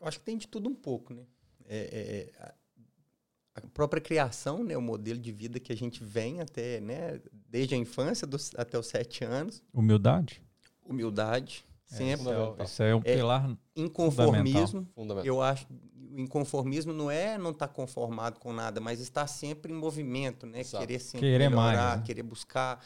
Eu 0.00 0.08
acho 0.08 0.18
que 0.18 0.24
tem 0.24 0.36
de 0.36 0.48
tudo 0.48 0.68
um 0.68 0.74
pouco, 0.74 1.14
né? 1.14 1.22
É, 1.66 1.78
é, 2.38 2.44
é 2.46 2.54
a 3.54 3.60
própria 3.68 4.02
criação, 4.02 4.64
né, 4.64 4.76
o 4.76 4.82
modelo 4.82 5.18
de 5.18 5.30
vida 5.30 5.60
que 5.60 5.72
a 5.72 5.76
gente 5.76 6.02
vem 6.02 6.40
até, 6.40 6.80
né, 6.80 7.20
desde 7.48 7.74
a 7.74 7.78
infância 7.78 8.26
dos, 8.26 8.50
até 8.56 8.76
os 8.76 8.86
sete 8.86 9.24
anos. 9.24 9.62
Humildade? 9.72 10.42
Humildade, 10.84 11.64
sempre. 11.86 12.26
É, 12.30 12.64
isso 12.64 12.82
é 12.82 12.94
um 12.94 13.00
é, 13.04 13.16
pilar 13.16 13.56
Inconformismo. 13.76 14.86
Fundamental. 14.94 15.24
Eu 15.24 15.40
acho 15.40 15.66
o 16.14 16.20
inconformismo 16.20 16.92
não 16.92 17.10
é 17.10 17.36
não 17.36 17.50
estar 17.50 17.68
tá 17.68 17.74
conformado 17.74 18.38
com 18.38 18.52
nada, 18.52 18.80
mas 18.80 19.00
estar 19.00 19.26
sempre 19.26 19.72
em 19.72 19.76
movimento, 19.76 20.46
né? 20.46 20.60
Exato. 20.60 20.86
Querer 20.86 21.00
sempre 21.00 21.20
querer 21.20 21.48
melhorar, 21.50 21.88
mais, 21.88 22.00
né? 22.00 22.06
querer 22.06 22.22
buscar. 22.22 22.84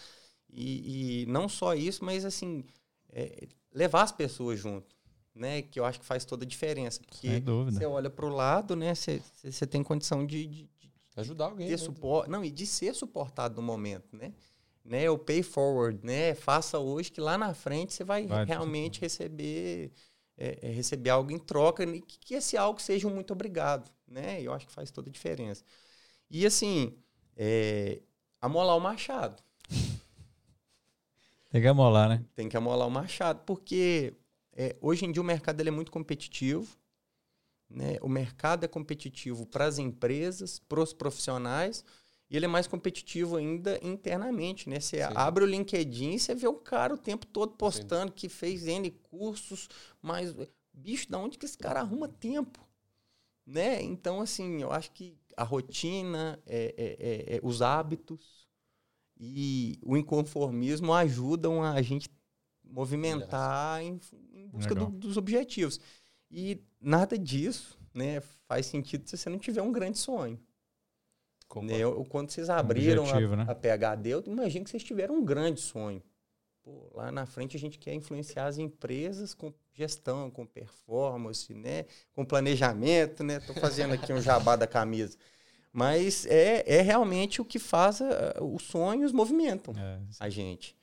E, 0.50 1.22
e, 1.22 1.26
não 1.26 1.48
só 1.48 1.74
isso, 1.74 2.04
mas 2.04 2.24
assim, 2.24 2.64
é, 3.12 3.46
levar 3.72 4.02
as 4.02 4.12
pessoas 4.12 4.58
junto 4.58 4.98
né? 5.38 5.62
Que 5.62 5.78
eu 5.78 5.84
acho 5.84 6.00
que 6.00 6.04
faz 6.04 6.24
toda 6.24 6.44
a 6.44 6.48
diferença. 6.48 7.00
Porque 7.00 7.40
você 7.64 7.86
olha 7.86 8.10
para 8.10 8.26
o 8.26 8.28
lado, 8.28 8.74
né? 8.74 8.92
Você, 8.94 9.66
tem 9.66 9.82
condição 9.82 10.26
de, 10.26 10.46
de, 10.46 10.62
de 10.64 10.92
ajudar 11.16 11.46
alguém. 11.46 11.68
Ter 11.68 11.72
né? 11.72 11.78
suporte, 11.78 12.28
não, 12.28 12.44
e 12.44 12.50
de 12.50 12.66
ser 12.66 12.94
suportado 12.94 13.56
no 13.56 13.62
momento, 13.62 14.16
né? 14.16 14.32
né? 14.84 15.08
O 15.08 15.16
pay 15.16 15.42
forward, 15.42 16.00
né? 16.04 16.34
Faça 16.34 16.78
hoje 16.78 17.12
que 17.12 17.20
lá 17.20 17.38
na 17.38 17.54
frente 17.54 17.94
você 17.94 18.04
vai, 18.04 18.26
vai 18.26 18.44
realmente 18.44 19.00
receber 19.00 19.92
é, 20.38 20.58
é, 20.62 20.70
receber 20.70 21.10
algo 21.10 21.32
em 21.32 21.38
troca 21.38 21.82
e 21.82 22.00
que, 22.00 22.18
que 22.18 22.34
esse 22.34 22.56
algo 22.56 22.80
seja 22.80 23.08
um 23.08 23.14
muito 23.14 23.32
obrigado, 23.32 23.90
né? 24.06 24.40
Eu 24.40 24.52
acho 24.52 24.66
que 24.66 24.72
faz 24.72 24.90
toda 24.90 25.10
a 25.10 25.12
diferença. 25.12 25.64
E 26.30 26.46
assim, 26.46 26.96
é, 27.36 28.00
amolar 28.40 28.76
o 28.76 28.80
machado. 28.80 29.42
Tem 31.50 31.60
que 31.60 31.66
amolar, 31.66 32.08
né? 32.08 32.24
Tem 32.34 32.48
que 32.48 32.56
amolar 32.56 32.86
o 32.86 32.90
machado, 32.90 33.42
porque 33.44 34.14
é, 34.52 34.76
hoje 34.80 35.04
em 35.04 35.12
dia 35.12 35.22
o 35.22 35.24
mercado 35.24 35.60
ele 35.60 35.70
é 35.70 35.72
muito 35.72 35.90
competitivo. 35.90 36.76
Né? 37.68 37.96
O 38.00 38.08
mercado 38.08 38.64
é 38.64 38.68
competitivo 38.68 39.44
para 39.46 39.64
as 39.64 39.78
empresas, 39.78 40.58
para 40.58 40.80
os 40.80 40.92
profissionais, 40.92 41.84
e 42.30 42.36
ele 42.36 42.44
é 42.44 42.48
mais 42.48 42.66
competitivo 42.66 43.36
ainda 43.36 43.78
internamente. 43.82 44.68
Né? 44.68 44.80
Você 44.80 44.98
Sim. 44.98 45.12
abre 45.14 45.44
o 45.44 45.46
LinkedIn 45.46 46.14
e 46.14 46.18
você 46.18 46.34
vê 46.34 46.46
um 46.46 46.58
cara 46.58 46.92
o 46.92 46.98
tempo 46.98 47.26
todo 47.26 47.52
postando 47.54 48.10
Sim. 48.10 48.16
que 48.16 48.28
fez 48.28 48.66
N 48.66 48.90
cursos, 48.90 49.68
mas, 50.02 50.34
bicho, 50.72 51.10
da 51.10 51.18
onde 51.18 51.38
que 51.38 51.46
esse 51.46 51.56
cara 51.56 51.80
arruma 51.80 52.08
tempo? 52.08 52.66
Né? 53.46 53.82
Então, 53.82 54.20
assim, 54.20 54.60
eu 54.60 54.70
acho 54.70 54.92
que 54.92 55.16
a 55.36 55.42
rotina, 55.42 56.38
é, 56.46 56.74
é, 56.76 57.34
é, 57.34 57.36
é 57.36 57.40
os 57.42 57.62
hábitos 57.62 58.46
e 59.18 59.78
o 59.82 59.96
inconformismo 59.96 60.92
ajudam 60.92 61.62
a 61.62 61.80
gente 61.80 62.10
movimentar 62.62 63.82
em, 63.82 63.98
em 64.32 64.46
busca 64.48 64.74
do, 64.74 64.86
dos 64.86 65.16
objetivos. 65.16 65.80
E 66.30 66.60
nada 66.78 67.18
disso 67.18 67.78
né, 67.94 68.20
faz 68.46 68.66
sentido 68.66 69.08
se 69.08 69.16
você 69.16 69.30
não 69.30 69.38
tiver 69.38 69.62
um 69.62 69.72
grande 69.72 69.96
sonho. 69.96 70.38
Né? 71.56 72.06
Quando 72.08 72.30
vocês 72.30 72.50
abriram 72.50 73.04
Objetivo, 73.04 73.32
a, 73.32 73.36
né? 73.36 73.46
a 73.48 73.54
PHD, 73.54 74.10
eu 74.10 74.22
imagino 74.26 74.64
que 74.64 74.70
vocês 74.70 74.84
tiveram 74.84 75.16
um 75.16 75.24
grande 75.24 75.60
sonho. 75.60 76.02
Pô, 76.62 76.90
lá 76.94 77.10
na 77.10 77.24
frente 77.24 77.56
a 77.56 77.60
gente 77.60 77.78
quer 77.78 77.94
influenciar 77.94 78.46
as 78.46 78.58
empresas 78.58 79.32
com 79.32 79.52
gestão, 79.72 80.30
com 80.30 80.44
performance, 80.44 81.52
né? 81.54 81.86
com 82.12 82.24
planejamento. 82.24 83.24
Estou 83.24 83.54
né? 83.54 83.60
fazendo 83.60 83.94
aqui 83.94 84.12
um 84.12 84.20
jabá 84.20 84.54
da 84.54 84.66
camisa. 84.66 85.16
Mas 85.72 86.26
é, 86.26 86.64
é 86.66 86.82
realmente 86.82 87.40
o 87.40 87.44
que 87.44 87.58
faz 87.58 88.02
a, 88.02 88.42
os 88.42 88.64
sonhos 88.64 89.12
movimentam 89.12 89.74
é, 89.76 90.00
a 90.20 90.28
gente. 90.28 90.76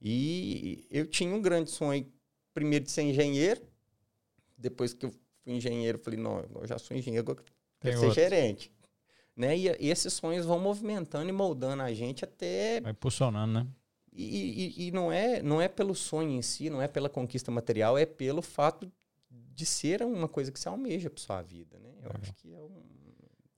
E 0.00 0.86
eu 0.90 1.06
tinha 1.06 1.34
um 1.34 1.40
grande 1.40 1.70
sonho, 1.70 2.06
primeiro 2.54 2.84
de 2.84 2.90
ser 2.90 3.02
engenheiro. 3.02 3.60
Depois 4.56 4.94
que 4.94 5.06
eu 5.06 5.10
fui 5.10 5.52
engenheiro, 5.52 5.98
falei, 5.98 6.18
não, 6.18 6.44
eu 6.54 6.66
já 6.66 6.78
sou 6.78 6.96
engenheiro, 6.96 7.28
agora 7.30 7.44
quero 7.80 7.98
ser 7.98 8.06
outro. 8.06 8.22
gerente. 8.22 8.72
Né? 9.36 9.56
E, 9.56 9.66
e, 9.68 9.90
esses 9.90 10.14
sonhos 10.14 10.46
vão 10.46 10.58
movimentando 10.58 11.28
e 11.28 11.32
moldando 11.32 11.82
a 11.82 11.92
gente 11.92 12.24
até... 12.24 12.80
Vai 12.80 12.92
impulsionando, 12.92 13.52
né? 13.52 13.66
E, 14.12 14.74
e, 14.78 14.86
e, 14.86 14.90
não, 14.90 15.12
é, 15.12 15.42
não 15.42 15.60
é 15.60 15.68
pelo 15.68 15.94
sonho 15.94 16.30
em 16.30 16.40
si, 16.40 16.70
não 16.70 16.80
é 16.80 16.88
pela 16.88 17.10
conquista 17.10 17.50
material, 17.50 17.98
é 17.98 18.06
pelo 18.06 18.40
fato 18.40 18.90
de 19.30 19.66
ser 19.66 20.02
uma 20.02 20.26
coisa 20.26 20.50
que 20.50 20.58
você 20.58 20.68
almeja 20.68 21.10
para 21.10 21.22
sua 21.22 21.42
vida, 21.42 21.78
né? 21.78 21.90
Eu 22.02 22.10
é. 22.10 22.12
acho 22.22 22.32
que 22.32 22.54
é 22.54 22.62
um, 22.62 22.82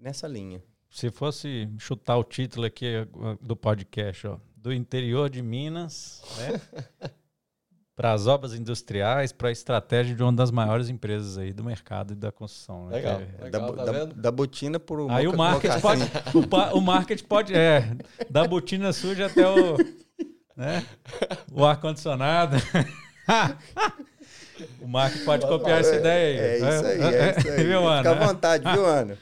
nessa 0.01 0.27
linha. 0.27 0.61
Se 0.91 1.11
fosse 1.11 1.69
chutar 1.79 2.17
o 2.17 2.25
título 2.25 2.67
aqui 2.67 3.07
do 3.41 3.55
podcast, 3.55 4.27
ó, 4.27 4.41
do 4.57 4.73
interior 4.73 5.31
de 5.31 5.43
Minas, 5.43 6.23
né? 6.39 7.13
para 7.99 8.13
as 8.13 8.29
obras 8.29 8.55
industriais, 8.55 9.33
para 9.33 9.49
a 9.49 9.51
estratégia 9.51 10.15
de 10.15 10.23
uma 10.23 10.33
das 10.33 10.53
maiores 10.53 10.89
empresas 10.89 11.37
aí 11.37 11.53
do 11.53 11.65
mercado 11.65 12.13
e 12.13 12.15
da 12.15 12.31
construção. 12.31 12.87
Né? 12.87 12.95
Legal, 12.95 13.21
é, 13.21 13.45
legal 13.45 13.73
da, 13.73 13.85
tá 13.85 13.93
da, 13.93 14.05
da, 14.05 14.31
botina 14.31 14.79
por 14.79 15.01
o 15.01 15.11
Aí 15.11 15.27
o 15.27 15.37
marketing 15.37 15.81
pode, 15.81 16.03
o, 16.33 16.77
o 16.79 16.81
marketing 16.81 17.25
pode, 17.25 17.53
é, 17.53 17.97
da 18.31 18.47
botina 18.47 18.93
suja 18.93 19.27
até 19.27 19.49
o, 19.49 19.77
né, 20.57 20.87
o 21.51 21.65
ar 21.65 21.81
condicionado. 21.81 22.57
o 24.81 24.87
marketing 24.87 25.25
pode 25.25 25.47
copiar 25.49 25.81
essa 25.81 25.97
ideia 25.97 26.41
aí. 26.41 26.47
É, 26.47 26.53
é 26.53 26.57
isso 26.57 26.87
aí, 26.87 27.03
é 27.03 27.37
isso 27.37 27.49
aí. 27.51 27.65
Viu, 27.67 27.81
Fica 27.81 28.11
à 28.13 28.15
vontade, 28.15 28.73
viu, 28.73 28.87
Ana? 28.87 29.19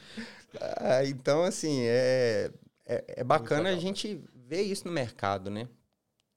Ah, 0.61 1.03
então, 1.03 1.43
assim, 1.43 1.81
é, 1.81 2.51
é, 2.85 3.03
é 3.07 3.23
bacana 3.23 3.69
a 3.69 3.75
gente 3.75 4.21
ver 4.47 4.61
isso 4.61 4.87
no 4.87 4.93
mercado, 4.93 5.49
né? 5.49 5.67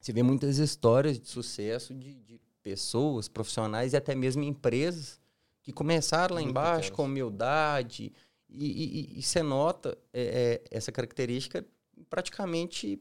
Você 0.01 0.13
vê 0.13 0.23
muitas 0.23 0.59
histórias 0.59 1.21
de 1.21 1.29
sucesso 1.29 1.95
de, 1.95 2.15
de 2.15 2.41
pessoas, 2.63 3.29
profissionais 3.29 3.93
e 3.93 3.97
até 3.97 4.15
mesmo 4.15 4.43
empresas 4.43 5.21
que 5.63 5.73
começaram 5.73 6.35
lá 6.35 6.41
Muito 6.41 6.51
embaixo 6.51 6.93
com 6.93 7.05
humildade 7.05 8.13
e, 8.49 9.15
e, 9.15 9.19
e 9.19 9.23
você 9.23 9.43
nota 9.43 9.97
é, 10.13 10.63
é, 10.71 10.77
essa 10.77 10.91
característica 10.91 11.65
praticamente 12.09 13.01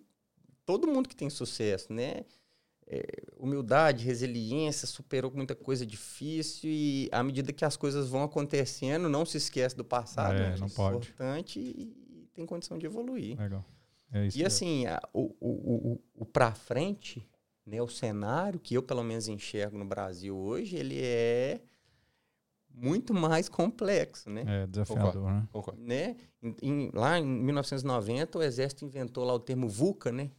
todo 0.65 0.87
mundo 0.87 1.09
que 1.09 1.15
tem 1.15 1.29
sucesso, 1.29 1.91
né? 1.91 2.25
É, 2.91 3.03
humildade, 3.37 4.03
resiliência, 4.03 4.87
superou 4.87 5.31
muita 5.31 5.55
coisa 5.55 5.85
difícil 5.85 6.69
e 6.69 7.07
à 7.11 7.21
medida 7.23 7.53
que 7.53 7.63
as 7.63 7.77
coisas 7.77 8.09
vão 8.09 8.23
acontecendo, 8.23 9.07
não 9.07 9.25
se 9.25 9.37
esquece 9.37 9.75
do 9.75 9.85
passado, 9.85 10.35
é, 10.35 10.49
né? 10.49 10.55
não 10.59 10.67
é 10.67 10.69
pode. 10.71 11.09
importante 11.09 11.59
e, 11.59 12.23
e 12.23 12.27
tem 12.33 12.47
condição 12.47 12.79
de 12.79 12.87
evoluir. 12.87 13.39
Legal. 13.39 13.63
É 14.11 14.27
e 14.35 14.45
assim, 14.45 14.85
a, 14.85 14.99
o, 15.13 15.35
o, 15.39 15.49
o, 15.93 16.01
o 16.15 16.25
para 16.25 16.53
frente, 16.53 17.27
né, 17.65 17.81
o 17.81 17.87
cenário 17.87 18.59
que 18.59 18.73
eu 18.73 18.81
pelo 18.81 19.03
menos 19.03 19.27
enxergo 19.27 19.77
no 19.77 19.85
Brasil 19.85 20.35
hoje, 20.35 20.75
ele 20.75 20.99
é 21.01 21.61
muito 22.73 23.13
mais 23.13 23.49
complexo, 23.49 24.29
né? 24.29 24.43
É 24.47 24.67
desafiador, 24.67 25.31
né? 25.31 25.47
Concordo. 25.51 25.81
né? 25.81 26.15
Em, 26.41 26.55
em, 26.61 26.91
lá 26.93 27.19
em 27.19 27.25
1990, 27.25 28.37
o 28.37 28.43
Exército 28.43 28.85
inventou 28.85 29.25
lá 29.25 29.33
o 29.33 29.39
termo 29.39 29.67
VUCA, 29.67 30.11
né? 30.11 30.31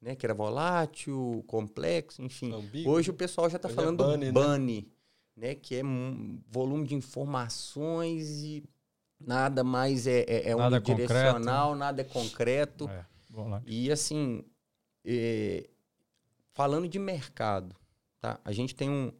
né? 0.00 0.14
Que 0.14 0.24
era 0.24 0.34
volátil, 0.34 1.44
complexo, 1.46 2.22
enfim. 2.22 2.52
Ambíguo. 2.52 2.92
Hoje 2.92 3.10
o 3.10 3.14
pessoal 3.14 3.50
já 3.50 3.56
está 3.56 3.68
é 3.68 3.72
falando 3.72 4.04
é 4.04 4.32
bunny, 4.32 4.88
né? 5.36 5.48
né? 5.48 5.54
Que 5.54 5.76
é 5.76 5.84
um 5.84 6.40
volume 6.48 6.86
de 6.86 6.94
informações 6.94 8.42
e 8.42 8.62
nada 9.18 9.64
mais 9.64 10.06
é, 10.06 10.20
é, 10.20 10.50
é 10.50 10.54
nada 10.54 10.76
unidirecional, 10.76 11.74
nada 11.74 12.00
é 12.00 12.04
concreto. 12.04 12.88
É. 12.88 13.09
E 13.66 13.90
assim, 13.90 14.44
é, 15.04 15.68
falando 16.52 16.88
de 16.88 16.98
mercado, 16.98 17.76
tá? 18.20 18.40
a 18.44 18.52
gente 18.52 18.74
tem 18.74 18.90
um, 18.90 19.12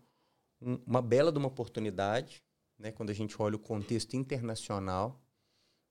um, 0.60 0.78
uma 0.86 1.00
bela 1.00 1.30
de 1.30 1.38
uma 1.38 1.48
oportunidade, 1.48 2.42
né? 2.78 2.90
quando 2.90 3.10
a 3.10 3.14
gente 3.14 3.40
olha 3.40 3.56
o 3.56 3.60
contexto 3.60 4.14
internacional. 4.14 5.20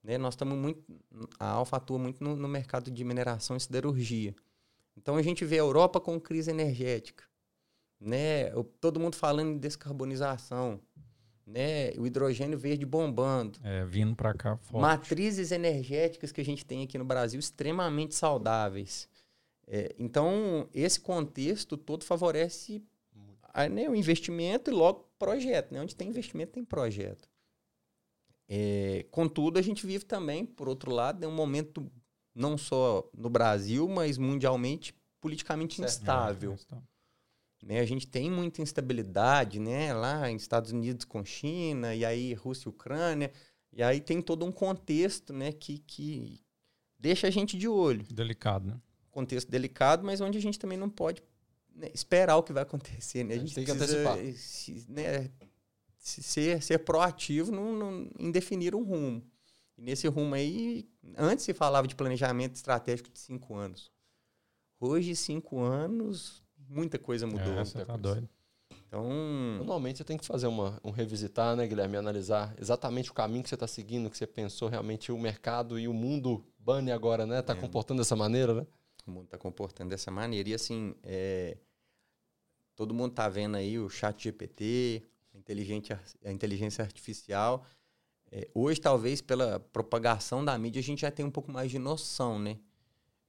Né? 0.04 0.18
Nós 0.18 0.34
estamos 0.34 0.58
muito. 0.58 0.84
A 1.40 1.50
Alfa 1.50 1.78
atua 1.78 1.98
muito 1.98 2.24
no, 2.24 2.36
no 2.36 2.48
mercado 2.48 2.90
de 2.90 3.04
mineração 3.04 3.56
e 3.56 3.60
siderurgia. 3.60 4.36
Então 4.96 5.16
a 5.16 5.22
gente 5.22 5.46
vê 5.46 5.56
a 5.56 5.60
Europa 5.60 6.00
com 6.00 6.20
crise 6.20 6.52
energética. 6.52 7.24
Né? 8.00 8.50
Todo 8.80 9.00
mundo 9.00 9.16
falando 9.16 9.52
em 9.52 9.58
descarbonização 9.58 10.82
né? 11.50 11.92
O 11.98 12.06
hidrogênio 12.06 12.58
verde 12.58 12.86
bombando. 12.86 13.60
É, 13.64 13.84
vindo 13.86 14.16
para 14.16 14.34
cá 14.34 14.56
forte. 14.58 14.82
Matrizes 14.82 15.52
energéticas 15.52 16.32
que 16.32 16.42
a 16.42 16.46
gente 16.46 16.66
tem 16.66 16.84
aqui 16.84 16.98
no 16.98 17.06
Brasil 17.06 17.40
extremamente 17.40 18.16
saudáveis. 18.16 19.10
É, 19.68 19.94
então, 20.00 20.68
esse 20.74 21.00
contexto 21.00 21.78
todo 21.78 22.04
favorece 22.04 22.84
a, 23.54 23.68
né, 23.68 23.90
o 23.90 23.96
investimento 23.96 24.70
e 24.70 24.74
logo 24.74 25.10
projeto. 25.18 25.74
Né? 25.74 25.82
Onde 25.82 25.96
tem 25.96 26.10
investimento, 26.10 26.54
tem 26.54 26.64
projeto. 26.64 27.30
É, 28.48 29.06
contudo, 29.12 29.60
a 29.60 29.62
gente 29.62 29.86
vive 29.86 30.06
também, 30.06 30.46
por 30.46 30.68
outro 30.68 30.92
lado, 30.92 31.20
né, 31.20 31.28
um 31.28 31.36
momento 31.36 31.92
não 32.34 32.58
só 32.58 33.08
no 33.16 33.30
Brasil, 33.30 33.88
mas 33.88 34.18
mundialmente 34.18 34.96
politicamente 35.22 35.76
certo. 35.76 35.90
instável. 35.90 36.58
É, 36.72 36.78
né? 37.62 37.80
A 37.80 37.86
gente 37.86 38.08
tem 38.08 38.30
muita 38.32 38.62
instabilidade, 38.62 39.60
né? 39.60 39.93
Lá 39.93 40.30
em 40.30 40.36
Estados 40.36 40.72
Unidos 40.72 41.06
com 41.06 41.24
China, 41.24 41.93
e 41.93 42.06
aí 42.06 42.34
Rússia 42.34 42.67
e 42.67 42.69
Ucrânia. 42.69 43.32
E 43.72 43.84
aí 43.84 44.00
tem 44.00 44.22
todo 44.22 44.45
um 44.45 44.52
contexto, 44.52 45.34
né? 45.34 45.52
Que, 45.52 45.80
que 45.80 46.41
deixa 46.98 47.28
a 47.28 47.30
gente 47.30 47.58
de 47.58 47.67
olho. 47.67 48.06
Delicado, 48.12 48.67
né? 48.67 48.82
Contexto 49.12 49.50
delicado, 49.50 50.06
mas 50.06 50.22
onde 50.22 50.38
a 50.38 50.41
gente 50.41 50.60
também 50.60 50.78
não 50.78 50.89
pode 50.89 51.22
né, 51.76 51.89
esperar 51.93 52.38
o 52.38 52.43
que 52.43 52.54
vai 52.54 52.63
acontecer, 52.63 53.24
né? 53.24 53.36
A 53.36 53.38
gente, 53.39 53.56
tem 53.56 53.65
que 53.65 53.72
antecipar. 53.72 54.17
Né, 54.88 55.30
ser, 55.98 56.62
ser 56.63 56.80
proativo 56.80 57.52
no, 57.52 57.74
no, 57.74 58.12
em 58.17 58.32
definir 58.32 58.74
um 58.74 58.84
rumo. 58.84 59.24
E 59.78 59.82
nesse 59.82 60.08
rumo 60.08 60.36
aí, 60.36 60.89
antes 61.17 61.45
se 61.45 61.54
falava 61.54 61.88
de 61.88 61.95
planejamento 61.95 62.56
estratégico 62.56 63.10
de 63.10 63.19
cinco 63.19 63.56
anos. 63.56 63.91
Hoje, 64.80 65.15
cinco 65.15 65.60
anos, 65.60 66.43
muita 66.70 66.98
coisa 67.00 67.26
mudou. 67.28 67.54
É, 67.54 67.66
você 67.66 67.84
tá 67.84 67.98
doido. 67.98 68.30
Então, 68.88 69.04
Normalmente 69.58 69.98
você 69.98 70.04
tem 70.04 70.18
que 70.18 70.26
fazer 70.26 70.48
uma, 70.48 70.80
um 70.84 70.90
revisitar, 70.92 71.56
né, 71.56 71.68
Guilherme? 71.68 71.98
Analisar 71.98 72.56
exatamente 72.60 73.12
o 73.12 73.14
caminho 73.14 73.44
que 73.44 73.50
você 73.50 73.56
está 73.56 73.68
seguindo, 73.68 74.10
que 74.10 74.18
você 74.18 74.26
pensou 74.26 74.68
realmente 74.68 75.12
o 75.12 75.18
mercado 75.20 75.78
e 75.80 75.88
o 75.88 75.94
mundo 75.94 76.44
Bunny 76.58 76.92
agora, 76.92 77.26
né? 77.26 77.42
Tá 77.42 77.54
É. 77.54 77.56
comportando 77.56 78.00
dessa 78.02 78.16
maneira, 78.16 78.54
né? 78.54 78.68
o 79.08 79.12
mundo 79.12 79.26
está 79.26 79.38
comportando 79.40 79.90
dessa 79.90 80.12
maneira. 80.12 80.50
E 80.50 80.54
assim, 80.54 80.94
é, 81.04 81.58
todo 82.76 82.94
mundo 82.94 83.12
está 83.12 83.28
vendo 83.28 83.58
aí 83.58 83.80
o 83.80 83.90
chat 83.90 84.24
GPT, 84.24 85.04
a 85.34 85.38
inteligência, 85.38 86.00
a 86.24 86.32
inteligência 86.32 86.84
artificial. 86.84 87.66
É, 88.32 88.48
hoje, 88.54 88.80
talvez, 88.80 89.20
pela 89.22 89.60
propagação 89.60 90.46
da 90.46 90.56
mídia, 90.58 90.80
a 90.80 90.84
gente 90.84 91.02
já 91.02 91.10
tem 91.12 91.26
um 91.26 91.32
pouco 91.32 91.52
mais 91.52 91.72
de 91.72 91.80
noção, 91.80 92.38
né? 92.38 92.58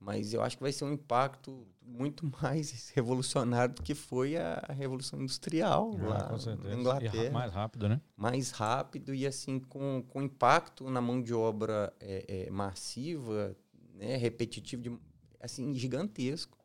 Mas 0.01 0.33
eu 0.33 0.43
acho 0.43 0.57
que 0.57 0.63
vai 0.63 0.73
ser 0.73 0.85
um 0.85 0.93
impacto 0.95 1.67
muito 1.83 2.25
mais 2.43 2.91
revolucionário 2.95 3.75
do 3.75 3.83
que 3.83 3.95
foi 3.95 4.37
a 4.37 4.59
Revolução 4.71 5.21
Industrial 5.21 5.91
Ah, 5.95 6.07
lá 6.07 6.29
na 6.57 6.73
E 6.73 6.75
Inglaterra 6.81 7.25
ra- 7.25 7.31
mais 7.31 7.53
rápido, 7.53 7.89
né? 7.89 8.01
mais 8.17 8.51
rápido 8.51 9.15
e 9.15 9.27
assim 9.27 9.61
com, 9.61 10.03
com 10.09 10.23
impacto 10.23 10.89
na 10.89 11.01
mão 11.03 11.21
de 11.23 11.35
obra 11.35 11.93
é, 12.01 12.47
é, 12.47 12.51
massiva, 12.51 13.55
né, 13.95 14.17
repetitivo, 14.17 14.83
de, 14.83 14.99
assim 15.39 15.75
gigantesco. 15.75 16.57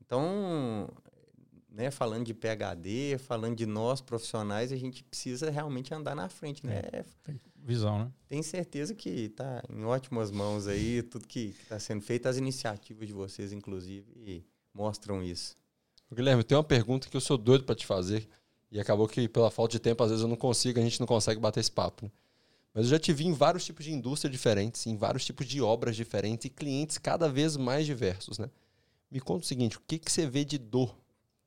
Então, 0.00 0.88
né, 1.70 1.90
falando 1.90 2.24
de 2.26 2.34
PhD, 2.34 3.18
falando 3.18 3.56
de 3.56 3.66
nós 3.66 4.00
profissionais, 4.00 4.72
a 4.72 4.76
gente 4.76 5.02
precisa 5.04 5.50
realmente 5.50 5.94
andar 5.94 6.14
na 6.14 6.28
frente, 6.28 6.66
né? 6.66 6.80
Visão, 7.64 7.98
né? 7.98 8.12
Tenho 8.28 8.44
certeza 8.44 8.94
que 8.94 9.08
está 9.08 9.62
em 9.70 9.84
ótimas 9.84 10.30
mãos 10.30 10.66
aí, 10.66 11.02
tudo 11.02 11.26
que 11.26 11.54
está 11.62 11.78
sendo 11.78 12.02
feito, 12.02 12.28
as 12.28 12.36
iniciativas 12.36 13.08
de 13.08 13.14
vocês, 13.14 13.52
inclusive, 13.54 14.44
mostram 14.74 15.22
isso. 15.22 15.56
Guilherme, 16.12 16.44
tem 16.44 16.56
uma 16.56 16.62
pergunta 16.62 17.08
que 17.08 17.16
eu 17.16 17.20
sou 17.22 17.38
doido 17.38 17.64
para 17.64 17.74
te 17.74 17.86
fazer 17.86 18.28
e 18.70 18.78
acabou 18.78 19.08
que 19.08 19.26
pela 19.26 19.50
falta 19.50 19.72
de 19.72 19.78
tempo 19.78 20.02
às 20.02 20.10
vezes 20.10 20.22
eu 20.22 20.28
não 20.28 20.36
consigo, 20.36 20.78
a 20.78 20.82
gente 20.82 21.00
não 21.00 21.06
consegue 21.06 21.40
bater 21.40 21.60
esse 21.60 21.72
papo. 21.72 22.04
né? 22.04 22.12
Mas 22.74 22.84
eu 22.84 22.90
já 22.90 22.98
te 22.98 23.12
vi 23.12 23.26
em 23.26 23.32
vários 23.32 23.64
tipos 23.64 23.84
de 23.84 23.92
indústria 23.92 24.30
diferentes, 24.30 24.86
em 24.86 24.96
vários 24.96 25.24
tipos 25.24 25.46
de 25.46 25.62
obras 25.62 25.96
diferentes 25.96 26.44
e 26.44 26.50
clientes 26.50 26.98
cada 26.98 27.28
vez 27.28 27.56
mais 27.56 27.86
diversos, 27.86 28.38
né? 28.38 28.50
Me 29.10 29.20
conta 29.20 29.44
o 29.44 29.46
seguinte, 29.46 29.78
o 29.78 29.80
que, 29.86 29.98
que 29.98 30.12
você 30.12 30.26
vê 30.26 30.44
de 30.44 30.58
dor? 30.58 30.94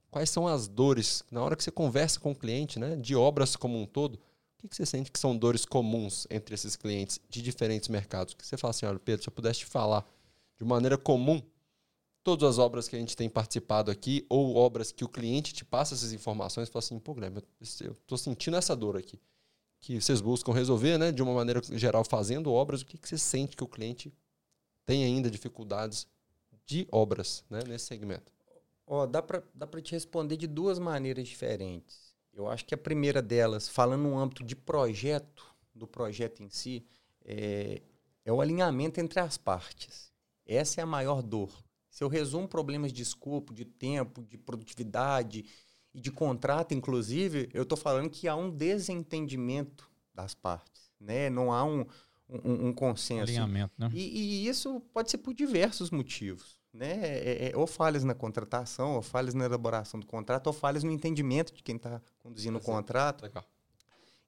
Quais 0.10 0.30
são 0.30 0.48
as 0.48 0.68
dores 0.68 1.22
na 1.30 1.44
hora 1.44 1.56
que 1.56 1.64
você 1.64 1.70
conversa 1.70 2.20
com 2.20 2.32
o 2.32 2.36
cliente, 2.36 2.80
né? 2.80 2.96
De 2.96 3.16
obras 3.16 3.56
como 3.56 3.80
um 3.80 3.86
todo, 3.86 4.20
o 4.64 4.68
que, 4.68 4.76
você 4.76 4.86
sente 4.86 5.12
que 5.12 5.20
são 5.20 5.38
dores 5.38 5.66
comuns 5.66 6.26
entre 6.30 6.56
esses 6.56 6.76
clientes 6.76 7.20
de 7.30 7.42
diferentes 7.42 7.90
mercados? 7.90 8.34
Que 8.34 8.46
você 8.46 8.58
fala 8.58 8.72
assim, 8.72 8.86
olha, 8.86 9.00
Pedro, 9.00 9.24
se 9.24 9.30
eu 9.30 9.34
pudesse 9.34 9.66
falar 9.66 10.06
de 10.60 10.66
maneira 10.66 10.98
comum 10.98 11.42
todas 12.24 12.50
as 12.50 12.58
obras 12.58 12.88
que 12.88 12.96
a 12.96 13.00
gente 13.00 13.16
tem 13.16 13.30
participado 13.30 13.90
aqui, 13.90 14.26
ou 14.28 14.56
obras 14.56 14.92
que 14.92 15.06
o 15.06 15.08
cliente 15.08 15.54
te 15.54 15.64
passa 15.64 15.94
essas 15.94 16.12
informações, 16.12 16.68
fala 16.68 16.84
assim, 16.84 17.00
pô, 17.00 17.14
Guilherme, 17.14 17.42
eu 17.82 17.92
estou 17.92 18.18
sentindo 18.18 18.58
essa 18.58 18.76
dor 18.76 18.98
aqui. 18.98 19.20
Que 19.80 20.02
vocês 20.02 20.20
buscam 20.20 20.52
resolver, 20.52 20.98
né, 20.98 21.12
de 21.12 21.22
uma 21.22 21.34
maneira 21.34 21.62
geral, 21.74 22.04
fazendo 22.04 22.52
obras, 22.52 22.82
o 22.82 22.86
que, 22.86 22.98
que 22.98 23.08
você 23.08 23.18
sente 23.18 23.56
que 23.56 23.64
o 23.64 23.68
cliente 23.68 24.12
tem 24.86 25.06
ainda 25.06 25.30
dificuldades 25.30 26.08
de 26.66 26.86
obras 26.92 27.46
né, 27.50 27.60
nesse 27.66 27.86
segmento? 27.86 28.32
Ó, 28.86 29.06
dá 29.06 29.22
para 29.22 29.44
dá 29.54 29.68
te 29.82 29.92
responder 29.92 30.38
de 30.38 30.48
duas 30.48 30.80
maneiras 30.80 31.28
diferentes. 31.28 32.07
Eu 32.38 32.48
acho 32.48 32.64
que 32.66 32.76
a 32.76 32.78
primeira 32.78 33.20
delas, 33.20 33.68
falando 33.68 34.04
no 34.04 34.16
âmbito 34.16 34.44
de 34.44 34.56
projeto, 34.56 35.44
do 35.74 35.88
projeto 35.88 36.44
em 36.44 36.50
si, 36.50 36.86
é, 37.26 37.82
é 38.24 38.32
o 38.32 38.40
alinhamento 38.40 39.00
entre 39.00 39.20
as 39.20 39.40
partes. 39.40 40.14
Essa 40.46 40.80
é 40.80 40.84
a 40.84 40.88
maior 40.88 41.24
dor. 41.24 41.52
Se 41.90 42.04
eu 42.04 42.08
resumo 42.08 42.48
problemas 42.48 42.94
de 42.94 43.02
escopo, 43.02 43.56
de 43.56 43.66
tempo, 43.66 44.22
de 44.22 44.38
produtividade 44.38 45.46
e 45.92 46.00
de 46.00 46.12
contrato, 46.12 46.76
inclusive, 46.76 47.50
eu 47.52 47.64
estou 47.64 47.78
falando 47.78 48.08
que 48.08 48.28
há 48.28 48.36
um 48.36 48.52
desentendimento 48.52 49.90
das 50.14 50.36
partes. 50.36 50.92
Né? 51.00 51.32
Não 51.32 51.52
há 51.52 51.64
um, 51.64 51.88
um, 52.30 52.68
um 52.68 52.74
consenso. 52.74 53.24
Alinhamento, 53.24 53.74
né? 53.80 53.90
E, 53.92 54.44
e 54.46 54.48
isso 54.48 54.80
pode 54.94 55.10
ser 55.10 55.18
por 55.18 55.34
diversos 55.34 55.90
motivos. 55.90 56.57
Né? 56.78 57.00
É, 57.02 57.50
é, 57.50 57.58
ou 57.58 57.66
falhas 57.66 58.04
na 58.04 58.14
contratação, 58.14 58.96
ou 58.96 59.02
falhas 59.02 59.34
na 59.34 59.46
elaboração 59.46 60.00
do 60.00 60.06
contrato, 60.06 60.48
ou 60.48 60.54
falhas 60.54 60.84
no 60.84 60.92
entendimento 60.92 61.52
de 61.52 61.64
quem 61.64 61.76
está 61.76 62.00
conduzindo 62.20 62.56
o 62.56 62.60
Exato. 62.60 62.72
contrato. 62.72 63.22
Legal. 63.24 63.44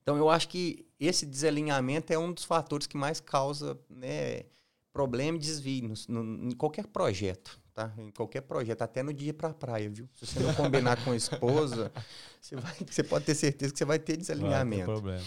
Então, 0.02 0.18
eu 0.18 0.30
acho 0.30 0.50
que 0.50 0.88
esse 1.00 1.26
desalinhamento 1.26 2.12
é 2.12 2.18
um 2.18 2.34
dos 2.34 2.44
fatores 2.44 2.88
que 2.88 2.98
mais 2.98 3.20
causa 3.20 3.80
né, 3.88 4.46
problema 4.92 5.38
e 5.38 5.40
desvio 5.40 5.94
no, 6.08 6.24
no, 6.24 6.50
em 6.50 6.56
qualquer 6.56 6.88
projeto. 6.88 7.60
Tá? 7.74 7.94
Em 7.98 8.10
qualquer 8.10 8.42
projeto, 8.42 8.82
até 8.82 9.04
no 9.04 9.14
dia 9.14 9.34
para 9.34 9.50
a 9.50 9.54
praia, 9.54 9.90
viu? 9.90 10.10
Se 10.16 10.26
você 10.26 10.40
não 10.40 10.54
combinar 10.56 11.02
com 11.04 11.12
a 11.12 11.16
esposa, 11.16 11.92
você, 12.42 12.56
vai, 12.56 12.76
você 12.86 13.04
pode 13.04 13.26
ter 13.26 13.36
certeza 13.36 13.72
que 13.72 13.78
você 13.78 13.86
vai 13.86 14.00
ter 14.00 14.14
Vai 14.14 14.18
ter 14.18 14.22
desalinhamento. 14.22 14.86
problema. 14.86 15.24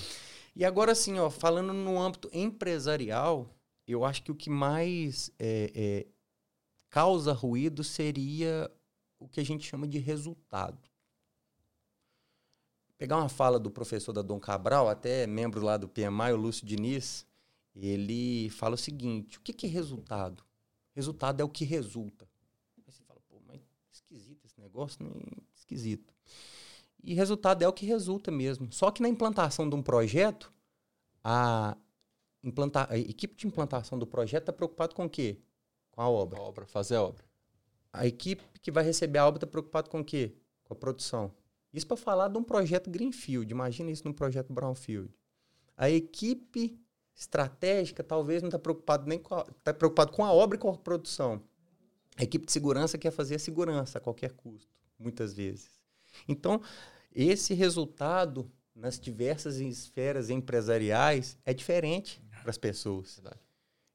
E 0.54 0.64
agora, 0.64 0.92
assim, 0.92 1.18
ó, 1.18 1.30
falando 1.30 1.72
no 1.72 1.98
âmbito 1.98 2.28
empresarial, 2.32 3.48
eu 3.86 4.04
acho 4.04 4.22
que 4.22 4.30
o 4.30 4.34
que 4.34 4.50
mais 4.50 5.30
é, 5.38 5.72
é, 5.74 6.06
causa 6.92 7.32
ruído 7.32 7.82
seria 7.82 8.70
o 9.18 9.26
que 9.26 9.40
a 9.40 9.44
gente 9.44 9.66
chama 9.66 9.88
de 9.88 9.98
resultado. 9.98 10.78
Pegar 12.98 13.16
uma 13.16 13.30
fala 13.30 13.58
do 13.58 13.70
professor 13.70 14.12
da 14.12 14.20
Dom 14.20 14.38
Cabral, 14.38 14.88
até 14.88 15.26
membro 15.26 15.64
lá 15.64 15.78
do 15.78 15.88
PMI, 15.88 16.32
o 16.34 16.36
Lúcio 16.36 16.66
Diniz, 16.66 17.26
ele 17.74 18.50
fala 18.50 18.74
o 18.74 18.78
seguinte: 18.78 19.38
o 19.38 19.40
que, 19.40 19.54
que 19.54 19.66
é 19.66 19.70
resultado? 19.70 20.44
Resultado 20.94 21.40
é 21.40 21.44
o 21.44 21.48
que 21.48 21.64
resulta. 21.64 22.28
Aí 22.76 22.84
você 22.84 23.02
fala, 23.04 23.20
pô, 23.26 23.40
mas 23.46 23.62
esquisito 23.90 24.44
esse 24.44 24.60
negócio, 24.60 25.02
né? 25.02 25.10
Esquisito. 25.56 26.12
E 27.02 27.14
resultado 27.14 27.62
é 27.62 27.66
o 27.66 27.72
que 27.72 27.86
resulta 27.86 28.30
mesmo. 28.30 28.70
Só 28.70 28.90
que 28.90 29.00
na 29.00 29.08
implantação 29.08 29.68
de 29.68 29.74
um 29.74 29.82
projeto, 29.82 30.52
a, 31.24 31.74
implanta 32.44 32.86
a 32.90 32.98
equipe 32.98 33.34
de 33.34 33.46
implantação 33.46 33.98
do 33.98 34.06
projeto 34.06 34.42
está 34.42 34.52
preocupada 34.52 34.94
com 34.94 35.06
o 35.06 35.10
quê? 35.10 35.40
Com 35.92 36.02
a 36.02 36.08
obra. 36.08 36.38
A 36.38 36.42
obra, 36.42 36.66
fazer 36.66 36.96
a 36.96 37.02
obra. 37.02 37.24
A 37.92 38.06
equipe 38.06 38.42
que 38.60 38.70
vai 38.70 38.82
receber 38.82 39.18
a 39.18 39.26
obra 39.26 39.38
está 39.38 39.46
preocupada 39.46 39.88
com 39.88 40.00
o 40.00 40.04
quê? 40.04 40.34
Com 40.64 40.74
a 40.74 40.76
produção. 40.76 41.32
Isso 41.72 41.86
para 41.86 41.96
falar 41.96 42.28
de 42.28 42.38
um 42.38 42.42
projeto 42.42 42.90
Greenfield. 42.90 43.50
Imagina 43.50 43.90
isso 43.90 44.04
num 44.04 44.12
projeto 44.12 44.52
Brownfield. 44.52 45.10
A 45.76 45.88
equipe 45.88 46.78
estratégica 47.14 48.02
talvez 48.02 48.42
não 48.42 48.48
está 48.48 48.58
preocupada 48.58 49.04
nem 49.06 49.18
com 49.18 49.34
a, 49.34 49.44
tá 49.62 49.72
preocupado 49.72 50.12
com 50.12 50.24
a 50.24 50.32
obra 50.32 50.56
e 50.56 50.60
com 50.60 50.70
a 50.70 50.76
produção. 50.76 51.42
A 52.16 52.22
equipe 52.22 52.44
de 52.44 52.52
segurança 52.52 52.98
quer 52.98 53.10
fazer 53.10 53.36
a 53.36 53.38
segurança 53.38 53.98
a 53.98 54.00
qualquer 54.00 54.32
custo, 54.32 54.68
muitas 54.98 55.32
vezes. 55.32 55.70
Então, 56.28 56.60
esse 57.14 57.54
resultado 57.54 58.50
nas 58.74 58.98
diversas 58.98 59.56
esferas 59.56 60.30
empresariais 60.30 61.38
é 61.44 61.54
diferente 61.54 62.22
para 62.40 62.50
as 62.50 62.58
pessoas. 62.58 63.14
Verdade. 63.16 63.40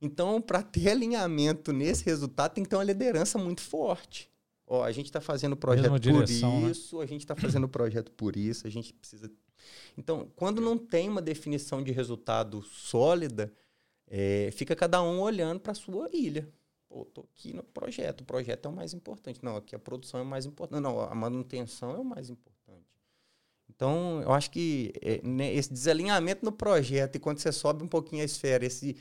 Então, 0.02 0.42
para 0.42 0.62
ter 0.62 0.90
alinhamento 0.90 1.74
nesse 1.74 2.06
resultado, 2.06 2.54
tem 2.54 2.64
que 2.64 2.70
ter 2.70 2.76
uma 2.76 2.84
liderança 2.84 3.38
muito 3.38 3.62
forte. 3.62 4.30
Ó, 4.68 4.84
a 4.84 4.92
gente 4.92 5.06
está 5.06 5.22
fazendo 5.22 5.54
o 5.54 5.58
projeto 5.58 5.98
direção, 5.98 6.52
por 6.52 6.62
né? 6.62 6.72
isso, 6.72 7.02
a 7.02 7.06
gente 7.06 7.22
está 7.22 7.36
fazendo 7.36 7.64
o 7.64 7.70
projeto 7.70 8.12
por 8.12 8.36
isso, 8.36 8.68
a 8.68 8.70
gente 8.70 8.94
precisa. 8.94 9.32
Então, 9.98 10.30
quando 10.36 10.62
não 10.62 10.78
tem 10.78 11.10
uma 11.10 11.22
definição 11.22 11.82
de 11.82 11.92
resultado 11.92 12.62
sólida, 12.62 13.52
é, 14.08 14.50
fica 14.52 14.76
cada 14.76 15.02
um 15.02 15.22
olhando 15.22 15.60
para 15.60 15.72
a 15.72 15.76
sua 15.76 16.10
ilha. 16.14 16.48
Pô, 16.90 17.06
tô 17.06 17.22
aqui 17.22 17.54
no 17.54 17.64
projeto, 17.64 18.22
o 18.22 18.26
projeto 18.26 18.66
é 18.66 18.70
o 18.70 18.76
mais 18.76 18.94
importante. 18.94 19.40
Não, 19.42 19.56
aqui 19.58 19.76
a 19.76 19.80
produção 19.80 20.20
é 20.20 20.24
o 20.24 20.26
mais 20.26 20.46
importante. 20.46 20.82
Não, 20.82 21.00
a 21.00 21.16
manutenção 21.16 21.96
é 21.96 22.00
o 22.00 22.06
mais 22.06 22.30
importante. 22.30 22.58
Então, 23.70 24.22
eu 24.22 24.32
acho 24.32 24.50
que 24.50 24.94
é, 25.02 25.22
né, 25.22 25.54
esse 25.54 25.72
desalinhamento 25.72 26.44
no 26.44 26.52
projeto 26.52 27.16
e 27.16 27.20
quando 27.20 27.40
você 27.40 27.52
sobe 27.52 27.84
um 27.84 27.88
pouquinho 27.88 28.22
a 28.22 28.26
esfera, 28.26 28.66
esse 28.66 28.96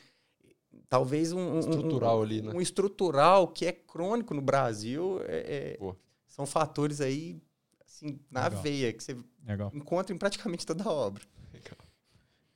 talvez 0.88 1.32
um, 1.32 1.38
um- 1.40 1.58
Estrutural 1.60 2.18
um, 2.18 2.22
ali, 2.22 2.42
né? 2.42 2.52
um 2.54 2.60
estrutural 2.60 3.48
que 3.48 3.66
é 3.66 3.72
crônico 3.72 4.32
no 4.34 4.40
Brasil, 4.42 5.20
é- 5.26 5.76
é- 5.80 5.94
são 6.26 6.44
fatores 6.46 7.00
aí 7.00 7.40
assim 7.84 8.18
na 8.30 8.44
Legal. 8.44 8.62
veia 8.62 8.92
que 8.92 9.02
você 9.02 9.16
Legal. 9.46 9.70
encontra 9.74 10.14
em 10.14 10.18
praticamente 10.18 10.66
toda 10.66 10.84
a 10.84 10.92
obra. 10.92 11.22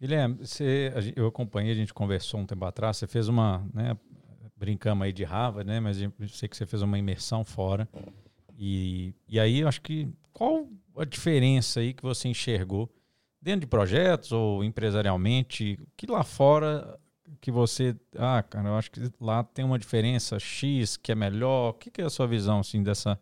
Guilherme, 0.00 0.38
você, 0.46 0.92
eu 1.14 1.26
acompanhei, 1.26 1.72
a 1.72 1.74
gente 1.74 1.92
conversou 1.92 2.40
um 2.40 2.46
tempo 2.46 2.64
atrás, 2.64 2.96
você 2.96 3.06
fez 3.06 3.28
uma, 3.28 3.66
né, 3.74 3.96
brincamos 4.56 5.04
aí 5.04 5.12
de 5.12 5.24
Harvard, 5.24 5.68
né, 5.68 5.78
mas 5.78 6.00
eu 6.00 6.10
sei 6.28 6.48
que 6.48 6.56
você 6.56 6.64
fez 6.64 6.80
uma 6.80 6.98
imersão 6.98 7.44
fora. 7.44 7.86
E, 8.58 9.14
e 9.28 9.38
aí, 9.38 9.60
eu 9.60 9.68
acho 9.68 9.80
que, 9.82 10.08
qual 10.32 10.66
a 10.96 11.04
diferença 11.04 11.80
aí 11.80 11.92
que 11.92 12.02
você 12.02 12.28
enxergou 12.28 12.88
dentro 13.42 13.60
de 13.60 13.66
projetos 13.66 14.32
ou 14.32 14.64
empresarialmente, 14.64 15.78
que 15.96 16.06
lá 16.06 16.22
fora 16.22 16.98
que 17.40 17.50
você, 17.50 17.96
ah, 18.16 18.42
cara, 18.42 18.68
eu 18.68 18.74
acho 18.74 18.90
que 18.90 19.00
lá 19.20 19.42
tem 19.42 19.64
uma 19.64 19.78
diferença 19.78 20.38
X 20.38 20.96
que 20.96 21.12
é 21.12 21.14
melhor, 21.14 21.70
o 21.70 21.74
que, 21.74 21.90
que 21.90 22.00
é 22.00 22.04
a 22.04 22.10
sua 22.10 22.26
visão, 22.26 22.60
assim, 22.60 22.82
dessa, 22.82 23.20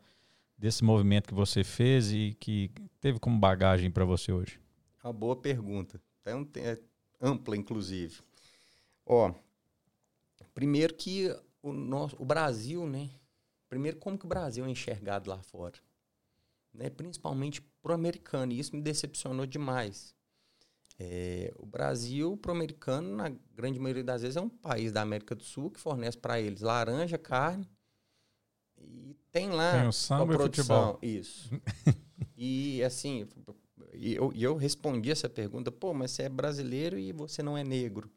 desse 0.56 0.84
movimento 0.84 1.28
que 1.28 1.34
você 1.34 1.62
fez 1.62 2.12
e 2.12 2.36
que 2.38 2.70
teve 3.00 3.18
como 3.18 3.38
bagagem 3.38 3.90
para 3.90 4.04
você 4.04 4.32
hoje? 4.32 4.60
Uma 5.02 5.12
boa 5.12 5.36
pergunta. 5.36 6.00
É, 6.56 6.78
ampla, 7.20 7.56
inclusive. 7.56 8.20
Ó, 9.06 9.32
primeiro 10.52 10.94
que 10.94 11.34
o, 11.62 11.72
nosso, 11.72 12.16
o 12.18 12.24
Brasil, 12.24 12.86
né? 12.86 13.10
Primeiro, 13.68 13.98
como 13.98 14.18
que 14.18 14.24
o 14.24 14.28
Brasil 14.28 14.64
é 14.64 14.70
enxergado 14.70 15.30
lá 15.30 15.42
fora? 15.42 15.78
Né? 16.72 16.90
Principalmente 16.90 17.62
pro 17.82 17.94
americano, 17.94 18.52
e 18.52 18.58
isso 18.58 18.74
me 18.74 18.82
decepcionou 18.82 19.46
demais. 19.46 20.14
É, 21.00 21.52
o 21.56 21.64
Brasil, 21.64 22.36
pro 22.36 22.50
americano, 22.52 23.14
na 23.14 23.28
grande 23.54 23.78
maioria 23.78 24.02
das 24.02 24.22
vezes, 24.22 24.36
é 24.36 24.40
um 24.40 24.48
país 24.48 24.90
da 24.90 25.00
América 25.02 25.34
do 25.34 25.44
Sul 25.44 25.70
que 25.70 25.78
fornece 25.78 26.18
para 26.18 26.40
eles 26.40 26.60
laranja, 26.60 27.16
carne 27.16 27.68
e 28.76 29.14
tem 29.30 29.50
lá 29.50 29.72
Tem 29.80 29.88
o 29.88 29.92
samba 29.92 30.24
a 30.24 30.26
e 30.26 30.34
o 30.34 30.38
produção. 30.38 30.92
futebol. 30.94 30.98
Isso. 31.02 31.50
e 32.36 32.82
assim, 32.82 33.26
e 33.94 34.14
eu, 34.14 34.32
e 34.34 34.42
eu 34.42 34.56
respondi 34.56 35.10
essa 35.10 35.28
pergunta, 35.28 35.70
pô, 35.70 35.92
mas 35.94 36.10
você 36.12 36.24
é 36.24 36.28
brasileiro 36.28 36.98
e 36.98 37.12
você 37.12 37.42
não 37.42 37.56
é 37.56 37.62
negro. 37.64 38.10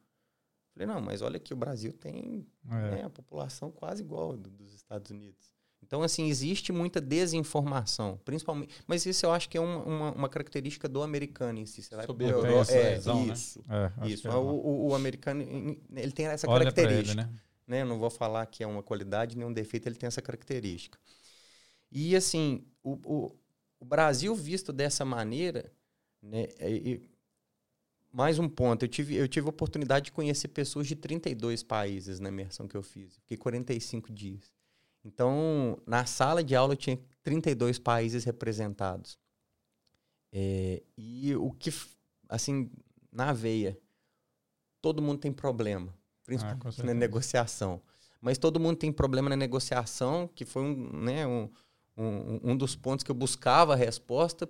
Falei, 0.74 0.88
não, 0.88 1.02
mas 1.02 1.22
olha 1.22 1.39
que 1.39 1.54
o 1.54 1.58
Brasil 1.58 1.91
tem 1.94 2.48
É. 2.70 2.91
né, 2.96 3.04
a 3.04 3.10
população 3.10 3.70
quase 3.72 4.02
igual 4.02 4.36
do- 4.38 4.50
dos 4.50 4.74
Estados 4.74 5.12
Unidos. 5.12 5.51
Então, 5.91 6.04
assim, 6.04 6.30
existe 6.30 6.71
muita 6.71 7.01
desinformação, 7.01 8.17
principalmente. 8.23 8.73
Mas 8.88 9.06
isso 9.06 9.25
eu 9.25 9.32
acho 9.34 9.49
que 9.49 9.58
é 9.58 9.60
uma, 9.60 9.84
uma, 9.84 10.12
uma 10.13 10.30
característica 10.30 10.88
do 10.88 11.04
americano 11.04 11.60
em 11.60 11.65
si. 11.65 11.84
Você 11.84 11.93
vai 11.93 12.06
Soberbo. 12.06 12.39
Tem 12.39 12.49
Europa- 12.51 12.62
essa 12.71 12.77
é, 12.77 12.95
visão, 12.95 13.25
né? 13.25 13.34
isso. 13.34 13.65
É, 13.67 13.91
acho 13.97 14.10
Isso. 14.13 14.21
que 14.21 14.27
é 14.30 14.32
o, 14.32 14.41
o, 14.41 14.88
o 14.88 14.95
americano, 14.95 15.41
ele 15.93 16.12
tem 16.13 16.27
essa 16.27 16.49
Olha 16.49 16.71
pra 16.71 16.82
ele, 16.84 17.04
característica. 17.04 17.23
né? 17.23 17.30
né? 17.67 17.82
Eu 17.82 17.86
não 17.88 17.99
vou 17.99 18.10
falar 18.10 18.45
que 18.45 18.63
é 18.63 18.67
uma 18.67 18.82
qualidade 18.82 19.38
nem 19.38 19.45
um 19.45 19.51
defeito, 19.51 19.86
ele 19.89 19.97
tem 19.97 20.08
essa 20.08 20.21
característica. 20.21 20.97
E, 21.91 22.15
assim, 22.15 22.63
o, 22.82 22.93
o, 23.04 23.36
o 23.82 23.84
Brasil 23.84 24.34
visto 24.34 24.71
dessa 24.71 25.04
maneira, 25.04 25.73
né? 26.23 26.47
e- 26.62 27.01
mais 28.13 28.39
um 28.39 28.47
ponto, 28.47 28.86
eu 28.86 28.88
tive, 28.88 29.15
eu 29.15 29.27
tive 29.27 29.47
a 29.47 29.49
oportunidade 29.49 30.06
de 30.06 30.12
conhecer 30.13 30.47
pessoas 30.47 30.88
de 30.88 30.95
32 30.95 31.63
países 31.63 32.17
na 32.21 32.30
imersão 32.30 32.65
que 32.65 32.77
eu 32.77 32.82
fiz. 32.82 33.17
Fiquei 33.17 33.36
45 33.36 34.10
dias. 34.10 34.54
Então, 35.04 35.82
na 35.86 36.06
sala 36.06 36.44
de 36.44 36.56
aula 36.56 36.76
tinha 36.76 37.00
32 37.24 37.80
países 37.80 38.24
representados. 38.24 39.18
É, 40.32 40.82
e 40.98 41.36
o 41.36 41.52
que, 41.52 41.74
assim, 42.30 42.70
na 43.12 43.34
veia, 43.34 43.78
todo 44.82 45.02
mundo 45.02 45.20
tem 45.20 45.32
problema, 45.32 45.94
principalmente 46.24 46.66
na 46.66 46.72
certeza. 46.72 46.94
negociação. 46.94 47.82
Mas 48.22 48.38
todo 48.38 48.60
mundo 48.60 48.78
tem 48.78 48.92
problema 48.92 49.30
na 49.30 49.36
negociação, 49.36 50.28
que 50.28 50.46
foi 50.46 50.62
um, 50.62 51.02
né, 51.02 51.26
um, 51.26 51.50
um, 51.98 52.52
um 52.52 52.58
dos 52.58 52.76
pontos 52.76 53.04
que 53.04 53.12
eu 53.12 53.16
buscava 53.16 53.74
a 53.74 53.76
resposta 53.76 54.48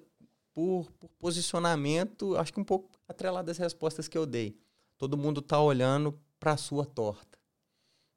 por, 0.53 0.91
por 0.99 1.09
posicionamento, 1.11 2.35
acho 2.35 2.53
que 2.53 2.59
um 2.59 2.65
pouco 2.65 2.89
atrelado 3.07 3.49
às 3.49 3.57
respostas 3.57 4.07
que 4.07 4.17
eu 4.17 4.25
dei. 4.25 4.57
Todo 4.97 5.17
mundo 5.17 5.39
está 5.39 5.59
olhando 5.59 6.19
para 6.39 6.51
a 6.51 6.57
sua 6.57 6.85
torta. 6.85 7.39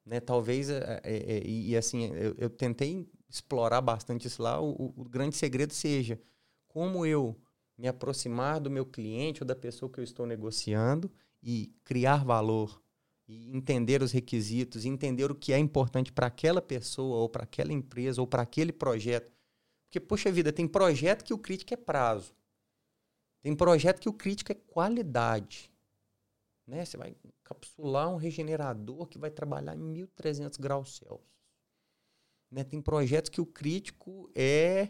Né? 0.05 0.19
Talvez, 0.19 0.69
é, 0.69 1.01
é, 1.03 1.37
é, 1.37 1.47
e, 1.47 1.75
assim, 1.75 2.05
eu, 2.13 2.35
eu 2.37 2.49
tentei 2.49 3.07
explorar 3.29 3.81
bastante 3.81 4.27
isso 4.27 4.41
lá, 4.41 4.59
o, 4.61 4.69
o- 4.71 4.93
o 5.01 5.03
grande 5.05 5.35
segredo 5.35 5.73
seja 5.73 6.21
como 6.67 7.05
eu 7.05 7.35
me 7.77 7.87
aproximar 7.87 8.59
do 8.59 8.69
meu 8.69 8.85
cliente 8.85 9.43
ou 9.43 9.47
da 9.47 9.55
pessoa 9.55 9.91
que 9.91 9.99
eu 9.99 10.03
estou 10.03 10.25
negociando 10.25 11.11
e 11.41 11.73
criar 11.83 12.23
valor 12.23 12.81
e 13.27 13.55
entender 13.55 14.01
os 14.01 14.11
requisitos, 14.11 14.85
entender 14.85 15.31
o 15.31 15.35
que 15.35 15.51
é 15.51 15.57
importante 15.57 16.11
para 16.11 16.27
aquela 16.27 16.61
pessoa 16.61 17.17
ou 17.17 17.27
para 17.29 17.43
aquela 17.43 17.73
empresa 17.73 18.21
ou 18.21 18.27
para 18.27 18.43
aquele 18.43 18.71
projeto. 18.71 19.31
Porque, 19.87 19.99
poxa 19.99 20.31
vida, 20.31 20.53
tem 20.53 20.67
projeto 20.67 21.23
que 21.23 21.33
o 21.33 21.37
crítico 21.37 21.73
é 21.73 21.77
prazo. 21.77 22.33
Tem 23.41 23.55
projeto 23.55 23.99
que 23.99 24.09
o 24.09 24.13
crítico 24.13 24.51
é 24.51 24.55
qualidade. 24.55 25.71
Né? 26.67 26.83
Você 26.83 26.97
vai 26.97 27.15
capsular 27.43 28.09
um 28.09 28.17
regenerador 28.17 29.07
que 29.07 29.17
vai 29.17 29.29
trabalhar 29.29 29.75
em 29.75 29.79
1300 29.79 30.57
graus 30.57 30.97
Celsius. 30.97 31.29
Né? 32.49 32.63
Tem 32.63 32.81
projetos 32.81 33.29
que 33.29 33.41
o 33.41 33.45
crítico 33.45 34.29
é 34.33 34.89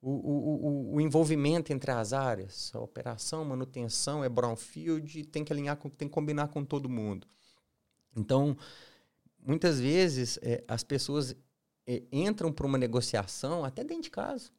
o, 0.00 0.10
o, 0.10 0.66
o, 0.66 0.94
o 0.94 1.00
envolvimento 1.00 1.72
entre 1.72 1.90
as 1.90 2.12
áreas, 2.12 2.70
a 2.74 2.80
operação, 2.80 3.44
manutenção, 3.44 4.22
é 4.22 4.28
brownfield, 4.28 5.26
tem 5.26 5.44
que 5.44 5.52
alinhar, 5.52 5.76
com, 5.76 5.88
tem 5.88 6.08
que 6.08 6.14
combinar 6.14 6.48
com 6.48 6.64
todo 6.64 6.88
mundo. 6.88 7.26
Então, 8.16 8.56
muitas 9.38 9.80
vezes 9.80 10.38
é, 10.42 10.62
as 10.68 10.84
pessoas 10.84 11.34
é, 11.86 12.02
entram 12.12 12.52
para 12.52 12.66
uma 12.66 12.78
negociação 12.78 13.64
até 13.64 13.82
dentro 13.82 14.04
de 14.04 14.10
casa. 14.10 14.50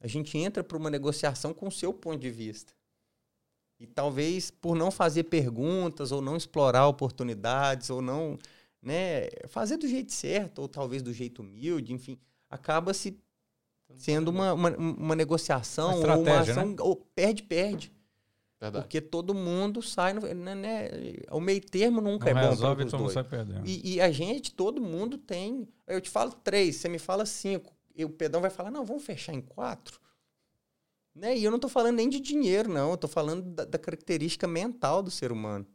A 0.00 0.06
gente 0.06 0.36
entra 0.36 0.62
para 0.62 0.76
uma 0.76 0.90
negociação 0.90 1.54
com 1.54 1.68
o 1.68 1.72
seu 1.72 1.92
ponto 1.92 2.18
de 2.18 2.30
vista. 2.30 2.72
E 3.82 3.86
talvez 3.88 4.48
por 4.48 4.76
não 4.76 4.92
fazer 4.92 5.24
perguntas, 5.24 6.12
ou 6.12 6.22
não 6.22 6.36
explorar 6.36 6.86
oportunidades, 6.86 7.90
ou 7.90 8.00
não 8.00 8.38
né, 8.80 9.28
fazer 9.48 9.76
do 9.76 9.88
jeito 9.88 10.12
certo, 10.12 10.60
ou 10.60 10.68
talvez 10.68 11.02
do 11.02 11.12
jeito 11.12 11.42
humilde, 11.42 11.92
enfim, 11.92 12.16
acaba 12.48 12.94
se 12.94 13.18
sendo 13.96 14.28
uma, 14.28 14.52
uma, 14.52 14.70
uma 14.70 15.16
negociação 15.16 15.98
Uma 15.98 16.14
ou 16.14 16.22
uma 16.22 16.38
ação 16.38 16.76
ou 16.78 16.94
perde-perde. 17.12 17.92
Verdade. 18.60 18.84
Porque 18.84 19.00
todo 19.00 19.34
mundo 19.34 19.82
sai. 19.82 20.12
No, 20.12 20.20
né, 20.32 20.54
né, 20.54 20.88
o 21.32 21.40
meio 21.40 21.60
termo 21.60 22.00
nunca 22.00 22.32
Não 22.32 22.40
é 22.40 22.44
bom 22.44 22.50
resolve, 22.50 22.84
todo 22.84 23.00
mundo 23.00 23.12
sai 23.12 23.24
perdendo. 23.24 23.66
E, 23.66 23.94
e 23.94 24.00
a 24.00 24.12
gente, 24.12 24.54
todo 24.54 24.80
mundo 24.80 25.18
tem. 25.18 25.66
Eu 25.88 26.00
te 26.00 26.08
falo 26.08 26.30
três, 26.30 26.76
você 26.76 26.88
me 26.88 27.00
fala 27.00 27.26
cinco. 27.26 27.74
E 27.96 28.04
o 28.04 28.08
Pedão 28.08 28.40
vai 28.40 28.50
falar, 28.50 28.70
não, 28.70 28.84
vamos 28.84 29.02
fechar 29.02 29.34
em 29.34 29.40
quatro. 29.40 30.00
Né? 31.14 31.36
E 31.36 31.44
eu 31.44 31.50
não 31.50 31.56
estou 31.56 31.70
falando 31.70 31.96
nem 31.96 32.08
de 32.08 32.20
dinheiro, 32.20 32.72
não. 32.72 32.88
Eu 32.88 32.94
estou 32.94 33.10
falando 33.10 33.42
da, 33.54 33.64
da 33.64 33.78
característica 33.78 34.48
mental 34.48 35.02
do 35.02 35.10
ser 35.10 35.30
humano. 35.30 35.66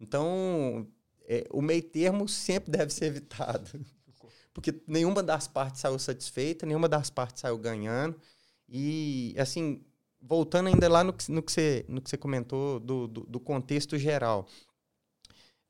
Então, 0.00 0.86
é, 1.26 1.46
o 1.50 1.62
meio 1.62 1.82
termo 1.82 2.28
sempre 2.28 2.70
deve 2.70 2.92
ser 2.92 3.06
evitado. 3.06 3.70
Porque 4.52 4.82
nenhuma 4.86 5.22
das 5.22 5.48
partes 5.48 5.80
saiu 5.80 5.98
satisfeita, 5.98 6.66
nenhuma 6.66 6.88
das 6.88 7.10
partes 7.10 7.40
saiu 7.40 7.58
ganhando. 7.58 8.20
E, 8.68 9.34
assim, 9.38 9.84
voltando 10.20 10.68
ainda 10.68 10.88
lá 10.88 11.04
no 11.04 11.12
que, 11.12 11.30
no 11.30 11.42
que, 11.42 11.52
você, 11.52 11.84
no 11.88 12.00
que 12.00 12.08
você 12.08 12.16
comentou 12.16 12.80
do, 12.80 13.06
do, 13.06 13.20
do 13.22 13.40
contexto 13.40 13.98
geral. 13.98 14.48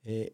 É, 0.05 0.33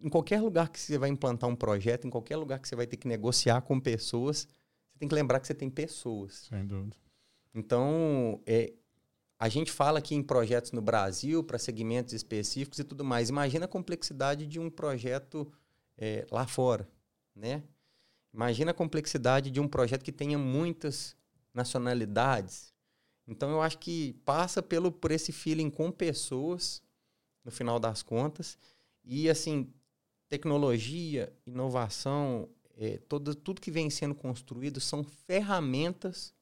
em 0.00 0.08
qualquer 0.08 0.40
lugar 0.40 0.68
que 0.68 0.78
você 0.78 0.98
vai 0.98 1.08
implantar 1.08 1.48
um 1.48 1.56
projeto, 1.56 2.06
em 2.06 2.10
qualquer 2.10 2.36
lugar 2.36 2.58
que 2.58 2.68
você 2.68 2.76
vai 2.76 2.86
ter 2.86 2.96
que 2.96 3.08
negociar 3.08 3.62
com 3.62 3.80
pessoas, 3.80 4.48
você 4.92 4.98
tem 4.98 5.08
que 5.08 5.14
lembrar 5.14 5.40
que 5.40 5.46
você 5.46 5.54
tem 5.54 5.70
pessoas. 5.70 6.46
Sem 6.48 6.66
dúvida. 6.66 6.96
Então, 7.54 8.40
é, 8.46 8.72
a 9.38 9.48
gente 9.48 9.70
fala 9.70 10.00
aqui 10.00 10.14
em 10.14 10.22
projetos 10.22 10.72
no 10.72 10.82
Brasil 10.82 11.44
para 11.44 11.58
segmentos 11.58 12.12
específicos 12.12 12.78
e 12.78 12.84
tudo 12.84 13.04
mais. 13.04 13.28
Imagina 13.28 13.66
a 13.66 13.68
complexidade 13.68 14.46
de 14.46 14.58
um 14.58 14.68
projeto 14.68 15.50
é, 15.96 16.26
lá 16.30 16.46
fora, 16.46 16.88
né? 17.34 17.62
Imagina 18.32 18.72
a 18.72 18.74
complexidade 18.74 19.50
de 19.50 19.60
um 19.60 19.68
projeto 19.68 20.04
que 20.04 20.12
tenha 20.12 20.38
muitas 20.38 21.16
nacionalidades. 21.54 22.74
Então, 23.26 23.50
eu 23.50 23.62
acho 23.62 23.78
que 23.78 24.14
passa 24.24 24.62
pelo 24.62 24.90
por 24.90 25.10
esse 25.10 25.32
feeling 25.32 25.70
com 25.70 25.90
pessoas, 25.90 26.82
no 27.44 27.50
final 27.50 27.78
das 27.78 28.02
contas. 28.02 28.58
E, 29.04 29.28
assim, 29.28 29.72
tecnologia, 30.28 31.32
inovação, 31.46 32.48
é, 32.76 32.98
todo, 33.08 33.34
tudo 33.34 33.60
que 33.60 33.70
vem 33.70 33.88
sendo 33.88 34.14
construído 34.14 34.80
são 34.80 35.02
ferramentas 35.04 36.34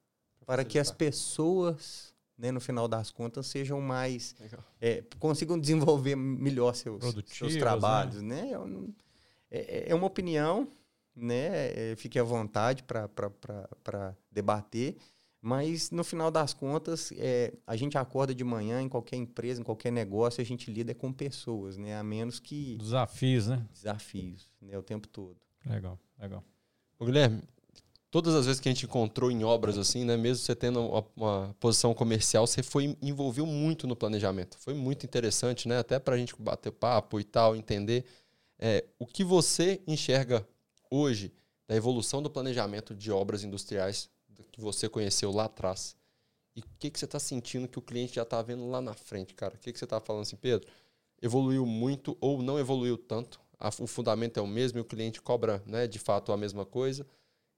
para 0.46 0.64
que 0.64 0.78
as 0.78 0.90
pessoas, 0.90 2.14
né, 2.38 2.50
no 2.52 2.60
final 2.60 2.86
das 2.88 3.10
contas, 3.10 3.46
sejam 3.46 3.80
mais. 3.80 4.34
É, 4.80 5.02
consigam 5.18 5.58
desenvolver 5.58 6.14
melhor 6.16 6.74
seus, 6.74 7.02
seus 7.26 7.52
trabalhos. 7.56 8.22
Né? 8.22 8.52
Não- 8.52 8.94
É, 9.50 9.90
é 9.90 9.94
uma 9.94 10.06
opinião, 10.06 10.68
né? 11.14 11.92
é, 11.92 11.94
fique 11.96 12.18
à 12.18 12.22
vontade 12.22 12.82
para 12.84 14.16
debater. 14.30 14.96
Mas 15.40 15.90
no 15.92 16.02
final 16.02 16.28
das 16.30 16.52
contas, 16.52 17.12
é, 17.16 17.52
a 17.66 17.76
gente 17.76 17.96
acorda 17.96 18.34
de 18.34 18.42
manhã 18.42 18.80
em 18.82 18.88
qualquer 18.88 19.14
empresa, 19.16 19.60
em 19.60 19.64
qualquer 19.64 19.92
negócio, 19.92 20.40
a 20.40 20.44
gente 20.44 20.72
lida 20.72 20.92
com 20.92 21.12
pessoas, 21.12 21.76
né? 21.76 21.96
A 21.96 22.02
menos 22.02 22.40
que 22.40 22.76
Desafios, 22.78 23.46
né? 23.46 23.64
desafios, 23.72 24.50
né? 24.60 24.76
O 24.76 24.82
tempo 24.82 25.06
todo. 25.06 25.36
Legal, 25.64 26.00
legal. 26.18 26.42
Ô, 26.98 27.04
Guilherme, 27.04 27.42
todas 28.16 28.34
as 28.34 28.46
vezes 28.46 28.58
que 28.58 28.66
a 28.66 28.72
gente 28.72 28.86
encontrou 28.86 29.30
em 29.30 29.44
obras 29.44 29.76
assim, 29.76 30.02
né, 30.02 30.16
mesmo 30.16 30.42
você 30.42 30.56
tendo 30.56 30.80
uma, 30.80 31.04
uma 31.14 31.56
posição 31.60 31.92
comercial, 31.92 32.46
você 32.46 32.62
foi 32.62 32.96
envolveu 33.02 33.44
muito 33.44 33.86
no 33.86 33.94
planejamento. 33.94 34.56
Foi 34.58 34.72
muito 34.72 35.04
interessante, 35.04 35.68
né, 35.68 35.76
até 35.76 35.98
para 35.98 36.14
a 36.14 36.18
gente 36.18 36.34
bater 36.38 36.72
papo 36.72 37.20
e 37.20 37.24
tal, 37.24 37.54
entender 37.54 38.06
é, 38.58 38.86
o 38.98 39.06
que 39.06 39.22
você 39.22 39.82
enxerga 39.86 40.48
hoje 40.90 41.30
da 41.68 41.76
evolução 41.76 42.22
do 42.22 42.30
planejamento 42.30 42.94
de 42.94 43.12
obras 43.12 43.44
industriais 43.44 44.08
que 44.50 44.62
você 44.62 44.88
conheceu 44.88 45.30
lá 45.30 45.44
atrás. 45.44 45.94
E 46.56 46.60
o 46.60 46.64
que, 46.78 46.90
que 46.90 46.98
você 46.98 47.04
está 47.04 47.18
sentindo 47.18 47.68
que 47.68 47.78
o 47.78 47.82
cliente 47.82 48.14
já 48.14 48.22
está 48.22 48.40
vendo 48.40 48.66
lá 48.66 48.80
na 48.80 48.94
frente, 48.94 49.34
cara? 49.34 49.56
O 49.56 49.58
que, 49.58 49.70
que 49.70 49.78
você 49.78 49.84
está 49.84 50.00
falando 50.00 50.22
assim, 50.22 50.36
Pedro? 50.36 50.66
Evoluiu 51.20 51.66
muito 51.66 52.16
ou 52.18 52.40
não 52.40 52.58
evoluiu 52.58 52.96
tanto? 52.96 53.38
A- 53.58 53.68
o 53.78 53.86
fundamento 53.86 54.38
é 54.38 54.42
o 54.42 54.46
mesmo 54.46 54.78
e 54.78 54.80
o 54.80 54.86
cliente 54.86 55.20
cobra, 55.20 55.62
né, 55.66 55.86
de 55.86 55.98
fato, 55.98 56.32
a 56.32 56.36
mesma 56.38 56.64
coisa? 56.64 57.06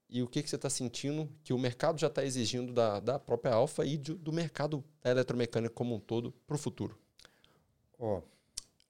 E 0.09 0.23
o 0.23 0.27
que, 0.29 0.43
que 0.43 0.49
você 0.49 0.57
está 0.57 0.71
sentindo 0.71 1.29
que 1.45 1.53
o 1.53 1.59
mercado 1.59 1.99
já 2.01 2.07
está 2.07 2.25
exigindo 2.25 2.73
da, 2.73 2.99
da 2.99 3.19
própria 3.19 3.53
Alfa 3.53 3.85
e 3.85 3.97
de- 3.99 4.15
do 4.15 4.33
mercado 4.33 4.83
da 5.03 5.11
eletromecânica 5.11 5.75
como 5.75 5.95
um 5.95 6.01
todo 6.01 6.33
para 6.47 6.57
o 6.57 6.59
futuro? 6.59 6.99
Ó, 7.99 8.23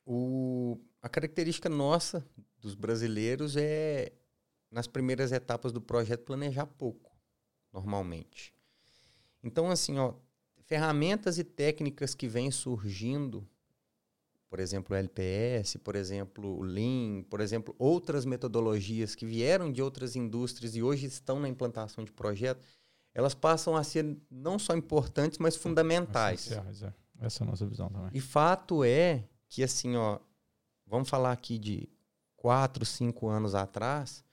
O, 0.06 0.78
a 1.02 1.08
característica 1.08 1.68
nossa, 1.68 2.24
dos 2.60 2.74
brasileiros, 2.74 3.56
é, 3.56 4.12
nas 4.70 4.86
primeiras 4.86 5.32
etapas 5.32 5.72
do 5.72 5.80
projeto, 5.80 6.24
planejar 6.24 6.66
pouco, 6.66 7.10
normalmente. 7.72 8.54
Então, 9.42 9.70
assim, 9.70 9.98
ó, 9.98 10.14
ferramentas 10.64 11.38
e 11.38 11.44
técnicas 11.44 12.14
que 12.14 12.26
vêm 12.28 12.50
surgindo, 12.50 13.46
por 14.48 14.60
exemplo, 14.60 14.94
o 14.94 14.98
LPS, 14.98 15.76
por 15.78 15.94
exemplo, 15.94 16.56
o 16.58 16.62
Lean, 16.62 17.22
por 17.28 17.40
exemplo, 17.40 17.74
outras 17.78 18.24
metodologias 18.24 19.14
que 19.14 19.26
vieram 19.26 19.70
de 19.70 19.82
outras 19.82 20.16
indústrias 20.16 20.74
e 20.74 20.82
hoje 20.82 21.06
estão 21.06 21.38
na 21.38 21.48
implantação 21.48 22.02
de 22.02 22.10
projeto, 22.12 22.66
elas 23.14 23.34
passam 23.34 23.76
a 23.76 23.84
ser 23.84 24.16
não 24.30 24.58
só 24.58 24.74
importantes, 24.74 25.38
mas 25.38 25.56
fundamentais. 25.56 26.50
É. 26.50 26.94
Essa 27.20 27.42
é 27.42 27.46
a 27.46 27.50
nossa 27.50 27.66
visão 27.66 27.90
também. 27.90 28.10
E 28.14 28.20
fato 28.20 28.84
é 28.84 29.24
que, 29.48 29.62
assim, 29.62 29.96
ó, 29.96 30.18
vamos 30.86 31.08
falar 31.08 31.32
aqui 31.32 31.58
de 31.58 31.88
quatro, 32.36 32.86
cinco 32.86 33.28
anos 33.28 33.54
atrás, 33.54 34.24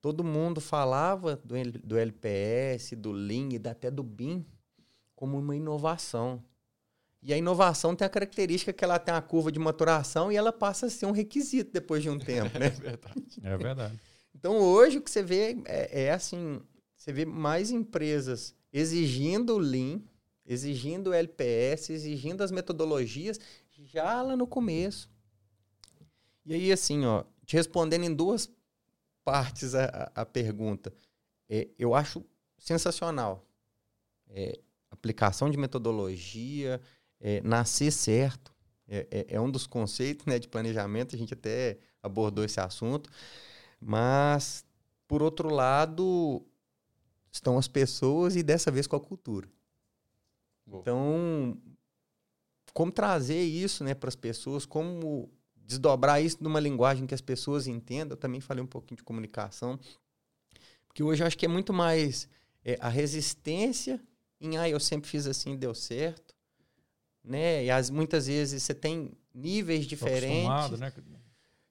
todo 0.00 0.24
mundo 0.24 0.60
falava 0.60 1.36
do, 1.36 1.54
do 1.84 1.98
LPS, 1.98 2.92
do 2.96 3.12
Lean 3.12 3.48
e 3.52 3.68
até 3.68 3.90
do 3.90 4.02
BIM 4.02 4.46
como 5.14 5.38
uma 5.38 5.54
inovação. 5.54 6.42
E 7.22 7.32
a 7.34 7.36
inovação 7.36 7.94
tem 7.94 8.06
a 8.06 8.08
característica 8.08 8.72
que 8.72 8.82
ela 8.82 8.98
tem 8.98 9.14
a 9.14 9.20
curva 9.20 9.52
de 9.52 9.58
maturação 9.58 10.32
e 10.32 10.36
ela 10.36 10.52
passa 10.52 10.86
a 10.86 10.90
ser 10.90 11.06
um 11.06 11.10
requisito 11.10 11.70
depois 11.72 12.02
de 12.02 12.08
um 12.08 12.18
tempo, 12.18 12.58
né? 12.58 12.66
é 12.68 12.70
verdade. 12.70 13.40
É 13.42 13.56
verdade. 13.56 14.00
Então 14.34 14.56
hoje 14.56 14.98
o 14.98 15.02
que 15.02 15.10
você 15.10 15.22
vê 15.22 15.58
é, 15.66 16.04
é 16.04 16.12
assim, 16.12 16.60
você 16.96 17.12
vê 17.12 17.26
mais 17.26 17.70
empresas 17.70 18.54
exigindo 18.72 19.54
o 19.54 19.58
Lean, 19.58 20.00
exigindo 20.46 21.10
o 21.10 21.12
LPS, 21.12 21.90
exigindo 21.90 22.42
as 22.42 22.50
metodologias 22.50 23.38
já 23.70 24.22
lá 24.22 24.36
no 24.36 24.46
começo. 24.46 25.10
E 26.44 26.54
aí, 26.54 26.72
assim, 26.72 27.04
ó, 27.04 27.24
te 27.44 27.56
respondendo 27.56 28.04
em 28.04 28.14
duas 28.14 28.50
partes 29.24 29.74
a, 29.74 30.10
a, 30.14 30.26
pergunta, 30.26 30.92
é, 31.48 31.68
eu 31.78 31.94
acho 31.94 32.24
sensacional. 32.58 33.46
É, 34.28 34.60
aplicação 34.90 35.50
de 35.50 35.56
metodologia, 35.56 36.80
é, 37.20 37.40
nascer 37.42 37.90
certo, 37.90 38.52
é, 38.88 39.06
é, 39.10 39.26
é, 39.36 39.40
um 39.40 39.50
dos 39.50 39.66
conceitos 39.66 40.26
né, 40.26 40.38
de 40.38 40.48
planejamento, 40.48 41.14
a 41.14 41.18
gente 41.18 41.34
até 41.34 41.78
abordou 42.02 42.44
esse 42.44 42.58
assunto, 42.60 43.10
mas, 43.80 44.64
por 45.06 45.22
outro 45.22 45.48
lado, 45.48 46.44
estão 47.30 47.58
as 47.58 47.68
pessoas 47.68 48.36
e 48.36 48.42
dessa 48.42 48.70
vez 48.70 48.86
com 48.86 48.96
a 48.96 49.00
cultura. 49.00 49.48
Boa. 50.66 50.80
Então, 50.80 51.56
como 52.72 52.90
trazer 52.90 53.42
isso 53.42 53.84
né, 53.84 53.94
para 53.94 54.08
as 54.08 54.16
pessoas, 54.16 54.64
como 54.64 55.30
desdobrar 55.70 56.20
isso 56.20 56.38
numa 56.40 56.58
linguagem 56.58 57.06
que 57.06 57.14
as 57.14 57.20
pessoas 57.20 57.68
entendam. 57.68 58.16
Eu 58.16 58.20
também 58.20 58.40
falei 58.40 58.62
um 58.62 58.66
pouquinho 58.66 58.96
de 58.96 59.04
comunicação, 59.04 59.78
porque 60.88 61.02
hoje 61.02 61.22
eu 61.22 61.26
acho 61.26 61.38
que 61.38 61.46
é 61.46 61.48
muito 61.48 61.72
mais 61.72 62.28
é, 62.64 62.76
a 62.80 62.88
resistência 62.88 64.00
em, 64.40 64.56
ah, 64.56 64.68
eu 64.68 64.80
sempre 64.80 65.08
fiz 65.08 65.26
assim, 65.26 65.56
deu 65.56 65.74
certo, 65.74 66.29
né? 67.24 67.64
E 67.64 67.70
as, 67.70 67.90
muitas 67.90 68.26
vezes 68.26 68.62
você 68.62 68.74
tem 68.74 69.12
níveis 69.34 69.86
diferentes. 69.86 70.78
Né? 70.78 70.92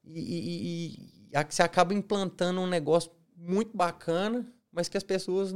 E, 0.06 0.20
e, 0.20 1.34
e, 1.34 1.46
você 1.50 1.62
acaba 1.62 1.94
implantando 1.94 2.60
um 2.60 2.68
negócio 2.68 3.12
muito 3.36 3.76
bacana, 3.76 4.52
mas 4.72 4.90
que 4.90 4.98
as 4.98 5.04
pessoas 5.04 5.54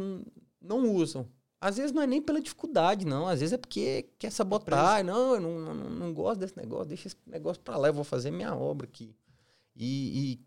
não 0.61 0.93
usam. 0.93 1.27
Às 1.59 1.77
vezes 1.77 1.91
não 1.93 2.01
é 2.01 2.07
nem 2.07 2.21
pela 2.21 2.41
dificuldade, 2.41 3.05
não. 3.05 3.27
Às 3.27 3.39
vezes 3.39 3.53
é 3.53 3.57
porque 3.57 4.09
quer 4.19 4.31
sabotar. 4.31 5.03
Não, 5.03 5.35
eu 5.35 5.41
não, 5.41 5.59
não, 5.59 5.89
não 5.89 6.13
gosto 6.13 6.41
desse 6.41 6.57
negócio, 6.57 6.87
deixa 6.87 7.07
esse 7.07 7.17
negócio 7.25 7.61
para 7.61 7.77
lá, 7.77 7.87
eu 7.87 7.93
vou 7.93 8.03
fazer 8.03 8.31
minha 8.31 8.53
obra 8.53 8.85
aqui. 8.85 9.15
E, 9.75 10.33
e 10.33 10.45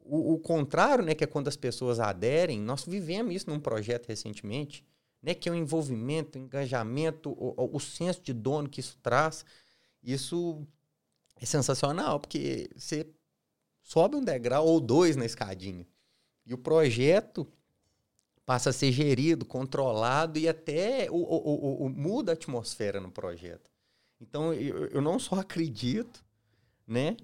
o, 0.00 0.34
o, 0.34 0.38
contrário, 0.38 1.04
né, 1.04 1.14
que 1.14 1.22
é 1.22 1.26
quando 1.26 1.48
as 1.48 1.56
pessoas 1.56 2.00
aderem, 2.00 2.60
nós 2.60 2.84
vivemos 2.84 3.34
isso 3.34 3.50
num 3.50 3.60
projeto 3.60 4.08
recentemente, 4.08 4.84
né, 5.22 5.34
que 5.34 5.48
é 5.48 5.52
o 5.52 5.54
envolvimento, 5.54 6.38
o 6.38 6.42
engajamento, 6.42 7.30
o, 7.30 7.76
o 7.76 7.80
senso 7.80 8.22
de 8.22 8.32
dono 8.32 8.68
que 8.68 8.80
isso 8.80 8.98
traz. 9.02 9.44
Isso 10.02 10.66
é 11.36 11.44
sensacional, 11.44 12.18
porque 12.20 12.70
você 12.74 13.06
sobe 13.82 14.16
um 14.16 14.24
degrau 14.24 14.66
ou 14.66 14.80
dois 14.80 15.16
na 15.16 15.24
escadinha. 15.24 15.86
E 16.46 16.54
o 16.54 16.58
projeto 16.58 17.46
passa 18.46 18.70
a 18.70 18.72
ser 18.72 18.90
gerido, 18.90 19.44
controlado 19.44 20.38
e 20.38 20.48
até 20.48 21.08
o, 21.10 21.14
o, 21.14 21.82
o, 21.82 21.86
o 21.86 21.88
muda 21.88 22.32
a 22.32 22.34
atmosfera 22.34 23.00
no 23.00 23.10
projeto. 23.10 23.70
Então, 24.20 24.52
eu, 24.52 24.86
eu 24.86 25.00
não 25.00 25.18
só 25.18 25.36
acredito 25.36 26.24
né, 26.86 27.16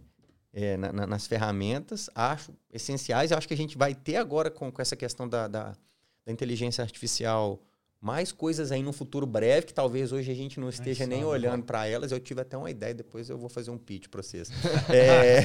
é, 0.53 0.77
na, 0.77 0.93
na, 0.93 1.07
nas 1.07 1.27
ferramentas, 1.27 2.09
acho 2.15 2.55
essenciais. 2.73 3.33
Acho 3.33 3.49
que 3.49 3.55
a 3.55 3.57
gente 3.57 3.77
vai 3.77 3.95
ter 3.95 4.17
agora 4.17 4.51
com, 4.51 4.71
com 4.71 4.81
essa 4.81 4.97
questão 4.97 5.29
da, 5.29 5.49
da, 5.49 5.77
da 6.25 6.33
inteligência 6.33 6.83
artificial 6.83 7.61
mais 8.07 8.31
coisas 8.31 8.71
aí 8.71 8.85
no 8.85 8.93
futuro 8.93 9.27
breve, 9.27 9.67
que 9.67 9.75
talvez 9.75 10.13
hoje 10.13 10.31
a 10.31 10.35
gente 10.35 10.61
não 10.61 10.69
esteja 10.69 11.03
Ai, 11.03 11.09
nem 11.09 11.25
olhando 11.25 11.65
para 11.65 11.89
elas. 11.89 12.13
Eu 12.13 12.21
tive 12.21 12.41
até 12.41 12.57
uma 12.57 12.71
ideia, 12.71 12.95
depois 12.95 13.29
eu 13.29 13.37
vou 13.37 13.49
fazer 13.49 13.73
um 13.73 13.77
pitch 13.77 14.07
para 14.07 14.23
vocês. 14.23 14.49
é... 14.89 15.41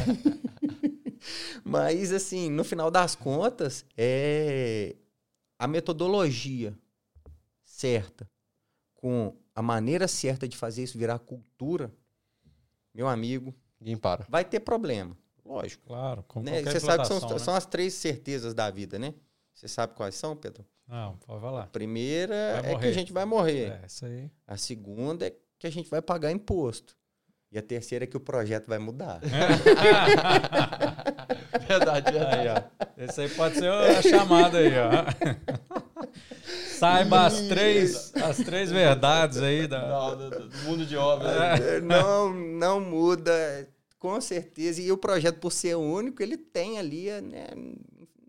Mas, 1.66 2.12
assim, 2.12 2.52
no 2.52 2.64
final 2.64 2.92
das 2.92 3.16
contas, 3.16 3.84
é 3.98 4.96
a 5.58 5.68
metodologia 5.68 6.78
certa, 7.64 8.30
com 8.94 9.36
a 9.56 9.62
maneira 9.64 10.08
certa 10.08 10.48
de 10.48 10.56
fazer 10.56 10.84
isso 10.84 11.00
virar 11.00 11.18
cultura, 11.18 11.92
meu 12.94 13.08
amigo. 13.08 13.56
Ninguém 13.80 13.98
para. 13.98 14.24
Vai 14.30 14.46
ter 14.46 14.60
problema. 14.60 15.18
Lógico. 15.44 15.88
Claro, 15.88 16.24
como 16.28 16.46
né? 16.46 16.62
Você 16.62 16.80
sabe 16.80 17.02
que 17.02 17.08
são, 17.08 17.28
né? 17.28 17.40
são, 17.40 17.56
as 17.56 17.66
três 17.66 17.96
certezas 17.96 18.54
da 18.54 18.70
vida, 18.70 19.00
né? 19.00 19.16
Você 19.54 19.68
sabe 19.68 19.94
quais 19.96 20.16
são, 20.16 20.36
Pedro? 20.36 20.66
Não, 20.88 21.18
pode 21.18 21.40
falar. 21.40 21.64
A 21.64 21.68
primeira 21.68 22.36
é 22.66 22.76
que 22.78 22.86
a 22.86 22.92
gente 22.92 23.14
vai 23.14 23.26
morrer. 23.26 23.80
É, 23.82 23.86
isso 23.86 24.06
aí. 24.06 24.30
A 24.46 24.58
segunda 24.58 25.28
é 25.28 25.34
que 25.58 25.66
a 25.66 25.70
gente 25.70 25.90
vai 25.90 26.02
pagar 26.02 26.32
imposto. 26.32 26.98
E 27.52 27.58
a 27.58 27.62
terceira 27.62 28.06
é 28.06 28.08
que 28.08 28.16
o 28.16 28.20
projeto 28.20 28.68
vai 28.68 28.80
mudar. 28.80 29.20
verdade, 31.68 32.12
verdade. 32.12 32.48
Aí, 32.48 32.48
ó. 32.48 32.64
Esse 32.98 33.22
aí 33.22 33.30
pode 33.30 33.56
ser 33.56 33.70
a 33.70 34.02
chamada 34.02 34.58
aí, 34.58 34.72
ó. 34.78 35.06
Saiba 36.80 37.26
as 37.26 37.42
três, 37.42 38.16
as 38.16 38.38
três 38.38 38.72
verdades 38.72 39.42
aí 39.42 39.68
da... 39.68 39.88
Não, 39.88 40.18
do, 40.18 40.30
do, 40.48 40.58
mundo 40.60 40.86
de 40.86 40.96
obras. 40.96 41.60
É. 41.60 41.82
Não, 41.82 42.34
não 42.34 42.80
muda, 42.80 43.68
com 44.00 44.20
certeza. 44.22 44.82
E 44.82 44.90
o 44.92 44.98
projeto, 44.98 45.40
por 45.40 45.52
ser 45.52 45.76
único, 45.76 46.24
ele 46.24 46.38
tem 46.38 46.80
ali, 46.80 47.10
né? 47.22 47.48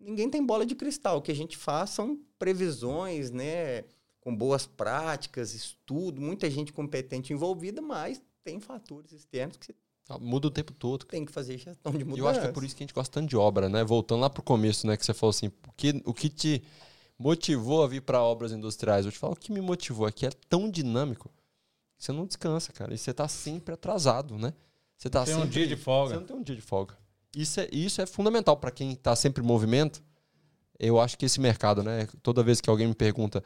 Ninguém 0.02 0.28
tem 0.28 0.44
bola 0.44 0.66
de 0.66 0.74
cristal. 0.74 1.18
O 1.18 1.22
que 1.22 1.32
a 1.32 1.34
gente 1.34 1.56
faz 1.56 1.90
são 1.90 2.18
previsões, 2.38 3.30
né? 3.30 3.84
Com 4.20 4.34
boas 4.34 4.66
práticas, 4.66 5.54
estudo, 5.54 6.20
muita 6.20 6.50
gente 6.50 6.72
competente 6.72 7.32
envolvida, 7.32 7.80
mas 7.80 8.22
tem 8.44 8.60
fatores 8.60 9.12
externos 9.12 9.56
que 9.56 9.66
você 9.66 9.74
tá, 10.04 10.18
Muda 10.18 10.48
o 10.48 10.50
tempo 10.50 10.72
todo. 10.72 11.06
Tem 11.06 11.24
que 11.24 11.32
fazer 11.32 11.58
gestão 11.58 11.92
de 11.92 12.04
mudança. 12.04 12.20
Eu 12.20 12.28
acho 12.28 12.40
que 12.40 12.46
é 12.46 12.52
por 12.52 12.64
isso 12.64 12.76
que 12.76 12.82
a 12.82 12.86
gente 12.86 12.94
gosta 12.94 13.12
tanto 13.20 13.28
de 13.28 13.36
obra, 13.36 13.68
né? 13.68 13.84
Voltando 13.84 14.20
lá 14.20 14.30
pro 14.30 14.42
começo, 14.42 14.86
né? 14.86 14.96
Que 14.96 15.04
você 15.04 15.14
falou 15.14 15.30
assim, 15.30 15.46
o 15.46 15.72
que, 15.76 16.02
o 16.04 16.14
que 16.14 16.28
te 16.28 16.62
motivou 17.18 17.82
a 17.82 17.86
vir 17.86 18.02
para 18.02 18.22
obras 18.22 18.52
industriais? 18.52 19.06
Eu 19.06 19.12
te 19.12 19.18
falo, 19.18 19.32
o 19.34 19.36
que 19.36 19.52
me 19.52 19.60
motivou 19.60 20.06
aqui 20.06 20.26
é 20.26 20.30
tão 20.48 20.70
dinâmico 20.70 21.28
que 21.96 22.04
você 22.04 22.12
não 22.12 22.26
descansa, 22.26 22.72
cara. 22.72 22.94
E 22.94 22.98
você 22.98 23.12
tá 23.12 23.28
sempre 23.28 23.74
atrasado, 23.74 24.36
né? 24.36 24.52
Você 24.96 25.10
tá 25.10 25.24
tem 25.24 25.34
sempre, 25.34 25.48
um 25.48 25.50
dia 25.50 25.66
de 25.66 25.76
folga. 25.76 26.14
Você 26.14 26.20
não 26.20 26.26
tem 26.26 26.36
um 26.36 26.42
dia 26.42 26.56
de 26.56 26.62
folga. 26.62 26.96
Isso 27.34 27.60
é, 27.60 27.68
isso 27.72 28.00
é 28.02 28.06
fundamental 28.06 28.56
para 28.56 28.70
quem 28.70 28.92
está 28.92 29.16
sempre 29.16 29.42
em 29.42 29.46
movimento. 29.46 30.02
Eu 30.78 31.00
acho 31.00 31.16
que 31.16 31.24
esse 31.24 31.40
mercado, 31.40 31.82
né? 31.82 32.06
Toda 32.22 32.42
vez 32.42 32.60
que 32.60 32.68
alguém 32.68 32.88
me 32.88 32.94
pergunta, 32.94 33.42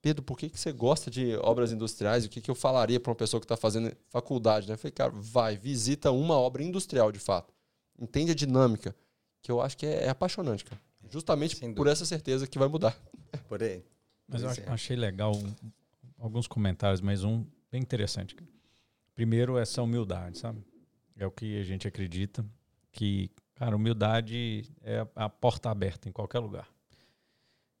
Pedro, 0.00 0.22
por 0.22 0.38
que, 0.38 0.48
que 0.48 0.58
você 0.58 0.72
gosta 0.72 1.10
de 1.10 1.34
obras 1.36 1.72
industriais? 1.72 2.24
O 2.24 2.28
que, 2.28 2.40
que 2.40 2.50
eu 2.50 2.54
falaria 2.54 3.00
para 3.00 3.10
uma 3.10 3.16
pessoa 3.16 3.40
que 3.40 3.44
está 3.44 3.56
fazendo 3.56 3.92
faculdade? 4.08 4.68
Né? 4.68 4.74
Eu 4.74 4.78
falei, 4.78 4.92
cara, 4.92 5.10
vai, 5.12 5.56
visita 5.56 6.12
uma 6.12 6.38
obra 6.38 6.62
industrial 6.62 7.10
de 7.10 7.18
fato. 7.18 7.52
Entende 7.98 8.30
a 8.30 8.34
dinâmica, 8.34 8.94
que 9.42 9.50
eu 9.50 9.60
acho 9.60 9.76
que 9.76 9.84
é, 9.84 10.04
é 10.04 10.08
apaixonante, 10.08 10.64
cara. 10.64 10.80
Justamente 11.10 11.56
por 11.74 11.86
essa 11.86 12.04
certeza 12.04 12.46
que 12.46 12.58
vai 12.58 12.68
mudar. 12.68 12.96
Por 13.48 13.62
aí. 13.62 13.84
Mas 14.28 14.42
eu 14.42 14.50
é. 14.50 14.68
achei 14.68 14.96
legal 14.96 15.32
um, 15.36 15.54
alguns 16.18 16.46
comentários, 16.46 17.00
mas 17.00 17.24
um 17.24 17.44
bem 17.70 17.80
interessante. 17.80 18.36
Primeiro, 19.14 19.56
essa 19.56 19.82
humildade, 19.82 20.38
sabe? 20.38 20.64
É 21.16 21.26
o 21.26 21.30
que 21.30 21.58
a 21.58 21.64
gente 21.64 21.88
acredita, 21.88 22.44
que, 22.96 23.30
cara, 23.54 23.76
humildade 23.76 24.64
é 24.82 25.06
a 25.14 25.28
porta 25.28 25.70
aberta 25.70 26.08
em 26.08 26.12
qualquer 26.12 26.38
lugar. 26.38 26.66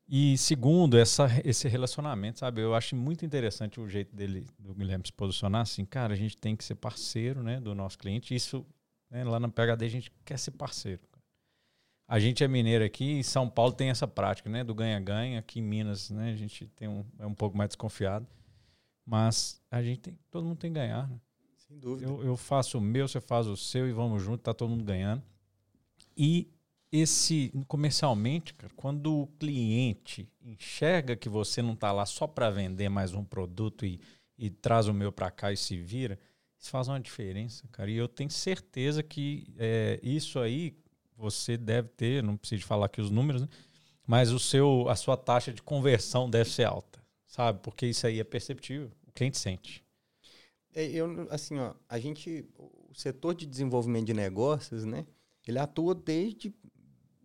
E 0.08 0.36
segundo, 0.38 0.96
essa, 0.96 1.26
esse 1.44 1.66
relacionamento, 1.66 2.38
sabe? 2.38 2.60
Eu 2.60 2.74
acho 2.74 2.94
muito 2.94 3.24
interessante 3.24 3.80
o 3.80 3.88
jeito 3.88 4.14
dele, 4.14 4.46
do 4.58 4.74
Guilherme 4.74 5.04
se 5.06 5.12
posicionar 5.12 5.62
assim, 5.62 5.84
cara, 5.84 6.12
a 6.12 6.16
gente 6.16 6.36
tem 6.36 6.54
que 6.54 6.62
ser 6.62 6.76
parceiro, 6.76 7.42
né, 7.42 7.58
do 7.58 7.74
nosso 7.74 7.98
cliente. 7.98 8.34
Isso, 8.34 8.64
né, 9.10 9.24
lá 9.24 9.40
na 9.40 9.48
PHD 9.48 9.86
a 9.86 9.88
gente 9.88 10.12
quer 10.24 10.38
ser 10.38 10.52
parceiro. 10.52 11.02
A 12.08 12.20
gente 12.20 12.44
é 12.44 12.46
mineiro 12.46 12.84
aqui, 12.84 13.04
em 13.04 13.22
São 13.22 13.48
Paulo 13.48 13.72
tem 13.72 13.90
essa 13.90 14.06
prática, 14.06 14.48
né, 14.48 14.62
do 14.62 14.74
ganha-ganha. 14.74 15.40
Aqui 15.40 15.58
em 15.58 15.62
Minas, 15.62 16.10
né, 16.10 16.30
a 16.30 16.36
gente 16.36 16.68
tem 16.68 16.86
um, 16.86 17.04
é 17.18 17.26
um 17.26 17.34
pouco 17.34 17.56
mais 17.56 17.70
desconfiado. 17.70 18.28
Mas 19.04 19.60
a 19.70 19.82
gente 19.82 20.00
tem, 20.00 20.18
todo 20.30 20.44
mundo 20.44 20.58
tem 20.58 20.72
que 20.72 20.78
ganhar, 20.78 21.08
né? 21.08 21.18
Sem 21.68 21.78
dúvida. 21.78 22.08
Eu, 22.08 22.24
eu 22.24 22.36
faço 22.36 22.78
o 22.78 22.80
meu, 22.80 23.08
você 23.08 23.20
faz 23.20 23.46
o 23.46 23.56
seu 23.56 23.88
e 23.88 23.92
vamos 23.92 24.22
junto, 24.22 24.42
tá 24.42 24.54
todo 24.54 24.70
mundo 24.70 24.84
ganhando. 24.84 25.22
E 26.16 26.48
esse 26.90 27.52
comercialmente, 27.66 28.54
cara, 28.54 28.72
quando 28.76 29.22
o 29.22 29.26
cliente 29.38 30.28
enxerga 30.40 31.16
que 31.16 31.28
você 31.28 31.60
não 31.60 31.72
está 31.72 31.92
lá 31.92 32.06
só 32.06 32.26
para 32.26 32.50
vender 32.50 32.88
mais 32.88 33.12
um 33.12 33.24
produto 33.24 33.84
e, 33.84 34.00
e 34.38 34.48
traz 34.48 34.86
o 34.86 34.94
meu 34.94 35.10
para 35.10 35.30
cá 35.30 35.52
e 35.52 35.56
se 35.56 35.76
vira, 35.76 36.18
isso 36.58 36.70
faz 36.70 36.88
uma 36.88 37.00
diferença, 37.00 37.66
cara. 37.72 37.90
E 37.90 37.96
eu 37.96 38.08
tenho 38.08 38.30
certeza 38.30 39.02
que 39.02 39.52
é, 39.58 40.00
isso 40.02 40.38
aí 40.38 40.76
você 41.16 41.56
deve 41.56 41.88
ter, 41.88 42.22
não 42.22 42.36
preciso 42.36 42.64
falar 42.64 42.86
aqui 42.86 43.00
os 43.00 43.10
números, 43.10 43.42
né? 43.42 43.48
mas 44.06 44.30
o 44.30 44.38
seu, 44.38 44.88
a 44.88 44.94
sua 44.94 45.16
taxa 45.16 45.52
de 45.52 45.62
conversão 45.62 46.30
deve 46.30 46.50
ser 46.50 46.64
alta, 46.64 47.02
sabe? 47.26 47.58
Porque 47.62 47.86
isso 47.86 48.06
aí 48.06 48.20
é 48.20 48.24
perceptível, 48.24 48.90
o 49.06 49.12
cliente 49.12 49.38
sente. 49.38 49.85
É, 50.76 50.84
eu, 50.84 51.26
assim, 51.30 51.58
ó, 51.58 51.72
a 51.88 51.98
gente, 51.98 52.44
o 52.58 52.94
setor 52.94 53.34
de 53.34 53.46
desenvolvimento 53.46 54.04
de 54.04 54.12
negócios, 54.12 54.84
né? 54.84 55.06
Ele 55.48 55.58
atua 55.58 55.94
desde 55.94 56.54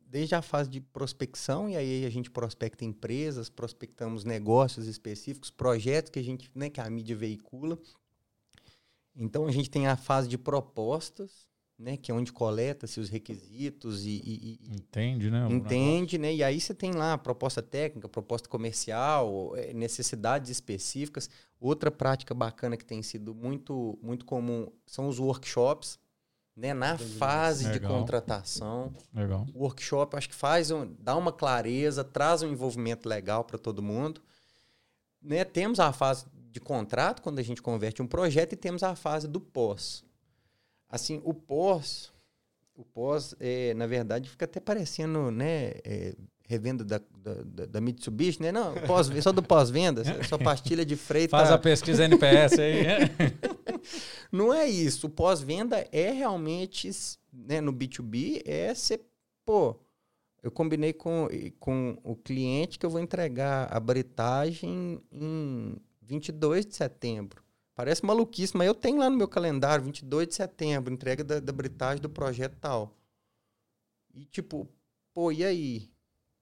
desde 0.08 0.36
a 0.36 0.42
fase 0.42 0.70
de 0.70 0.82
prospecção, 0.82 1.70
e 1.70 1.76
aí 1.78 2.06
a 2.06 2.10
gente 2.10 2.30
prospecta 2.30 2.84
empresas, 2.84 3.50
prospectamos 3.50 4.26
negócios 4.26 4.86
específicos, 4.86 5.50
projetos 5.50 6.12
que 6.12 6.20
a 6.20 6.22
gente, 6.22 6.52
né, 6.54 6.70
que 6.70 6.82
a 6.82 6.90
mídia 6.90 7.16
veicula. 7.16 7.80
Então 9.16 9.48
a 9.48 9.52
gente 9.52 9.70
tem 9.70 9.88
a 9.88 9.96
fase 9.96 10.28
de 10.28 10.38
propostas, 10.38 11.48
né, 11.82 11.98
que 11.98 12.12
é 12.12 12.14
onde 12.14 12.32
coleta-se 12.32 13.00
os 13.00 13.10
requisitos 13.10 14.06
e, 14.06 14.22
e, 14.24 14.60
e 14.64 14.76
entende, 14.76 15.32
né? 15.32 15.48
Entende, 15.50 16.18
né? 16.20 16.34
E 16.34 16.44
aí 16.44 16.62
você 16.62 16.76
tem 16.76 16.92
lá 16.92 17.18
proposta 17.18 17.62
técnica, 17.62 18.08
proposta 18.08 18.48
comercial, 18.48 19.54
é, 19.56 19.74
necessidades 19.74 20.52
específicas. 20.52 21.28
Outra 21.60 21.90
prática 21.90 22.36
bacana 22.36 22.78
que 22.78 22.86
tem 22.86 23.02
sido 23.02 23.34
muito 23.34 23.98
muito 24.02 24.26
comum 24.26 24.68
são 24.86 25.08
os 25.08 25.18
workshops 25.18 26.00
né, 26.56 26.74
na 26.74 26.98
fase 26.98 27.66
Legal. 27.66 27.80
de 27.80 27.88
contratação. 27.88 28.94
Legal. 29.12 29.48
O 29.54 29.64
workshop 29.64 30.16
acho 30.16 30.30
que 30.30 30.36
faz 30.36 30.70
um, 30.70 30.94
dá 31.00 31.16
uma 31.16 31.32
clareza, 31.32 32.04
traz 32.04 32.44
um 32.44 32.52
envolvimento 32.52 33.10
legal 33.10 33.44
para 33.44 33.58
todo 33.58 33.82
mundo. 33.82 34.22
Né, 35.20 35.44
temos 35.44 35.80
a 35.80 35.92
fase 35.92 36.26
de 36.52 36.60
contrato 36.60 37.24
quando 37.24 37.40
a 37.40 37.44
gente 37.44 37.62
converte 37.62 38.02
um 38.04 38.08
projeto 38.08 38.54
e 38.54 38.56
temos 38.56 38.84
a 38.84 38.96
fase 38.96 39.28
do 39.28 39.40
pós. 39.40 40.04
Assim, 40.92 41.22
o 41.24 41.34
pós, 41.34 42.12
o 42.76 42.84
pós, 42.84 43.34
é, 43.40 43.74
na 43.74 43.88
verdade, 43.88 44.30
fica 44.30 44.44
até 44.44 44.60
parecendo, 44.60 45.32
né, 45.32 45.72
é, 45.86 46.14
revenda 46.52 46.84
da, 46.84 47.00
da, 47.18 47.66
da, 47.66 47.82
Mitsubishi, 47.82 48.42
né? 48.42 48.52
Não, 48.52 48.74
pós, 48.86 49.08
só 49.24 49.32
do 49.32 49.42
pós-venda, 49.42 50.04
só 50.28 50.38
pastilha 50.38 50.86
de 50.86 50.98
freio. 50.98 51.30
Faz 51.30 51.50
a 51.50 51.58
pesquisa 51.58 52.04
NPS 52.04 52.60
aí. 52.60 52.84
Não 54.30 54.54
é 54.54 54.68
isso. 54.68 55.08
O 55.08 55.10
pós-venda 55.10 55.88
é 55.94 56.12
realmente, 56.12 56.92
né, 57.32 57.62
no 57.62 57.72
B2B, 57.72 58.42
é 58.46 58.74
ser, 58.76 59.02
pô, 59.46 59.80
eu 60.44 60.52
combinei 60.52 60.92
com, 60.92 61.30
com 61.58 61.98
o 62.04 62.16
cliente 62.16 62.78
que 62.78 62.86
eu 62.86 62.90
vou 62.90 63.00
entregar 63.00 63.70
a 63.72 63.80
britagem 63.80 65.00
em 65.10 65.78
22 66.02 66.66
de 66.66 66.76
setembro. 66.76 67.42
Parece 67.76 68.06
maluquice, 68.06 68.56
mas 68.56 68.68
eu 68.68 68.76
tenho 68.76 69.00
lá 69.00 69.10
no 69.10 69.18
meu 69.18 69.28
calendário, 69.28 69.86
22 69.86 70.28
de 70.28 70.36
setembro, 70.36 70.94
entrega 70.94 71.24
da, 71.24 71.40
da 71.40 71.54
britagem 71.54 72.02
do 72.02 72.10
projeto 72.10 72.58
tal. 72.60 72.96
E 74.14 74.26
tipo, 74.26 74.68
pô, 75.14 75.32
e 75.32 75.44
aí? 75.44 75.90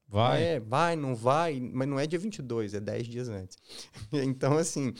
Vai. 0.07 0.43
É, 0.43 0.59
vai, 0.59 0.95
não 0.95 1.15
vai, 1.15 1.59
mas 1.59 1.87
não 1.87 1.99
é 1.99 2.07
dia 2.07 2.17
22, 2.17 2.73
é 2.73 2.79
10 2.79 3.07
dias 3.07 3.29
antes. 3.29 3.57
então, 4.11 4.57
assim, 4.57 4.91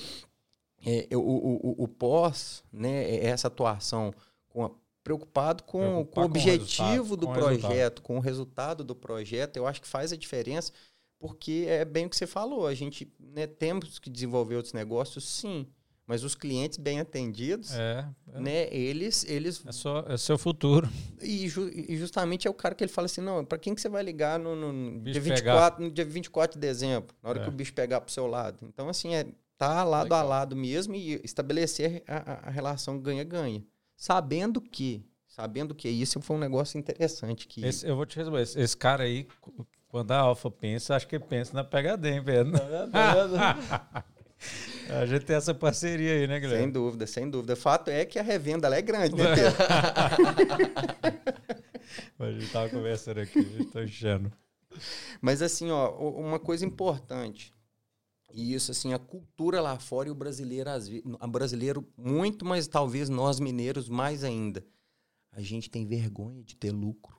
é, 0.85 1.07
o, 1.15 1.19
o, 1.19 1.83
o, 1.83 1.87
pós, 1.87 2.63
né, 2.71 3.03
é 3.05 3.25
essa 3.25 3.47
atuação 3.47 4.13
com 4.47 4.65
a, 4.65 4.71
preocupado 5.03 5.63
com, 5.63 6.05
com 6.05 6.21
o 6.21 6.25
objetivo 6.25 7.07
com 7.07 7.13
o 7.13 7.17
do 7.17 7.27
com 7.27 7.33
projeto, 7.33 8.01
com 8.03 8.17
o 8.17 8.19
resultado 8.19 8.83
do 8.83 8.95
projeto, 8.95 9.57
eu 9.57 9.65
acho 9.65 9.81
que 9.81 9.87
faz 9.87 10.13
a 10.13 10.17
diferença, 10.17 10.71
porque 11.17 11.65
é 11.67 11.83
bem 11.83 12.05
o 12.05 12.09
que 12.09 12.15
você 12.15 12.27
falou, 12.27 12.67
a 12.67 12.75
gente 12.75 13.11
né, 13.19 13.47
temos 13.47 13.97
que 13.97 14.09
desenvolver 14.09 14.55
outros 14.55 14.73
negócios, 14.73 15.23
sim, 15.23 15.67
mas 16.09 16.23
os 16.23 16.33
clientes 16.33 16.79
bem 16.79 16.99
atendidos, 16.99 17.71
é, 17.75 18.03
é. 18.33 18.39
né, 18.39 18.73
eles, 18.73 19.23
eles... 19.29 19.63
É, 19.63 19.71
só, 19.71 20.03
é 20.07 20.17
seu 20.17 20.39
futuro. 20.39 20.89
E, 21.21 21.47
ju, 21.47 21.69
e, 21.69 21.95
justamente 21.97 22.47
é 22.47 22.49
o 22.49 22.53
cara 22.53 22.73
que 22.73 22.83
ele 22.83 22.91
fala 22.91 23.05
assim, 23.05 23.21
não, 23.21 23.45
para 23.45 23.59
quem 23.59 23.75
que 23.75 23.79
você 23.79 23.87
vai 23.87 24.01
ligar 24.01 24.39
no, 24.39 24.55
no 24.55 25.01
dia 25.01 25.21
24, 25.21 25.83
no 25.83 25.91
dia 25.91 26.03
24 26.03 26.59
de 26.59 26.67
dezembro, 26.67 27.15
na 27.21 27.29
hora 27.29 27.41
é. 27.41 27.43
que 27.43 27.49
o 27.49 27.51
bicho 27.51 27.71
pegar 27.75 28.01
pro 28.01 28.11
seu 28.11 28.25
lado. 28.25 28.57
Então, 28.63 28.89
assim, 28.89 29.13
é 29.13 29.27
tá 29.55 29.83
lado 29.83 30.05
Legal. 30.05 30.21
a 30.21 30.23
lado 30.23 30.55
mesmo 30.55 30.95
e 30.95 31.21
estabelecer 31.23 32.01
a, 32.07 32.47
a 32.47 32.49
relação 32.49 32.99
ganha-ganha. 32.99 33.63
Sabendo 33.95 34.59
que, 34.59 35.05
sabendo 35.27 35.75
que 35.75 35.89
isso 35.89 36.19
foi 36.21 36.37
um 36.37 36.39
negócio 36.39 36.79
interessante. 36.79 37.47
Que... 37.47 37.63
Esse, 37.63 37.87
eu 37.87 37.95
vou 37.95 38.07
te 38.07 38.17
responder, 38.17 38.41
esse, 38.41 38.59
esse 38.59 38.75
cara 38.75 39.03
aí, 39.03 39.27
quando 39.87 40.09
a 40.09 40.17
Alfa 40.17 40.49
pensa, 40.49 40.95
acho 40.95 41.07
que 41.07 41.19
pensa 41.19 41.53
na 41.53 41.63
PHD, 41.63 42.19
Pedro. 42.23 42.53
A 44.89 45.05
gente 45.05 45.25
tem 45.25 45.35
essa 45.35 45.53
parceria 45.53 46.13
aí, 46.13 46.27
né, 46.27 46.39
Guilherme? 46.39 46.63
Sem 46.63 46.71
dúvida, 46.71 47.07
sem 47.07 47.29
dúvida. 47.29 47.53
O 47.53 47.57
fato 47.57 47.89
é 47.89 48.05
que 48.05 48.17
a 48.17 48.23
revenda 48.23 48.67
é 48.75 48.81
grande, 48.81 49.15
né, 49.15 49.23
a 52.19 52.31
gente 52.31 52.51
tava 52.51 52.69
conversando 52.69 53.19
aqui, 53.19 53.39
estou 53.59 53.83
enchendo. 53.83 54.31
Mas 55.21 55.41
assim, 55.41 55.69
ó, 55.71 55.91
uma 55.91 56.39
coisa 56.39 56.65
importante. 56.65 57.53
E 58.31 58.53
isso, 58.53 58.71
assim, 58.71 58.93
a 58.93 58.99
cultura 58.99 59.59
lá 59.61 59.79
fora 59.79 60.07
e 60.07 60.11
o 60.11 60.15
brasileiro, 60.15 60.69
a 61.19 61.27
brasileiro 61.27 61.87
muito, 61.97 62.45
mas 62.45 62.67
talvez 62.67 63.09
nós 63.09 63.39
mineiros 63.39 63.89
mais 63.89 64.23
ainda. 64.23 64.63
A 65.31 65.41
gente 65.41 65.69
tem 65.69 65.85
vergonha 65.85 66.43
de 66.43 66.55
ter 66.55 66.71
lucro. 66.71 67.17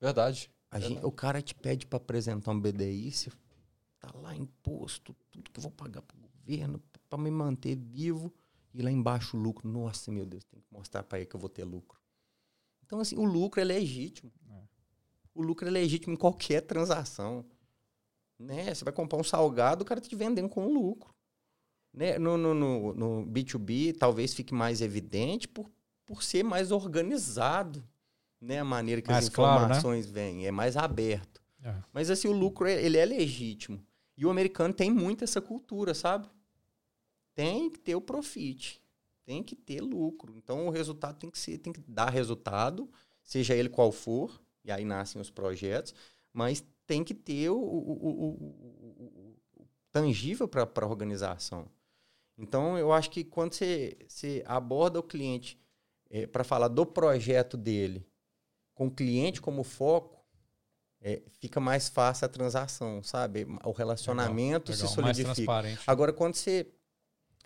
Verdade. 0.00 0.50
Verdade. 0.70 0.94
Gente, 0.94 1.04
o 1.04 1.12
cara 1.12 1.40
te 1.42 1.54
pede 1.54 1.86
para 1.86 1.96
apresentar 1.96 2.52
um 2.52 2.60
BDI, 2.60 3.10
você 3.10 3.30
tá 3.98 4.10
lá 4.14 4.34
imposto, 4.36 5.14
tudo 5.30 5.50
que 5.50 5.58
eu 5.58 5.62
vou 5.62 5.72
pagar 5.72 6.02
para 6.02 6.19
para 7.08 7.18
me 7.18 7.30
manter 7.30 7.76
vivo, 7.76 8.32
e 8.72 8.82
lá 8.82 8.90
embaixo 8.90 9.36
o 9.36 9.40
lucro. 9.40 9.68
Nossa, 9.68 10.10
meu 10.10 10.24
Deus, 10.24 10.44
tem 10.44 10.60
que 10.60 10.66
mostrar 10.70 11.02
para 11.02 11.18
ele 11.18 11.26
que 11.26 11.34
eu 11.34 11.40
vou 11.40 11.48
ter 11.48 11.64
lucro. 11.64 12.00
Então, 12.84 13.00
assim, 13.00 13.16
o 13.16 13.24
lucro 13.24 13.60
é 13.60 13.64
legítimo. 13.64 14.32
É. 14.48 14.62
O 15.34 15.42
lucro 15.42 15.66
é 15.66 15.70
legítimo 15.70 16.12
em 16.12 16.16
qualquer 16.16 16.62
transação. 16.62 17.44
Né? 18.38 18.74
Você 18.74 18.84
vai 18.84 18.92
comprar 18.92 19.18
um 19.18 19.24
salgado, 19.24 19.82
o 19.82 19.84
cara 19.84 20.00
está 20.00 20.08
te 20.08 20.16
vendendo 20.16 20.48
com 20.48 20.66
lucro. 20.72 21.14
Né? 21.92 22.18
No, 22.18 22.36
no, 22.36 22.54
no, 22.54 22.94
no, 22.94 23.26
B2B, 23.26 23.96
talvez 23.96 24.32
fique 24.32 24.54
mais 24.54 24.80
evidente 24.80 25.46
por, 25.46 25.70
por 26.06 26.22
ser 26.22 26.42
mais 26.42 26.70
organizado. 26.70 27.84
Né? 28.40 28.58
A 28.58 28.64
maneira 28.64 29.02
que 29.02 29.10
mais 29.10 29.24
as 29.24 29.30
informações 29.30 30.06
claro, 30.06 30.26
né? 30.26 30.32
vêm. 30.32 30.46
É 30.46 30.50
mais 30.50 30.76
aberto. 30.76 31.40
É. 31.62 31.74
Mas 31.92 32.10
assim, 32.10 32.28
o 32.28 32.32
lucro 32.32 32.66
ele 32.66 32.96
é 32.96 33.04
legítimo. 33.04 33.84
E 34.16 34.24
o 34.24 34.30
americano 34.30 34.72
tem 34.72 34.90
muito 34.90 35.24
essa 35.24 35.40
cultura, 35.40 35.94
sabe? 35.94 36.28
Tem 37.34 37.70
que 37.70 37.78
ter 37.78 37.94
o 37.94 38.00
profit. 38.00 38.82
Tem 39.24 39.42
que 39.42 39.54
ter 39.54 39.80
lucro. 39.80 40.34
Então 40.36 40.66
o 40.66 40.70
resultado 40.70 41.18
tem 41.18 41.30
que 41.30 41.38
ser, 41.38 41.58
tem 41.58 41.72
que 41.72 41.80
dar 41.86 42.10
resultado, 42.10 42.90
seja 43.22 43.54
ele 43.54 43.68
qual 43.68 43.92
for, 43.92 44.40
e 44.64 44.72
aí 44.72 44.84
nascem 44.84 45.20
os 45.20 45.30
projetos, 45.30 45.94
mas 46.32 46.64
tem 46.86 47.04
que 47.04 47.14
ter 47.14 47.50
o, 47.50 47.56
o, 47.56 47.92
o, 47.92 49.34
o 49.56 49.68
tangível 49.92 50.48
para 50.48 50.62
a 50.62 50.86
organização. 50.86 51.68
Então, 52.36 52.78
eu 52.78 52.92
acho 52.92 53.10
que 53.10 53.22
quando 53.22 53.52
você, 53.52 53.96
você 54.08 54.42
aborda 54.46 54.98
o 54.98 55.02
cliente 55.02 55.60
é, 56.08 56.26
para 56.26 56.42
falar 56.42 56.68
do 56.68 56.86
projeto 56.86 57.56
dele, 57.56 58.06
com 58.74 58.86
o 58.86 58.90
cliente 58.90 59.42
como 59.42 59.62
foco, 59.62 60.24
é, 61.02 61.22
fica 61.38 61.60
mais 61.60 61.88
fácil 61.88 62.24
a 62.24 62.28
transação, 62.28 63.02
sabe? 63.02 63.46
O 63.64 63.72
relacionamento 63.72 64.72
legal, 64.72 64.88
legal, 64.88 64.88
se 64.88 64.94
solidifica. 64.94 65.52
Agora, 65.86 66.12
quando 66.12 66.34
você 66.34 66.66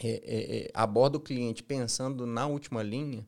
é, 0.03 0.09
é, 0.09 0.57
é, 0.59 0.71
aborda 0.75 1.19
o 1.19 1.21
cliente 1.21 1.63
pensando 1.63 2.27
na 2.27 2.47
última 2.47 2.83
linha, 2.83 3.27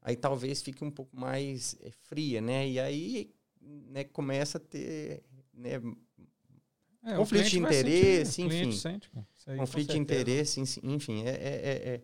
aí 0.00 0.16
talvez 0.16 0.62
fique 0.62 0.84
um 0.84 0.90
pouco 0.90 1.18
mais 1.18 1.76
é, 1.80 1.90
fria, 1.90 2.40
né? 2.40 2.68
E 2.68 2.78
aí 2.78 3.34
né, 3.60 4.04
começa 4.04 4.58
a 4.58 4.60
ter 4.60 5.22
né, 5.52 5.80
é, 7.04 7.16
conflito 7.16 7.50
de 7.50 7.58
interesse, 7.58 8.32
sentir, 8.32 8.66
enfim. 8.66 8.72
Sente, 8.72 9.10
conflito 9.58 9.92
de 9.92 9.98
interesse, 9.98 10.80
enfim. 10.82 11.24
É, 11.24 11.30
é, 11.30 11.94
é, 11.94 12.02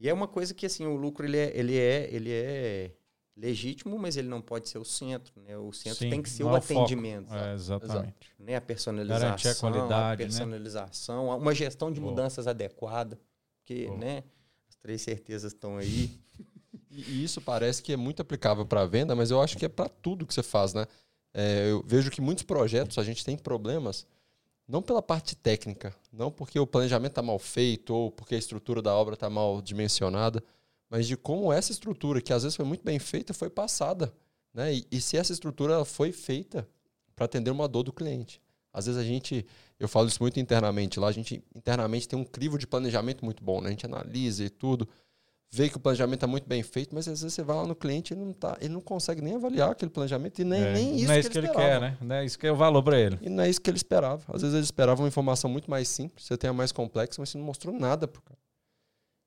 e 0.00 0.08
é 0.08 0.14
uma 0.14 0.26
coisa 0.26 0.54
que 0.54 0.66
assim, 0.66 0.86
o 0.86 0.96
lucro 0.96 1.26
ele 1.26 1.36
é, 1.36 1.52
ele 1.56 1.78
é, 1.78 2.08
ele 2.10 2.30
é 2.32 2.92
legítimo, 3.36 3.98
mas 3.98 4.16
ele 4.16 4.28
não 4.28 4.40
pode 4.40 4.68
ser 4.68 4.78
o 4.78 4.84
centro. 4.84 5.40
Né? 5.42 5.56
O 5.56 5.72
centro 5.72 6.00
Sim, 6.00 6.10
tem 6.10 6.22
que 6.22 6.28
ser 6.28 6.44
o 6.44 6.54
atendimento. 6.54 7.32
É, 7.32 7.54
exatamente. 7.54 8.32
Né? 8.38 8.56
A 8.56 8.60
personalização, 8.60 9.20
Garantir 9.20 9.48
a, 9.48 9.54
qualidade, 9.54 9.94
a 9.94 10.08
né? 10.08 10.16
personalização, 10.16 11.26
né? 11.26 11.34
uma 11.34 11.54
gestão 11.54 11.92
de 11.92 12.00
mudanças 12.00 12.46
adequada. 12.46 13.20
Porque 13.62 13.88
né, 13.90 14.22
as 14.68 14.76
três 14.76 15.02
certezas 15.02 15.52
estão 15.52 15.76
aí. 15.76 16.10
E 16.94 17.24
isso 17.24 17.40
parece 17.40 17.82
que 17.82 17.94
é 17.94 17.96
muito 17.96 18.20
aplicável 18.20 18.66
para 18.66 18.82
a 18.82 18.86
venda, 18.86 19.16
mas 19.16 19.30
eu 19.30 19.40
acho 19.40 19.56
que 19.56 19.64
é 19.64 19.68
para 19.68 19.88
tudo 19.88 20.26
que 20.26 20.34
você 20.34 20.42
faz, 20.42 20.74
né? 20.74 20.86
É, 21.32 21.70
eu 21.70 21.82
vejo 21.86 22.10
que 22.10 22.20
muitos 22.20 22.44
projetos 22.44 22.98
a 22.98 23.02
gente 23.02 23.24
tem 23.24 23.34
problemas 23.34 24.06
não 24.68 24.82
pela 24.82 25.00
parte 25.00 25.34
técnica, 25.34 25.94
não 26.12 26.30
porque 26.30 26.58
o 26.58 26.66
planejamento 26.66 27.12
está 27.12 27.22
mal 27.22 27.38
feito 27.38 27.94
ou 27.94 28.10
porque 28.10 28.34
a 28.34 28.38
estrutura 28.38 28.82
da 28.82 28.94
obra 28.94 29.14
está 29.14 29.30
mal 29.30 29.62
dimensionada, 29.62 30.44
mas 30.88 31.06
de 31.06 31.16
como 31.16 31.50
essa 31.50 31.72
estrutura, 31.72 32.20
que 32.20 32.32
às 32.32 32.42
vezes 32.42 32.56
foi 32.56 32.64
muito 32.66 32.84
bem 32.84 32.98
feita, 32.98 33.32
foi 33.32 33.48
passada. 33.48 34.12
Né? 34.52 34.74
E, 34.74 34.86
e 34.90 35.00
se 35.00 35.16
essa 35.16 35.32
estrutura 35.32 35.84
foi 35.84 36.12
feita 36.12 36.68
para 37.16 37.24
atender 37.24 37.50
uma 37.50 37.66
dor 37.66 37.82
do 37.82 37.92
cliente. 37.92 38.40
Às 38.72 38.86
vezes 38.86 39.00
a 39.00 39.04
gente, 39.04 39.46
eu 39.84 39.88
falo 39.88 40.08
isso 40.08 40.22
muito 40.22 40.38
internamente 40.38 41.00
lá, 41.00 41.08
a 41.08 41.12
gente 41.12 41.42
internamente 41.54 42.08
tem 42.08 42.18
um 42.18 42.24
crivo 42.24 42.58
de 42.58 42.66
planejamento 42.66 43.24
muito 43.24 43.42
bom, 43.42 43.60
né? 43.60 43.68
a 43.68 43.70
gente 43.70 43.86
analisa 43.86 44.44
e 44.44 44.50
tudo, 44.50 44.88
vê 45.50 45.68
que 45.68 45.76
o 45.76 45.80
planejamento 45.80 46.16
está 46.16 46.26
muito 46.26 46.48
bem 46.48 46.62
feito, 46.62 46.94
mas 46.94 47.06
às 47.06 47.20
vezes 47.20 47.34
você 47.34 47.42
vai 47.42 47.56
lá 47.56 47.66
no 47.66 47.74
cliente 47.74 48.12
e 48.12 48.16
ele 48.16 48.24
não, 48.24 48.32
tá, 48.32 48.56
ele 48.60 48.72
não 48.72 48.80
consegue 48.80 49.20
nem 49.20 49.34
avaliar 49.34 49.70
aquele 49.70 49.90
planejamento 49.90 50.40
e 50.40 50.44
nem, 50.44 50.62
é. 50.62 50.72
nem 50.72 50.96
isso, 50.96 51.06
não 51.06 51.14
é 51.14 51.20
isso 51.20 51.30
que, 51.30 51.38
ele, 51.38 51.48
que 51.48 51.54
ele 51.54 51.62
quer, 51.62 51.80
né? 51.80 51.98
Não 52.00 52.16
é 52.16 52.24
isso 52.24 52.38
que 52.38 52.46
é 52.46 52.52
o 52.52 52.56
valor 52.56 52.82
para 52.82 52.98
ele. 52.98 53.18
E 53.20 53.28
não 53.28 53.44
é 53.44 53.50
isso 53.50 53.60
que 53.60 53.68
ele 53.68 53.76
esperava. 53.76 54.22
Às 54.28 54.40
vezes 54.40 54.54
ele 54.54 54.64
esperava 54.64 55.02
uma 55.02 55.08
informação 55.08 55.50
muito 55.50 55.70
mais 55.70 55.88
simples, 55.88 56.26
você 56.26 56.38
tem 56.38 56.48
a 56.48 56.52
mais 56.52 56.72
complexa, 56.72 57.20
mas 57.20 57.28
você 57.28 57.38
não 57.38 57.44
mostrou 57.44 57.74
nada 57.74 58.08
pro 58.08 58.22
cara. 58.22 58.38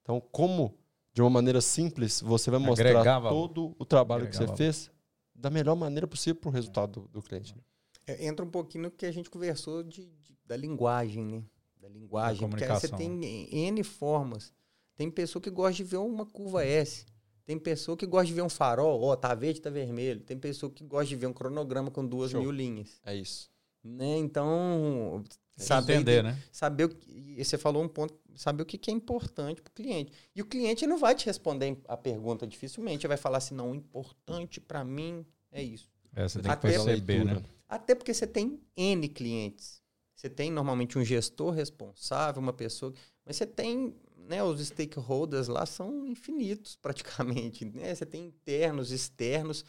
Então, 0.01 0.21
como 0.31 0.73
de 1.13 1.21
uma 1.21 1.29
maneira 1.29 1.61
simples 1.61 2.21
você 2.21 2.51
vai 2.51 2.59
mostrar 2.59 3.21
todo 3.29 3.75
o 3.79 3.85
trabalho 3.85 4.23
Agregar 4.23 4.31
que 4.31 4.37
você 4.37 4.45
valor. 4.45 4.57
fez 4.57 4.91
da 5.33 5.49
melhor 5.49 5.75
maneira 5.75 6.07
possível 6.07 6.39
para 6.41 6.49
o 6.49 6.51
resultado 6.51 7.01
do, 7.01 7.07
do 7.07 7.21
cliente. 7.21 7.55
Né? 7.55 7.61
É, 8.07 8.27
entra 8.27 8.45
um 8.45 8.49
pouquinho 8.49 8.83
no 8.83 8.91
que 8.91 9.05
a 9.05 9.11
gente 9.11 9.29
conversou 9.29 9.83
de 9.83 10.07
da 10.45 10.55
linguagem, 10.55 11.25
né? 11.25 11.43
Da 11.81 11.89
linguagem, 11.89 12.41
da 12.41 12.47
porque 12.47 12.63
aí 12.63 12.79
você 12.79 12.89
tem 12.89 13.47
N 13.51 13.83
formas 13.83 14.53
tem 14.95 15.09
pessoa 15.09 15.41
que 15.41 15.49
gosta 15.49 15.73
de 15.73 15.83
ver 15.83 15.97
uma 15.97 16.25
curva 16.25 16.65
S. 16.65 17.05
Tem 17.45 17.59
pessoa 17.59 17.95
que 17.95 18.07
gosta 18.07 18.27
de 18.27 18.33
ver 18.33 18.41
um 18.41 18.49
farol, 18.49 19.03
ó, 19.03 19.15
tá 19.15 19.35
verde, 19.35 19.61
tá 19.61 19.69
vermelho. 19.69 20.21
Tem 20.21 20.37
pessoa 20.37 20.71
que 20.71 20.83
gosta 20.83 21.07
de 21.07 21.15
ver 21.15 21.27
um 21.27 21.33
cronograma 21.33 21.91
com 21.91 22.05
duas 22.05 22.31
Show. 22.31 22.41
mil 22.41 22.49
linhas. 22.49 22.99
É 23.05 23.15
isso. 23.15 23.51
Né? 23.83 24.17
Então, 24.17 25.23
é 25.59 25.61
saber 25.61 25.93
entender, 25.95 26.23
né? 26.23 26.41
Saber 26.51 26.85
o 26.85 26.89
que, 26.89 27.43
você 27.43 27.55
falou 27.55 27.83
um 27.83 27.87
ponto, 27.87 28.17
saber 28.33 28.63
o 28.63 28.65
que 28.65 28.89
é 28.89 28.93
importante 28.93 29.61
para 29.61 29.69
o 29.69 29.73
cliente. 29.73 30.11
E 30.33 30.41
o 30.41 30.45
cliente 30.45 30.87
não 30.87 30.97
vai 30.97 31.13
te 31.13 31.27
responder 31.27 31.77
a 31.87 31.95
pergunta 31.95 32.47
dificilmente, 32.47 33.05
ele 33.05 33.09
vai 33.09 33.17
falar 33.17 33.37
assim, 33.37 33.53
não, 33.53 33.75
importante 33.75 34.59
para 34.59 34.83
mim 34.83 35.23
é 35.51 35.61
isso. 35.61 35.87
É, 36.15 36.27
você 36.27 36.41
tem 36.41 36.49
Até 36.49 36.69
que 36.69 36.73
perceber, 36.73 37.25
né? 37.25 37.43
Até 37.69 37.93
porque 37.93 38.13
você 38.13 38.25
tem 38.25 38.59
N 38.75 39.07
clientes. 39.09 39.83
Você 40.25 40.29
tem 40.31 40.49
normalmente 40.49 40.97
um 40.97 41.05
gestor 41.05 41.53
responsável, 41.53 42.41
uma 42.41 42.51
pessoa, 42.51 42.91
mas 43.23 43.35
você 43.35 43.45
tem 43.45 43.93
né, 44.17 44.43
os 44.43 44.59
stakeholders 44.59 45.47
lá 45.47 45.67
são 45.67 46.07
infinitos 46.07 46.75
praticamente. 46.81 47.63
Né? 47.63 47.93
Você 47.93 48.07
tem 48.07 48.25
internos, 48.25 48.89
externos, 48.89 49.63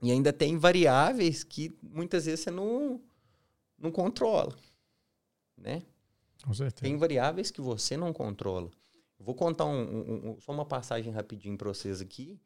e 0.00 0.12
ainda 0.12 0.32
tem 0.32 0.56
variáveis 0.56 1.42
que 1.42 1.76
muitas 1.82 2.26
vezes 2.26 2.44
você 2.44 2.50
não, 2.52 3.00
não 3.76 3.90
controla. 3.90 4.56
Né? 5.58 5.82
Com 6.44 6.54
certeza. 6.54 6.82
Tem 6.82 6.96
variáveis 6.96 7.50
que 7.50 7.60
você 7.60 7.96
não 7.96 8.12
controla. 8.12 8.70
Vou 9.18 9.34
contar 9.34 9.64
um, 9.64 9.82
um, 9.82 10.30
um, 10.30 10.40
só 10.40 10.52
uma 10.52 10.64
passagem 10.64 11.12
rapidinho 11.12 11.58
para 11.58 11.70
vocês 11.70 12.00
aqui. 12.00 12.38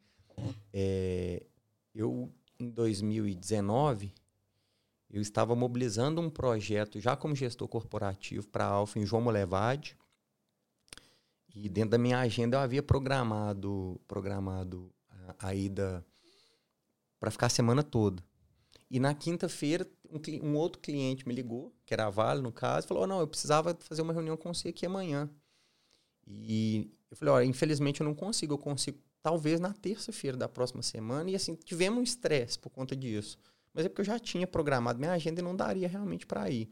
É, 0.73 1.43
eu, 1.93 2.31
em 2.59 2.67
2019, 2.71 4.11
eu 5.11 5.21
estava 5.21 5.55
mobilizando 5.55 6.21
um 6.21 6.29
projeto 6.29 6.99
já 6.99 7.15
como 7.17 7.35
gestor 7.35 7.67
corporativo 7.67 8.47
para 8.47 8.65
a 8.65 8.69
Alfa 8.69 8.97
em 8.97 9.05
João 9.05 9.21
Molevade. 9.21 9.97
E 11.53 11.67
dentro 11.67 11.91
da 11.91 11.97
minha 11.97 12.19
agenda 12.19 12.55
eu 12.55 12.61
havia 12.61 12.81
programado, 12.81 13.99
programado 14.07 14.89
a, 15.09 15.49
a 15.49 15.55
ida 15.55 16.05
para 17.19 17.29
ficar 17.29 17.47
a 17.47 17.49
semana 17.49 17.83
toda. 17.83 18.23
E 18.89 18.99
na 18.99 19.13
quinta-feira, 19.13 19.85
um, 20.09 20.47
um, 20.47 20.55
outro 20.55 20.81
cliente 20.81 21.27
me 21.27 21.33
ligou, 21.33 21.73
que 21.85 21.93
era 21.93 22.07
a 22.07 22.09
Vale, 22.09 22.41
no 22.41 22.51
caso, 22.51 22.87
falou: 22.87 23.03
oh, 23.03 23.07
não, 23.07 23.19
eu 23.19 23.27
precisava 23.27 23.77
fazer 23.81 24.01
uma 24.01 24.13
reunião 24.13 24.37
com 24.37 24.53
você 24.53 24.69
aqui 24.69 24.85
amanhã. 24.85 25.29
E 26.25 26.89
eu 27.09 27.17
falei: 27.17 27.33
olha, 27.33 27.45
infelizmente 27.45 27.99
eu 27.99 28.05
não 28.05 28.15
consigo, 28.15 28.53
eu 28.53 28.57
consigo 28.57 28.97
talvez 29.21 29.59
na 29.59 29.73
terça-feira 29.73 30.37
da 30.37 30.47
próxima 30.47 30.81
semana. 30.81 31.29
E 31.29 31.35
assim, 31.35 31.55
tivemos 31.55 31.99
um 31.99 32.03
estresse 32.03 32.57
por 32.57 32.69
conta 32.69 32.95
disso. 32.95 33.37
Mas 33.73 33.85
é 33.85 33.89
porque 33.89 34.01
eu 34.01 34.05
já 34.05 34.19
tinha 34.19 34.45
programado 34.45 34.99
minha 34.99 35.11
agenda 35.11 35.39
e 35.39 35.43
não 35.43 35.55
daria 35.55 35.87
realmente 35.87 36.25
para 36.25 36.49
ir. 36.49 36.69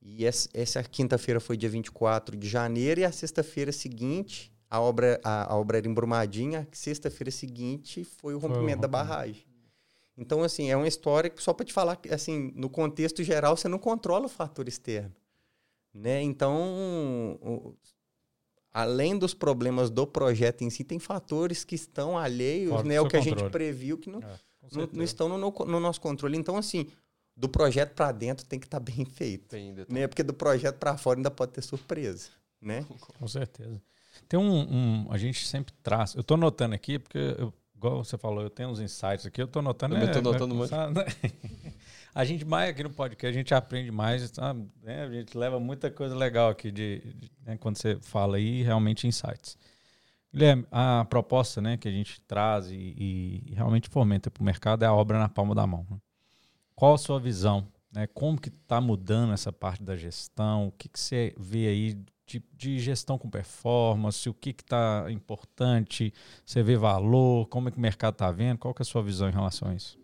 E 0.00 0.24
essa, 0.24 0.48
essa 0.54 0.82
quinta-feira 0.82 1.40
foi 1.40 1.56
dia 1.56 1.68
24 1.68 2.36
de 2.36 2.48
janeiro 2.48 3.00
e 3.00 3.04
a 3.04 3.12
sexta-feira 3.12 3.70
seguinte, 3.70 4.52
a 4.68 4.80
obra, 4.80 5.20
a, 5.22 5.52
a, 5.52 5.56
obra 5.56 5.78
era 5.78 5.88
em 5.88 5.92
Brumadinho, 5.92 6.58
a 6.58 6.66
sexta-feira 6.72 7.30
seguinte 7.30 8.04
foi 8.04 8.34
o 8.34 8.38
rompimento 8.38 8.80
da 8.80 8.88
barragem. 8.88 9.44
Então, 10.16 10.42
assim, 10.42 10.70
é 10.70 10.76
uma 10.76 10.88
história 10.88 11.30
que 11.30 11.42
só 11.42 11.52
para 11.52 11.66
te 11.66 11.72
falar 11.72 11.98
assim, 12.10 12.52
no 12.54 12.68
contexto 12.68 13.22
geral, 13.22 13.56
você 13.56 13.68
não 13.68 13.78
controla 13.78 14.26
o 14.26 14.28
fator 14.28 14.68
externo. 14.68 15.14
Né? 15.92 16.22
Então, 16.22 17.38
o, 17.42 17.74
além 18.72 19.18
dos 19.18 19.34
problemas 19.34 19.90
do 19.90 20.06
projeto 20.06 20.62
em 20.62 20.70
si, 20.70 20.84
tem 20.84 20.98
fatores 20.98 21.64
que 21.64 21.74
estão 21.74 22.16
alheios, 22.16 22.70
Fora 22.70 22.88
né? 22.88 23.00
O 23.00 23.06
que 23.06 23.16
controle. 23.16 23.36
a 23.36 23.42
gente 23.42 23.50
previu 23.50 23.98
que 23.98 24.08
não, 24.08 24.20
é, 24.20 24.38
não, 24.72 24.88
não, 24.92 25.04
estão 25.04 25.28
no, 25.28 25.50
no, 25.50 25.80
nosso 25.80 26.00
controle. 26.00 26.36
Então, 26.36 26.56
assim, 26.56 26.86
do 27.36 27.48
projeto 27.48 27.94
para 27.94 28.12
dentro 28.12 28.44
tem 28.46 28.58
que 28.58 28.66
estar 28.66 28.80
tá 28.80 28.84
bem 28.84 29.04
feito. 29.04 29.56
Ainda 29.56 29.86
né? 29.88 30.06
Porque 30.06 30.22
do 30.22 30.34
projeto 30.34 30.76
para 30.76 30.96
fora 30.96 31.18
ainda 31.18 31.30
pode 31.30 31.52
ter 31.52 31.62
surpresa, 31.62 32.28
né? 32.60 32.84
Com 33.18 33.28
certeza. 33.28 33.80
Tem 34.28 34.38
um, 34.38 35.06
um 35.06 35.12
a 35.12 35.18
gente 35.18 35.46
sempre 35.46 35.72
traz. 35.82 36.14
Eu 36.14 36.20
estou 36.20 36.36
notando 36.36 36.74
aqui 36.74 36.98
porque 36.98 37.18
eu, 37.18 37.52
igual 37.74 38.04
você 38.04 38.18
falou, 38.18 38.42
eu 38.42 38.50
tenho 38.50 38.68
uns 38.68 38.80
insights 38.80 39.26
aqui. 39.26 39.40
Eu 39.40 39.46
estou 39.46 39.62
notando. 39.62 39.96
Eu 39.96 40.04
estou 40.04 40.20
é, 40.20 40.24
notando 40.24 40.54
muito. 40.54 40.74
a 42.14 42.24
gente 42.24 42.44
mais 42.44 42.70
aqui 42.70 42.82
no 42.82 42.90
podcast, 42.90 43.34
a 43.34 43.38
gente 43.38 43.54
aprende 43.54 43.90
mais, 43.90 44.22
sabe? 44.30 44.68
Né? 44.82 45.04
A 45.04 45.10
gente 45.10 45.36
leva 45.36 45.58
muita 45.58 45.90
coisa 45.90 46.14
legal 46.14 46.50
aqui 46.50 46.70
de, 46.70 47.00
de 47.00 47.30
né? 47.44 47.56
quando 47.56 47.76
você 47.76 47.96
fala 48.00 48.36
aí, 48.36 48.62
realmente 48.62 49.06
insights. 49.06 49.56
Guilherme, 50.32 50.64
a 50.70 51.04
proposta 51.06 51.60
né, 51.60 51.76
que 51.76 51.88
a 51.88 51.90
gente 51.90 52.20
traz 52.22 52.70
e, 52.70 53.44
e 53.46 53.54
realmente 53.54 53.88
fomenta 53.88 54.30
para 54.30 54.40
o 54.40 54.44
mercado 54.44 54.84
é 54.84 54.86
a 54.86 54.94
obra 54.94 55.18
na 55.18 55.28
palma 55.28 55.54
da 55.54 55.66
mão. 55.66 55.84
Né? 55.90 55.98
Qual 56.74 56.94
a 56.94 56.98
sua 56.98 57.18
visão? 57.18 57.66
Né? 57.92 58.06
Como 58.06 58.40
que 58.40 58.48
está 58.48 58.80
mudando 58.80 59.32
essa 59.32 59.52
parte 59.52 59.82
da 59.82 59.96
gestão? 59.96 60.68
O 60.68 60.72
que, 60.72 60.88
que 60.88 61.00
você 61.00 61.34
vê 61.36 61.66
aí 61.66 61.98
de, 62.24 62.42
de 62.56 62.78
gestão 62.78 63.18
com 63.18 63.28
performance? 63.28 64.28
O 64.28 64.34
que 64.34 64.50
está 64.50 65.06
importante? 65.10 66.14
Você 66.46 66.62
vê 66.62 66.76
valor? 66.76 67.48
Como 67.48 67.68
é 67.68 67.72
que 67.72 67.78
o 67.78 67.80
mercado 67.80 68.14
está 68.14 68.30
vendo? 68.30 68.58
Qual 68.58 68.72
que 68.72 68.82
é 68.82 68.84
a 68.84 68.86
sua 68.86 69.02
visão 69.02 69.28
em 69.28 69.32
relação 69.32 69.68
a 69.68 69.74
isso? 69.74 69.98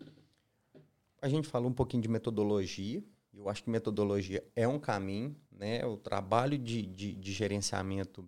A 1.21 1.29
gente 1.29 1.47
falou 1.47 1.69
um 1.69 1.73
pouquinho 1.73 2.03
de 2.03 2.09
metodologia. 2.09 3.01
Eu 3.33 3.47
acho 3.47 3.63
que 3.63 3.69
metodologia 3.69 4.43
é 4.55 4.67
um 4.67 4.77
caminho. 4.77 5.33
Né? 5.51 5.85
O 5.85 5.95
trabalho 5.95 6.57
de, 6.57 6.85
de, 6.85 7.15
de 7.15 7.31
gerenciamento 7.31 8.27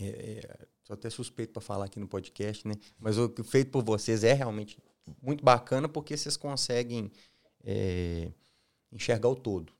é, 0.00 0.08
é, 0.08 0.66
sou 0.90 0.94
até 0.94 1.08
suspeito 1.08 1.52
para 1.52 1.62
falar 1.62 1.84
aqui 1.84 2.00
no 2.00 2.08
podcast, 2.08 2.66
né? 2.66 2.74
Mas 2.98 3.16
o 3.16 3.32
feito 3.44 3.70
por 3.70 3.84
vocês 3.84 4.24
é 4.24 4.32
realmente 4.32 4.76
muito 5.22 5.44
bacana 5.44 5.88
porque 5.88 6.16
vocês 6.16 6.36
conseguem 6.36 7.12
é, 7.62 8.32
enxergar 8.90 9.28
o 9.28 9.36
todo. 9.36 9.72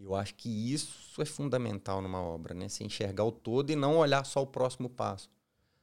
Eu 0.00 0.14
acho 0.14 0.34
que 0.34 0.48
isso 0.48 1.20
é 1.20 1.24
fundamental 1.26 2.00
numa 2.00 2.20
obra, 2.20 2.54
né? 2.54 2.68
Se 2.68 2.82
enxergar 2.82 3.24
o 3.24 3.32
todo 3.32 3.70
e 3.70 3.76
não 3.76 3.98
olhar 3.98 4.24
só 4.24 4.42
o 4.42 4.46
próximo 4.46 4.88
passo. 4.88 5.30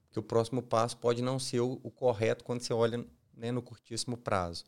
Porque 0.08 0.20
o 0.20 0.24
próximo 0.24 0.64
passo 0.64 0.98
pode 0.98 1.22
não 1.22 1.38
ser 1.38 1.60
o, 1.60 1.80
o 1.84 1.92
correto 1.92 2.44
quando 2.44 2.62
você 2.62 2.74
olha 2.74 3.06
né, 3.36 3.52
no 3.52 3.62
curtíssimo 3.62 4.18
prazo. 4.18 4.64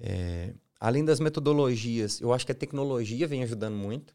É, 0.00 0.54
além 0.80 1.04
das 1.04 1.20
metodologias, 1.20 2.20
eu 2.22 2.32
acho 2.32 2.46
que 2.46 2.52
a 2.52 2.54
tecnologia 2.54 3.26
vem 3.26 3.42
ajudando 3.42 3.74
muito. 3.74 4.14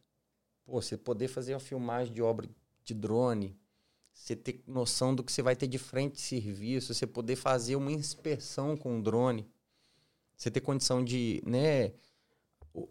Pô, 0.66 0.82
você 0.82 0.98
poder 0.98 1.28
fazer 1.28 1.54
uma 1.54 1.60
filmagem 1.60 2.12
de 2.12 2.24
obra 2.24 2.50
de 2.84 2.94
drone, 2.94 3.56
você 4.18 4.36
ter 4.36 4.64
noção 4.68 5.14
do 5.14 5.24
que 5.24 5.32
você 5.32 5.42
vai 5.42 5.56
ter 5.56 5.68
de 5.68 5.78
frente 5.78 6.16
de 6.16 6.22
serviço, 6.22 6.94
você 6.94 7.06
poder 7.06 7.36
fazer 7.36 7.76
uma 7.76 7.92
inspeção 7.92 8.76
com 8.76 9.00
o 9.00 9.02
drone. 9.02 9.48
Você 10.36 10.52
ter 10.52 10.60
condição 10.60 11.04
de, 11.04 11.42
né? 11.46 11.94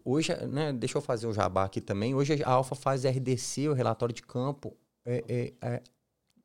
Hoje, 0.03 0.33
né, 0.47 0.73
deixa 0.73 0.97
eu 0.97 1.01
fazer 1.01 1.27
o 1.27 1.33
jabá 1.33 1.65
aqui 1.65 1.79
também. 1.79 2.15
Hoje 2.15 2.41
a 2.43 2.49
Alfa 2.49 2.75
faz 2.75 3.05
RDC, 3.05 3.69
o 3.69 3.73
relatório 3.73 4.13
de 4.13 4.21
campo, 4.21 4.75
é, 5.05 5.53
é, 5.61 5.67
é 5.69 5.83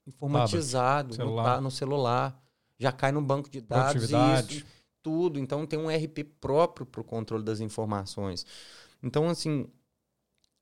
informatizado 0.07 1.15
celular. 1.15 1.57
No, 1.57 1.63
no, 1.63 1.71
celular. 1.71 2.43
Já 2.79 2.93
cai 2.93 3.13
no 3.13 3.23
banco 3.23 3.49
de 3.49 3.61
dados, 3.61 4.11
isso, 4.11 4.65
tudo. 5.03 5.39
Então 5.39 5.67
tem 5.67 5.79
um 5.79 5.89
RP 5.89 6.25
próprio 6.41 6.85
para 6.85 7.01
o 7.01 7.05
controle 7.05 7.43
das 7.43 7.61
informações. 7.61 8.45
Então, 9.03 9.29
assim, 9.29 9.67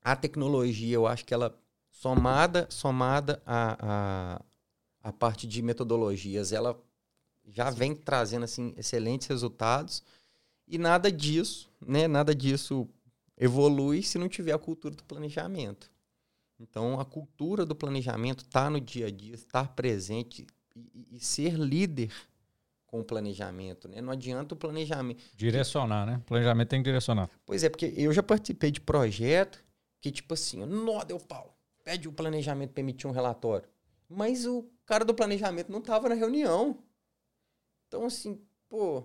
a 0.03 0.15
tecnologia, 0.15 0.95
eu 0.95 1.05
acho 1.05 1.25
que 1.25 1.33
ela, 1.33 1.55
somada, 2.01 2.65
somada 2.67 3.43
a, 3.45 3.77
a, 3.79 5.09
a 5.09 5.13
parte 5.13 5.45
de 5.45 5.61
metodologias, 5.61 6.51
ela 6.51 6.75
já 7.47 7.69
vem 7.69 7.93
trazendo 7.93 8.43
assim 8.43 8.73
excelentes 8.75 9.27
resultados 9.27 10.01
e 10.67 10.79
nada 10.79 11.11
disso, 11.11 11.69
né? 11.79 12.07
Nada 12.07 12.33
disso 12.33 12.89
evolui 13.37 14.01
se 14.01 14.17
não 14.17 14.27
tiver 14.27 14.51
a 14.51 14.57
cultura 14.57 14.95
do 14.95 15.03
planejamento. 15.03 15.91
Então, 16.59 16.99
a 16.99 17.05
cultura 17.05 17.67
do 17.67 17.75
planejamento 17.75 18.45
está 18.45 18.67
no 18.67 18.81
dia 18.81 19.05
a 19.05 19.11
dia, 19.11 19.35
estar 19.35 19.75
presente 19.75 20.47
e, 20.75 21.17
e, 21.17 21.19
ser 21.19 21.53
líder 21.53 22.11
com 22.87 23.01
o 23.01 23.03
planejamento, 23.03 23.87
né? 23.87 24.01
Não 24.01 24.11
adianta 24.11 24.55
o 24.55 24.57
planejamento. 24.57 25.23
Direcionar, 25.35 26.07
né? 26.07 26.21
Planejamento 26.25 26.69
tem 26.69 26.81
que 26.81 26.89
direcionar. 26.89 27.29
Pois 27.45 27.63
é, 27.63 27.69
porque 27.69 27.93
eu 27.95 28.11
já 28.11 28.23
participei 28.23 28.71
de 28.71 28.81
projeto 28.81 29.63
que, 29.99 30.11
tipo 30.11 30.33
assim, 30.33 30.65
nó, 30.65 31.03
deu 31.03 31.19
pau. 31.19 31.60
Pede 31.83 32.07
o 32.07 32.11
planejamento 32.13 32.71
para 32.71 32.81
emitir 32.81 33.09
um 33.09 33.13
relatório. 33.13 33.67
Mas 34.09 34.45
o 34.45 34.69
cara 34.85 35.03
do 35.05 35.13
planejamento 35.13 35.71
não 35.71 35.79
estava 35.79 36.09
na 36.09 36.15
reunião. 36.15 36.77
Então, 37.87 38.05
assim, 38.05 38.39
pô. 38.69 39.03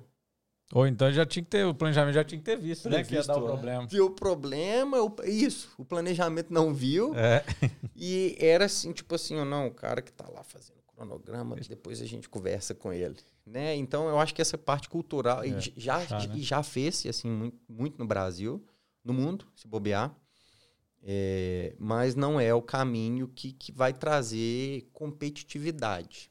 Ou 0.72 0.86
então 0.86 1.12
já 1.12 1.24
tinha 1.24 1.44
que 1.44 1.50
ter, 1.50 1.64
o 1.64 1.74
planejamento 1.74 2.14
já 2.14 2.24
tinha 2.24 2.38
que 2.38 2.44
ter 2.44 2.56
visto, 2.58 2.88
né? 2.88 3.04
Que 3.04 3.14
ia 3.14 3.22
dar 3.22 3.36
o 3.36 3.40
né? 3.40 3.46
problema. 3.46 3.86
Viu 3.86 4.06
o 4.06 4.10
problema, 4.10 5.00
o- 5.00 5.14
isso, 5.24 5.72
o 5.78 5.84
planejamento 5.84 6.52
não 6.52 6.74
viu. 6.74 7.14
É. 7.14 7.44
E 7.98 8.36
era 8.38 8.66
assim, 8.66 8.92
tipo 8.92 9.14
assim, 9.14 9.38
ó, 9.38 9.44
não, 9.44 9.68
o 9.68 9.70
cara 9.74 10.02
que 10.02 10.12
tá 10.12 10.28
lá 10.28 10.42
fazendo 10.42 10.76
cronograma, 10.94 11.56
depois 11.66 12.02
a 12.02 12.04
gente 12.04 12.28
conversa 12.28 12.74
com 12.74 12.92
ele, 12.92 13.16
né? 13.46 13.74
Então 13.74 14.06
eu 14.08 14.18
acho 14.18 14.34
que 14.34 14.42
essa 14.42 14.58
parte 14.58 14.88
cultural 14.90 15.42
e 15.46 15.52
É, 15.54 15.60
j- 15.60 15.72
já 15.78 16.04
já, 16.04 16.18
né? 16.18 16.34
e 16.36 16.42
já 16.42 16.62
fez 16.62 17.06
assim 17.06 17.30
muito, 17.30 17.58
muito 17.66 17.98
no 17.98 18.06
Brasil, 18.06 18.62
no 19.02 19.14
mundo, 19.14 19.46
se 19.54 19.66
bobear. 19.66 20.14
É, 21.08 21.72
mas 21.78 22.16
não 22.16 22.40
é 22.40 22.52
o 22.52 22.60
caminho 22.60 23.28
que, 23.28 23.52
que 23.52 23.70
vai 23.70 23.92
trazer 23.92 24.88
competitividade. 24.92 26.28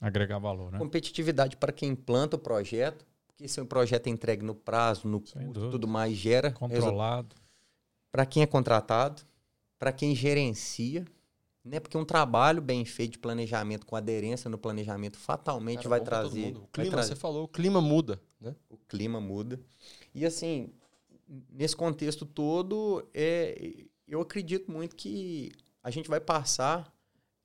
Agregar 0.00 0.38
valor, 0.38 0.70
né? 0.70 0.78
Competitividade 0.78 1.56
para 1.56 1.72
quem 1.72 1.90
implanta 1.90 2.36
o 2.36 2.38
projeto, 2.38 3.04
porque 3.26 3.48
se 3.48 3.60
o 3.60 3.66
projeto 3.66 4.06
é 4.06 4.10
entregue 4.10 4.44
no 4.44 4.54
prazo, 4.54 5.08
no 5.08 5.20
tudo 5.20 5.88
mais 5.88 6.16
gera 6.16 6.52
Controlado. 6.52 7.34
para 8.12 8.24
quem 8.24 8.44
é 8.44 8.46
contratado, 8.46 9.22
para 9.76 9.92
quem 9.92 10.14
gerencia, 10.14 11.04
né? 11.64 11.80
Porque 11.80 11.98
um 11.98 12.04
trabalho 12.04 12.62
bem 12.62 12.84
feito 12.84 13.12
de 13.12 13.18
planejamento 13.18 13.84
com 13.84 13.96
aderência 13.96 14.48
no 14.48 14.56
planejamento 14.58 15.18
fatalmente 15.18 15.78
Cara, 15.78 15.88
vai 15.88 16.00
trazer, 16.00 16.40
mundo. 16.46 16.58
O 16.58 16.60
vai 16.60 16.68
clima, 16.72 16.90
trazer- 16.90 17.08
você 17.14 17.16
falou, 17.16 17.44
o 17.44 17.48
clima 17.48 17.80
muda, 17.80 18.22
né? 18.40 18.54
o 18.70 18.76
clima 18.76 19.20
muda. 19.20 19.60
E 20.14 20.24
assim, 20.24 20.72
nesse 21.50 21.74
contexto 21.74 22.24
todo, 22.24 23.08
é, 23.12 23.84
eu 24.14 24.20
acredito 24.20 24.70
muito 24.70 24.96
que 24.96 25.52
a 25.82 25.90
gente 25.90 26.08
vai 26.08 26.20
passar 26.20 26.92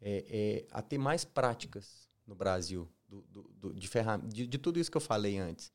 é, 0.01 0.26
é, 0.30 0.68
a 0.72 0.82
ter 0.82 0.97
mais 0.97 1.26
práticas 1.26 2.07
no 2.26 2.36
Brasil 2.36 2.88
do, 3.07 3.22
do- 3.24 3.43
do- 3.55 3.74
de, 3.74 3.89
de, 4.28 4.47
de 4.47 4.57
tudo 4.57 4.80
isso 4.80 4.91
que 4.91 4.97
eu 4.97 5.01
falei 5.01 5.38
antes. 5.38 5.72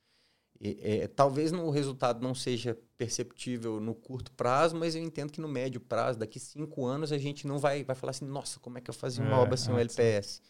É, 0.61 1.09
talvez 1.09 1.51
no- 1.51 1.65
o 1.67 1.71
resultado 1.71 2.23
não 2.23 2.35
seja 2.35 2.79
perceptível 2.97 3.81
no 3.81 3.95
curto 3.95 4.31
prazo, 4.33 4.77
mas 4.77 4.95
eu 4.95 5.03
entendo 5.03 5.33
que 5.33 5.41
no 5.41 5.49
médio 5.49 5.81
prazo, 5.81 6.19
daqui 6.19 6.39
cinco 6.39 6.87
anos, 6.87 7.11
a 7.13 7.19
gente 7.19 7.47
não 7.49 7.59
vai, 7.59 7.83
vai 7.83 7.97
falar 7.97 8.11
assim, 8.13 8.25
nossa, 8.27 8.61
como 8.61 8.79
é 8.79 8.81
que 8.81 8.89
eu 8.91 8.95
fazia 8.95 9.25
uma 9.25 9.37
É, 9.37 9.39
obra 9.39 9.57
sem 9.57 9.75
um 9.75 9.79
antes, 9.79 9.97
LPS? 9.97 10.43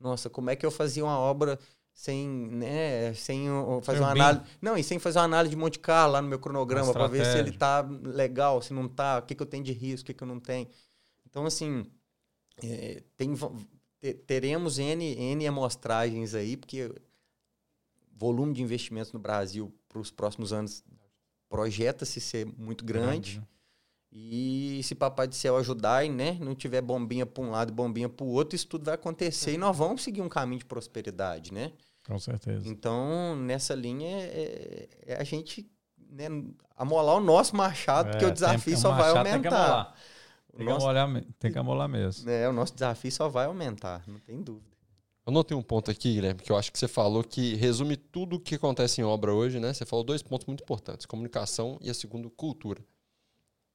Nossa, 0.00 0.30
como 0.30 0.50
é 0.50 0.56
que 0.56 0.64
eu 0.66 0.70
fazia 0.70 1.04
uma 1.04 1.18
obra 1.18 1.58
sem, 1.92 2.28
né, 2.28 3.14
sem 3.14 3.46
fazer 3.82 3.98
Sem 3.98 4.06
uma 4.06 4.12
análise. 4.12 4.44
Não, 4.60 4.76
e 4.76 4.82
sem 4.82 4.98
fazer 4.98 5.18
uma 5.18 5.24
análise 5.24 5.50
de 5.50 5.56
Monte 5.56 5.78
Carlo 5.78 6.14
lá 6.14 6.22
no 6.22 6.28
meu 6.28 6.38
cronograma 6.38 6.92
para 6.92 7.06
ver 7.06 7.24
se 7.24 7.38
ele 7.38 7.52
tá 7.52 7.80
legal, 7.82 8.60
se 8.62 8.72
não 8.72 8.88
tá, 8.88 9.18
o 9.18 9.22
que, 9.22 9.34
que 9.34 9.42
eu 9.42 9.46
tenho 9.46 9.64
de 9.64 9.72
risco, 9.72 10.04
o 10.04 10.06
que, 10.06 10.14
que 10.14 10.22
eu 10.22 10.28
não 10.28 10.40
tenho. 10.40 10.68
Então, 11.28 11.46
assim, 11.46 11.84
é, 12.62 13.02
tem, 13.16 13.34
teremos 14.26 14.78
N, 14.78 15.04
N 15.04 15.46
amostragens 15.46 16.34
aí, 16.34 16.56
porque 16.56 16.92
volume 18.16 18.52
de 18.54 18.62
investimentos 18.62 19.12
no 19.12 19.18
Brasil 19.18 19.72
para 19.88 19.98
os 19.98 20.10
próximos 20.10 20.52
anos 20.52 20.84
projeta-se 21.48 22.20
ser 22.20 22.46
muito 22.46 22.84
grande. 22.84 23.38
né? 23.38 23.46
E 24.14 24.80
se 24.84 24.94
Papai 24.94 25.26
do 25.26 25.34
Céu 25.34 25.56
ajudar 25.56 26.04
e 26.04 26.10
né, 26.10 26.36
não 26.40 26.54
tiver 26.54 26.82
bombinha 26.82 27.24
para 27.24 27.42
um 27.42 27.50
lado 27.50 27.70
e 27.70 27.74
bombinha 27.74 28.08
para 28.10 28.24
o 28.24 28.28
outro, 28.28 28.54
isso 28.54 28.66
tudo 28.66 28.84
vai 28.84 28.94
acontecer 28.94 29.54
e 29.54 29.58
nós 29.58 29.76
vamos 29.76 30.02
seguir 30.02 30.20
um 30.20 30.28
caminho 30.28 30.58
de 30.58 30.66
prosperidade, 30.66 31.52
né? 31.52 31.72
Com 32.06 32.18
certeza. 32.18 32.68
Então, 32.68 33.34
nessa 33.36 33.74
linha, 33.74 34.08
é, 34.18 34.88
é 35.06 35.16
a 35.18 35.24
gente 35.24 35.66
né, 36.10 36.26
amolar 36.76 37.16
o 37.16 37.20
nosso 37.20 37.56
machado, 37.56 38.10
porque 38.10 38.24
É, 38.24 38.28
o 38.28 38.32
desafio 38.32 38.74
tem- 38.74 38.76
só 38.76 38.90
o 38.90 38.94
vai 38.96 39.04
Tem 39.04 39.12
que 39.12 39.18
aumentar. 39.18 39.56
amolar. 39.64 39.94
Tem 40.54 40.66
que, 40.66 40.72
nosso, 40.72 40.86
amolar, 40.86 41.08
me- 41.08 41.22
tem 41.38 41.52
que 41.52 41.58
amolar 41.58 41.88
mesmo. 41.88 42.28
é, 42.28 42.46
o 42.46 42.52
nosso 42.52 42.74
desafio 42.74 43.10
só 43.10 43.28
vai 43.30 43.46
aumentar, 43.46 44.02
não 44.06 44.18
tem 44.18 44.42
dúvida. 44.42 44.70
Eu 45.24 45.32
notei 45.32 45.56
um 45.56 45.62
ponto 45.62 45.90
aqui, 45.90 46.12
Guilherme, 46.14 46.42
que 46.42 46.52
eu 46.52 46.56
acho 46.56 46.70
que 46.70 46.78
você 46.78 46.88
falou 46.88 47.22
que 47.24 47.54
resume 47.54 47.96
tudo 47.96 48.36
o 48.36 48.40
que 48.40 48.56
acontece 48.56 49.00
em 49.00 49.04
obra 49.04 49.32
hoje, 49.32 49.58
né? 49.60 49.72
Você 49.72 49.86
falou 49.86 50.04
dois 50.04 50.20
pontos 50.20 50.46
muito 50.46 50.62
importantes: 50.64 51.06
comunicação 51.06 51.78
e 51.80 51.88
a 51.88 51.94
segunda, 51.94 52.28
cultura. 52.28 52.82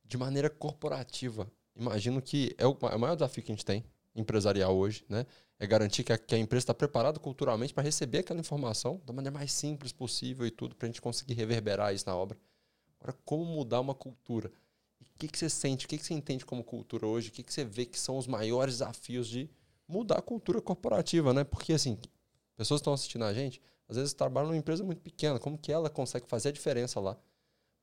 De 0.07 0.17
maneira 0.17 0.49
corporativa, 0.49 1.51
imagino 1.75 2.21
que 2.21 2.55
é 2.57 2.65
o, 2.65 2.77
ma- 2.81 2.95
o 2.95 2.99
maior 2.99 3.15
desafio 3.15 3.43
que 3.43 3.51
a 3.51 3.55
gente 3.55 3.65
tem, 3.65 3.83
empresarial 4.15 4.75
hoje, 4.75 5.05
né? 5.09 5.25
É 5.59 5.67
garantir 5.67 6.03
que 6.03 6.13
a, 6.13 6.17
que 6.17 6.33
a 6.33 6.37
empresa 6.37 6.63
está 6.63 6.73
preparada 6.73 7.19
culturalmente 7.19 7.73
para 7.73 7.83
receber 7.83 8.19
aquela 8.19 8.39
informação 8.39 9.01
da 9.05 9.11
maneira 9.11 9.37
mais 9.37 9.51
simples 9.51 9.91
possível 9.91 10.45
e 10.47 10.51
tudo, 10.51 10.75
para 10.75 10.85
a 10.85 10.89
gente 10.89 11.01
conseguir 11.01 11.33
reverberar 11.33 11.93
isso 11.93 12.05
na 12.07 12.15
obra. 12.15 12.37
Agora, 12.99 13.17
como 13.25 13.43
mudar 13.43 13.81
uma 13.81 13.93
cultura? 13.93 14.51
O 15.01 15.19
que, 15.19 15.27
que 15.27 15.37
você 15.37 15.49
sente? 15.49 15.85
O 15.85 15.89
que, 15.89 15.97
que 15.97 16.05
você 16.05 16.13
entende 16.13 16.45
como 16.45 16.63
cultura 16.63 17.05
hoje? 17.05 17.29
O 17.29 17.31
que, 17.31 17.43
que 17.43 17.51
você 17.53 17.65
vê 17.65 17.85
que 17.85 17.99
são 17.99 18.17
os 18.17 18.27
maiores 18.27 18.75
desafios 18.75 19.27
de 19.27 19.49
mudar 19.87 20.19
a 20.19 20.21
cultura 20.21 20.61
corporativa, 20.61 21.33
né? 21.33 21.43
Porque, 21.43 21.73
assim, 21.73 21.97
pessoas 22.55 22.79
que 22.79 22.83
estão 22.83 22.93
assistindo 22.93 23.25
a 23.25 23.33
gente, 23.33 23.61
às 23.89 23.97
vezes 23.97 24.13
trabalham 24.13 24.49
numa 24.49 24.57
empresa 24.57 24.83
muito 24.83 25.01
pequena. 25.01 25.39
Como 25.39 25.57
que 25.57 25.71
ela 25.71 25.89
consegue 25.89 26.27
fazer 26.27 26.49
a 26.49 26.51
diferença 26.51 26.99
lá 26.99 27.17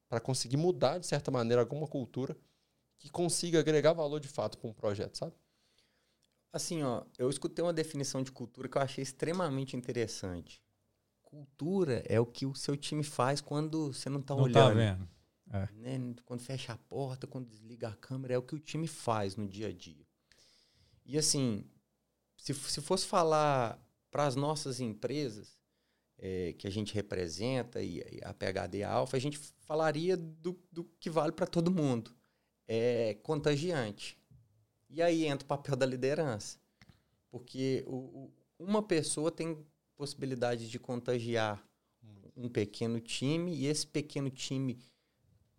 para 0.08 0.20
conseguir 0.20 0.56
mudar, 0.56 0.98
de 0.98 1.06
certa 1.06 1.30
maneira, 1.30 1.62
alguma 1.62 1.86
cultura 1.86 2.36
que 2.98 3.10
consiga 3.10 3.60
agregar 3.60 3.92
valor 3.92 4.20
de 4.20 4.28
fato 4.28 4.58
para 4.58 4.70
um 4.70 4.72
projeto, 4.72 5.18
sabe? 5.18 5.34
Assim, 6.52 6.82
ó, 6.82 7.04
eu 7.18 7.28
escutei 7.28 7.64
uma 7.64 7.72
definição 7.72 8.22
de 8.22 8.30
cultura 8.30 8.68
que 8.68 8.78
eu 8.78 8.82
achei 8.82 9.02
extremamente 9.02 9.76
interessante. 9.76 10.62
Cultura 11.20 12.02
é 12.06 12.20
o 12.20 12.26
que 12.26 12.46
o 12.46 12.54
seu 12.54 12.76
time 12.76 13.02
faz 13.02 13.40
quando 13.40 13.92
você 13.92 14.08
não 14.08 14.20
está 14.20 14.34
tá 14.36 14.40
olhando. 14.40 14.76
vendo. 14.76 15.08
né? 15.72 16.14
Quando 16.24 16.40
fecha 16.40 16.72
a 16.72 16.76
porta, 16.76 17.26
quando 17.26 17.48
desliga 17.48 17.88
a 17.88 17.96
câmera, 17.96 18.34
é 18.34 18.38
o 18.38 18.42
que 18.42 18.54
o 18.54 18.60
time 18.60 18.86
faz 18.86 19.36
no 19.36 19.48
dia 19.48 19.68
a 19.68 19.72
dia. 19.72 20.06
E 21.04 21.18
assim, 21.18 21.68
se, 22.36 22.54
se 22.54 22.80
fosse 22.80 23.06
falar 23.06 23.78
para 24.10 24.24
as 24.24 24.36
nossas 24.36 24.80
empresas 24.80 25.58
é, 26.24 26.54
que 26.54 26.66
a 26.66 26.70
gente 26.70 26.94
representa, 26.94 27.82
e, 27.82 27.98
e 27.98 28.20
a 28.24 28.32
PHD 28.32 28.78
e 28.78 28.82
a 28.84 28.90
Alfa, 28.90 29.18
a 29.18 29.20
gente 29.20 29.38
falaria 29.38 30.16
do, 30.16 30.58
do 30.72 30.84
que 30.98 31.10
vale 31.10 31.32
para 31.32 31.46
todo 31.46 31.70
mundo. 31.70 32.12
É 32.68 33.14
contagiante. 33.22 34.18
E 34.90 35.02
aí 35.02 35.26
entra 35.26 35.44
o 35.44 35.48
papel 35.48 35.76
da 35.76 35.86
liderança. 35.86 36.58
Porque 37.30 37.84
o, 37.86 37.96
o- 37.96 38.32
uma 38.58 38.82
pessoa 38.82 39.30
tem 39.30 39.58
possibilidade 39.96 40.70
de 40.70 40.78
contagiar 40.78 41.62
um 42.36 42.48
pequeno 42.48 43.00
time, 43.00 43.54
e 43.54 43.66
esse 43.66 43.86
pequeno 43.86 44.30
time 44.30 44.78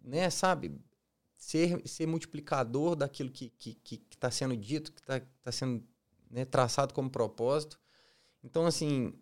né, 0.04 0.30
sabe, 0.30 0.72
ser, 1.38 1.82
ser 1.88 2.08
multiplicador 2.08 2.96
daquilo 2.96 3.32
que 3.32 3.46
está 3.46 3.58
que, 3.60 3.76
que, 3.76 3.98
que 3.98 4.18
tá 4.18 4.32
sendo 4.32 4.56
dito, 4.58 4.92
que 4.92 5.02
está 5.02 5.20
tá 5.44 5.52
sendo 5.52 5.84
né, 6.30 6.46
traçado 6.46 6.94
como 6.94 7.10
propósito. 7.10 7.80
Então, 8.44 8.66
assim, 8.66 9.14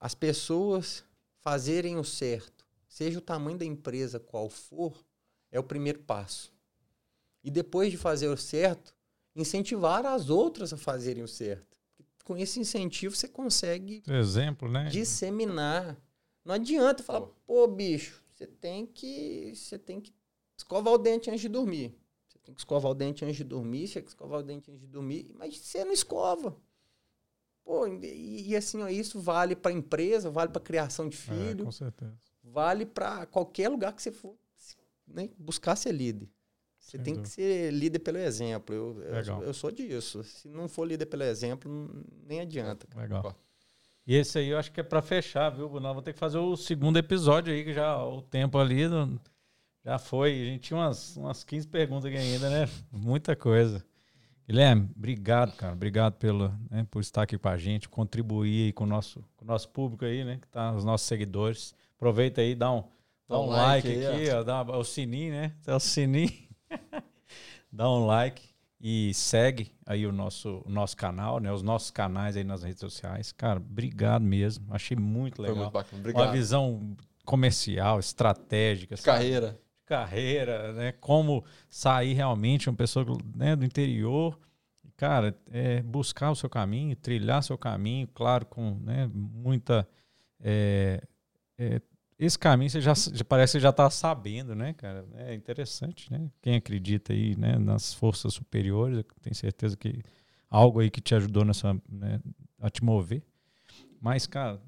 as 0.00 0.14
pessoas 0.14 1.04
fazerem 1.40 1.96
o 1.96 2.04
certo, 2.04 2.66
seja 2.88 3.18
o 3.18 3.22
tamanho 3.22 3.58
da 3.58 3.64
empresa 3.64 4.18
qual 4.20 4.48
for, 4.48 4.94
é 5.50 5.58
o 5.58 5.64
primeiro 5.64 6.00
passo. 6.00 6.52
E 7.42 7.50
depois 7.50 7.90
de 7.90 7.96
fazer 7.96 8.28
o 8.28 8.36
certo, 8.36 8.94
incentivar 9.34 10.04
as 10.04 10.28
outras 10.30 10.72
a 10.72 10.76
fazerem 10.76 11.22
o 11.22 11.28
certo. 11.28 11.78
Com 12.24 12.36
esse 12.36 12.60
incentivo, 12.60 13.16
você 13.16 13.28
consegue 13.28 14.02
Exemplo, 14.06 14.68
né? 14.68 14.88
disseminar. 14.90 15.96
Não 16.44 16.54
adianta 16.54 17.02
falar, 17.02 17.22
pô, 17.46 17.66
bicho, 17.66 18.22
você 18.34 18.46
tem 18.46 18.84
que. 18.86 19.52
Você 19.54 19.78
tem 19.78 20.00
que 20.00 20.12
escovar 20.56 20.92
o 20.92 20.98
dente 20.98 21.30
antes 21.30 21.40
de 21.40 21.48
dormir. 21.48 21.94
Você 22.26 22.38
tem 22.38 22.54
que 22.54 22.60
escovar 22.60 22.90
o 22.90 22.94
dente 22.94 23.24
antes 23.24 23.36
de 23.36 23.44
dormir, 23.44 23.86
você 23.88 23.94
tem 23.94 24.02
que 24.02 24.10
escovar 24.10 24.40
o 24.40 24.42
dente 24.42 24.70
antes 24.70 24.80
de 24.80 24.86
dormir, 24.86 25.30
mas 25.34 25.56
você 25.56 25.84
não 25.84 25.92
escova. 25.92 26.54
Pô, 27.68 27.86
e, 27.86 28.48
e 28.48 28.56
assim, 28.56 28.80
ó, 28.82 28.88
isso 28.88 29.20
vale 29.20 29.54
para 29.54 29.70
empresa, 29.72 30.30
vale 30.30 30.50
para 30.50 30.62
criação 30.62 31.06
de 31.06 31.18
É, 31.18 31.20
filho, 31.20 31.66
com 31.66 31.70
certeza. 31.70 32.14
vale 32.42 32.86
para 32.86 33.26
qualquer 33.26 33.68
lugar 33.68 33.92
que 33.92 34.00
você 34.02 34.10
for 34.10 34.34
né, 35.06 35.28
buscar 35.38 35.76
ser 35.76 35.92
líder. 35.92 36.30
Você 36.78 36.92
Sem 36.96 37.02
tem 37.04 37.14
dúvida. 37.14 37.28
que 37.28 37.34
ser 37.34 37.70
líder 37.70 37.98
pelo 37.98 38.16
exemplo. 38.16 38.74
Eu, 38.74 39.02
eu, 39.02 39.42
eu 39.42 39.52
sou 39.52 39.70
disso. 39.70 40.24
Se 40.24 40.48
não 40.48 40.66
for 40.66 40.86
líder 40.86 41.04
pelo 41.04 41.24
exemplo, 41.24 41.70
nem 42.26 42.40
adianta. 42.40 42.86
cara. 42.86 43.02
Legal. 43.02 43.36
E 44.06 44.14
esse 44.14 44.38
aí 44.38 44.48
eu 44.48 44.56
acho 44.58 44.72
que 44.72 44.80
é 44.80 44.82
pra 44.82 45.02
fechar, 45.02 45.50
viu, 45.50 45.68
Bruno? 45.68 45.92
Vou 45.92 46.02
ter 46.02 46.14
que 46.14 46.18
fazer 46.18 46.38
o 46.38 46.56
segundo 46.56 46.96
episódio 46.98 47.52
aí, 47.52 47.64
que 47.64 47.74
já 47.74 48.02
o 48.02 48.22
tempo 48.22 48.56
ali 48.56 48.88
não- 48.88 49.20
já 49.84 49.98
foi. 49.98 50.32
A 50.32 50.44
gente 50.46 50.62
tinha 50.62 50.78
umas, 50.78 51.14
umas 51.18 51.44
15 51.44 51.68
perguntas 51.68 52.06
aqui 52.06 52.16
ainda, 52.16 52.48
né? 52.48 52.66
Muita 52.90 53.36
coisa. 53.36 53.84
Guilherme, 54.48 54.88
obrigado, 54.96 55.54
cara. 55.56 55.74
Obrigado 55.74 56.14
pelo, 56.14 56.48
né, 56.70 56.86
por 56.90 57.00
estar 57.00 57.24
aqui 57.24 57.36
com 57.36 57.50
a 57.50 57.58
gente, 57.58 57.86
contribuir 57.86 58.66
aí 58.66 58.72
com 58.72 58.84
o 58.84 58.86
nosso, 58.86 59.22
com 59.36 59.44
o 59.44 59.48
nosso 59.48 59.68
público 59.68 60.06
aí, 60.06 60.24
né? 60.24 60.38
Que 60.40 60.48
tá, 60.48 60.72
os 60.72 60.86
nossos 60.86 61.06
seguidores. 61.06 61.74
Aproveita 61.96 62.40
aí, 62.40 62.54
dá 62.54 62.72
um, 62.72 62.82
dá 63.28 63.38
um 63.38 63.46
like, 63.46 63.86
aí, 63.86 64.06
aqui, 64.06 64.30
ó, 64.30 64.42
dá 64.42 64.62
o 64.62 64.82
sininho, 64.84 65.32
né? 65.32 65.52
Dá 65.66 65.76
o 65.76 65.80
sininho. 65.80 66.32
dá 67.70 67.90
um 67.90 68.06
like. 68.06 68.42
e 68.80 69.12
segue 69.12 69.70
aí 69.84 70.06
o 70.06 70.12
nosso, 70.12 70.62
o 70.64 70.70
nosso 70.70 70.96
canal, 70.96 71.40
né? 71.40 71.52
Os 71.52 71.62
nossos 71.62 71.90
canais 71.90 72.34
aí 72.34 72.44
nas 72.44 72.62
redes 72.62 72.80
sociais. 72.80 73.32
Cara, 73.32 73.60
obrigado 73.60 74.22
mesmo. 74.22 74.64
Achei 74.70 74.96
muito 74.96 75.42
legal. 75.42 75.56
Foi 75.56 75.62
muito 75.64 75.74
bacana. 75.74 76.00
Obrigado. 76.00 76.24
Uma 76.24 76.32
visão 76.32 76.96
comercial, 77.22 77.98
estratégica. 77.98 78.94
De 78.94 79.02
carreira. 79.02 79.60
Carreira, 79.88 80.72
né? 80.74 80.92
Como 80.92 81.42
sair 81.70 82.12
realmente 82.12 82.68
uma 82.68 82.76
pessoa 82.76 83.06
né, 83.34 83.56
do 83.56 83.64
interior. 83.64 84.38
Cara, 84.96 85.34
é 85.50 85.80
buscar 85.80 86.30
o 86.30 86.34
seu 86.34 86.50
caminho, 86.50 86.94
trilhar 86.94 87.42
seu 87.42 87.56
caminho, 87.56 88.06
claro, 88.08 88.44
com 88.44 88.74
né, 88.80 89.08
muita. 89.14 89.88
É, 90.40 91.02
é, 91.56 91.80
esse 92.18 92.38
caminho 92.38 92.68
você 92.68 92.80
já, 92.80 92.92
já 92.94 93.24
parece 93.24 93.54
que 93.54 93.60
já 93.60 93.70
está 93.70 93.88
sabendo, 93.88 94.54
né, 94.54 94.74
cara? 94.74 95.06
É 95.14 95.34
interessante, 95.34 96.12
né? 96.12 96.28
Quem 96.42 96.56
acredita 96.56 97.12
aí 97.12 97.34
né, 97.36 97.56
nas 97.56 97.94
forças 97.94 98.34
superiores, 98.34 99.04
tenho 99.22 99.36
certeza 99.36 99.76
que 99.76 100.02
algo 100.50 100.80
aí 100.80 100.90
que 100.90 101.00
te 101.00 101.14
ajudou 101.14 101.44
nessa, 101.44 101.74
né, 101.88 102.20
a 102.60 102.68
te 102.68 102.84
mover. 102.84 103.22
Mas, 104.00 104.26
cara, 104.26 104.60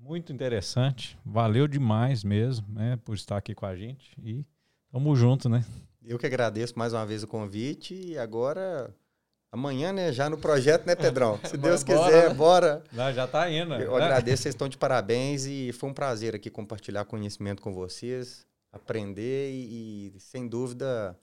muito 0.00 0.32
interessante. 0.32 1.18
Valeu 1.24 1.66
demais 1.66 2.22
mesmo, 2.22 2.66
né, 2.72 2.96
por 2.96 3.14
estar 3.14 3.36
aqui 3.38 3.54
com 3.54 3.66
a 3.66 3.74
gente 3.74 4.12
e 4.22 4.44
tamo 4.90 5.14
junto, 5.16 5.48
né? 5.48 5.64
Eu 6.04 6.18
que 6.18 6.26
agradeço 6.26 6.78
mais 6.78 6.92
uma 6.92 7.04
vez 7.04 7.22
o 7.22 7.28
convite 7.28 7.94
e 7.94 8.18
agora 8.18 8.94
Amanhã, 9.50 9.92
né? 9.92 10.12
Já 10.12 10.28
no 10.28 10.36
projeto, 10.36 10.86
né, 10.86 10.94
Pedrão? 10.94 11.40
Se 11.44 11.56
Deus 11.56 11.82
bora, 11.82 12.04
quiser, 12.04 12.28
né? 12.28 12.34
bora. 12.34 12.84
Não, 12.92 13.12
já 13.12 13.26
tá 13.26 13.50
indo. 13.50 13.74
Eu 13.74 13.96
né? 13.96 14.04
agradeço, 14.04 14.42
vocês 14.42 14.54
estão 14.54 14.68
de 14.68 14.76
parabéns 14.76 15.46
e 15.46 15.72
foi 15.72 15.88
um 15.88 15.94
prazer 15.94 16.34
aqui 16.34 16.50
compartilhar 16.50 17.06
conhecimento 17.06 17.62
com 17.62 17.72
vocês, 17.72 18.46
aprender 18.70 19.50
e, 19.50 20.12
e 20.14 20.20
sem 20.20 20.46
dúvida, 20.46 21.18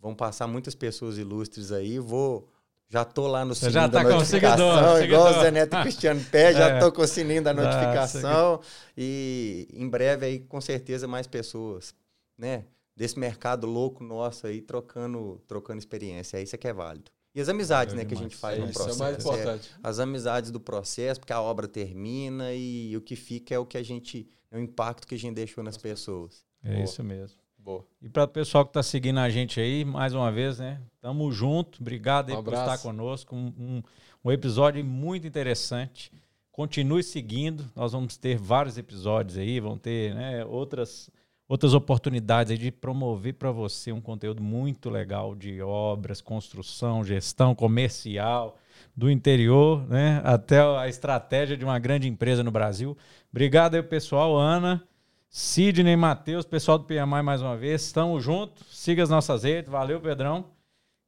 vão 0.00 0.12
passar 0.12 0.48
muitas 0.48 0.74
pessoas 0.74 1.18
ilustres 1.18 1.70
aí. 1.70 2.00
Vou. 2.00 2.48
Já 2.90 3.04
tô 3.04 3.26
lá 3.26 3.44
no 3.44 3.54
sininho 3.54 3.74
já 3.74 3.82
tá 3.82 4.02
da 4.02 4.08
notificação, 4.08 4.56
seguidor, 4.56 5.02
igual 5.04 5.22
seguidor. 5.26 5.38
o 5.38 5.42
Zé 5.42 5.50
Neto 5.50 5.76
e 5.76 5.82
Cristiano 5.82 6.24
Pé, 6.32 6.54
já 6.54 6.68
é. 6.68 6.78
tô 6.80 6.90
com 6.90 7.02
o 7.02 7.06
sininho 7.06 7.42
da 7.42 7.52
notificação. 7.52 8.60
e 8.96 9.68
em 9.74 9.86
breve 9.86 10.24
aí, 10.24 10.38
com 10.40 10.58
certeza, 10.58 11.06
mais 11.06 11.26
pessoas, 11.26 11.94
né? 12.36 12.64
Desse 12.98 13.16
mercado 13.16 13.64
louco 13.64 14.02
nosso 14.02 14.48
aí, 14.48 14.60
trocando, 14.60 15.40
trocando 15.46 15.78
experiência. 15.78 16.36
É 16.36 16.42
isso 16.42 16.58
que 16.58 16.66
é 16.66 16.72
válido. 16.72 17.12
E 17.32 17.40
as 17.40 17.48
amizades, 17.48 17.94
né, 17.94 18.04
que 18.04 18.12
a 18.12 18.16
gente 18.16 18.34
faz 18.34 18.58
no 18.58 18.64
processo. 18.72 18.90
Isso 18.90 19.00
é 19.00 19.06
mais 19.06 19.24
importante. 19.24 19.70
É, 19.72 19.78
as 19.84 20.00
amizades 20.00 20.50
do 20.50 20.58
processo, 20.58 21.20
porque 21.20 21.32
a 21.32 21.40
obra 21.40 21.68
termina 21.68 22.52
e 22.52 22.96
o 22.96 23.00
que 23.00 23.14
fica 23.14 23.54
é 23.54 23.58
o 23.58 23.64
que 23.64 23.78
a 23.78 23.84
gente, 23.84 24.26
é 24.50 24.56
o 24.56 24.60
impacto 24.60 25.06
que 25.06 25.14
a 25.14 25.18
gente 25.18 25.36
deixou 25.36 25.62
nas 25.62 25.76
pessoas. 25.76 26.44
É 26.60 26.72
Boa. 26.72 26.82
isso 26.82 27.04
mesmo. 27.04 27.38
Boa. 27.56 27.86
E 28.02 28.08
para 28.08 28.24
o 28.24 28.28
pessoal 28.28 28.64
que 28.64 28.70
está 28.70 28.82
seguindo 28.82 29.20
a 29.20 29.30
gente 29.30 29.60
aí, 29.60 29.84
mais 29.84 30.12
uma 30.12 30.32
vez, 30.32 30.58
né? 30.58 30.82
Tamo 31.00 31.30
junto. 31.30 31.80
Obrigado 31.80 32.30
aí 32.30 32.36
um 32.36 32.42
por 32.42 32.52
estar 32.52 32.78
conosco. 32.78 33.36
Um, 33.36 33.54
um, 33.56 33.82
um 34.24 34.32
episódio 34.32 34.84
muito 34.84 35.24
interessante. 35.24 36.10
Continue 36.50 37.04
seguindo. 37.04 37.70
Nós 37.76 37.92
vamos 37.92 38.16
ter 38.16 38.36
vários 38.36 38.76
episódios 38.76 39.38
aí, 39.38 39.60
vão 39.60 39.78
ter 39.78 40.12
né, 40.16 40.44
outras 40.44 41.08
outras 41.48 41.72
oportunidades 41.72 42.58
de 42.58 42.70
promover 42.70 43.34
para 43.34 43.50
você 43.50 43.90
um 43.90 44.00
conteúdo 44.00 44.42
muito 44.42 44.90
legal 44.90 45.34
de 45.34 45.62
obras, 45.62 46.20
construção, 46.20 47.02
gestão 47.02 47.54
comercial 47.54 48.58
do 48.94 49.10
interior, 49.10 49.88
né, 49.88 50.20
até 50.24 50.60
a 50.60 50.88
estratégia 50.88 51.56
de 51.56 51.64
uma 51.64 51.78
grande 51.78 52.06
empresa 52.06 52.44
no 52.44 52.50
Brasil. 52.50 52.96
Obrigado 53.30 53.74
aí, 53.74 53.82
pessoal, 53.82 54.36
Ana, 54.36 54.82
Sidney, 55.30 55.96
Matheus, 55.96 56.44
pessoal 56.44 56.78
do 56.78 56.84
PMI 56.84 57.22
mais 57.22 57.42
uma 57.42 57.56
vez. 57.56 57.82
Estamos 57.82 58.22
juntos. 58.24 58.64
Siga 58.70 59.02
as 59.02 59.10
nossas 59.10 59.42
redes. 59.42 59.70
Valeu, 59.70 60.00
Pedrão. 60.00 60.46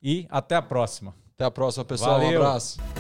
E 0.03 0.27
até 0.31 0.57
a 0.57 0.63
próxima. 0.63 1.15
Até 1.35 1.45
a 1.45 1.51
próxima, 1.51 1.85
pessoal. 1.85 2.21
Valeu. 2.21 2.41
Um 2.41 2.45
abraço. 2.45 3.00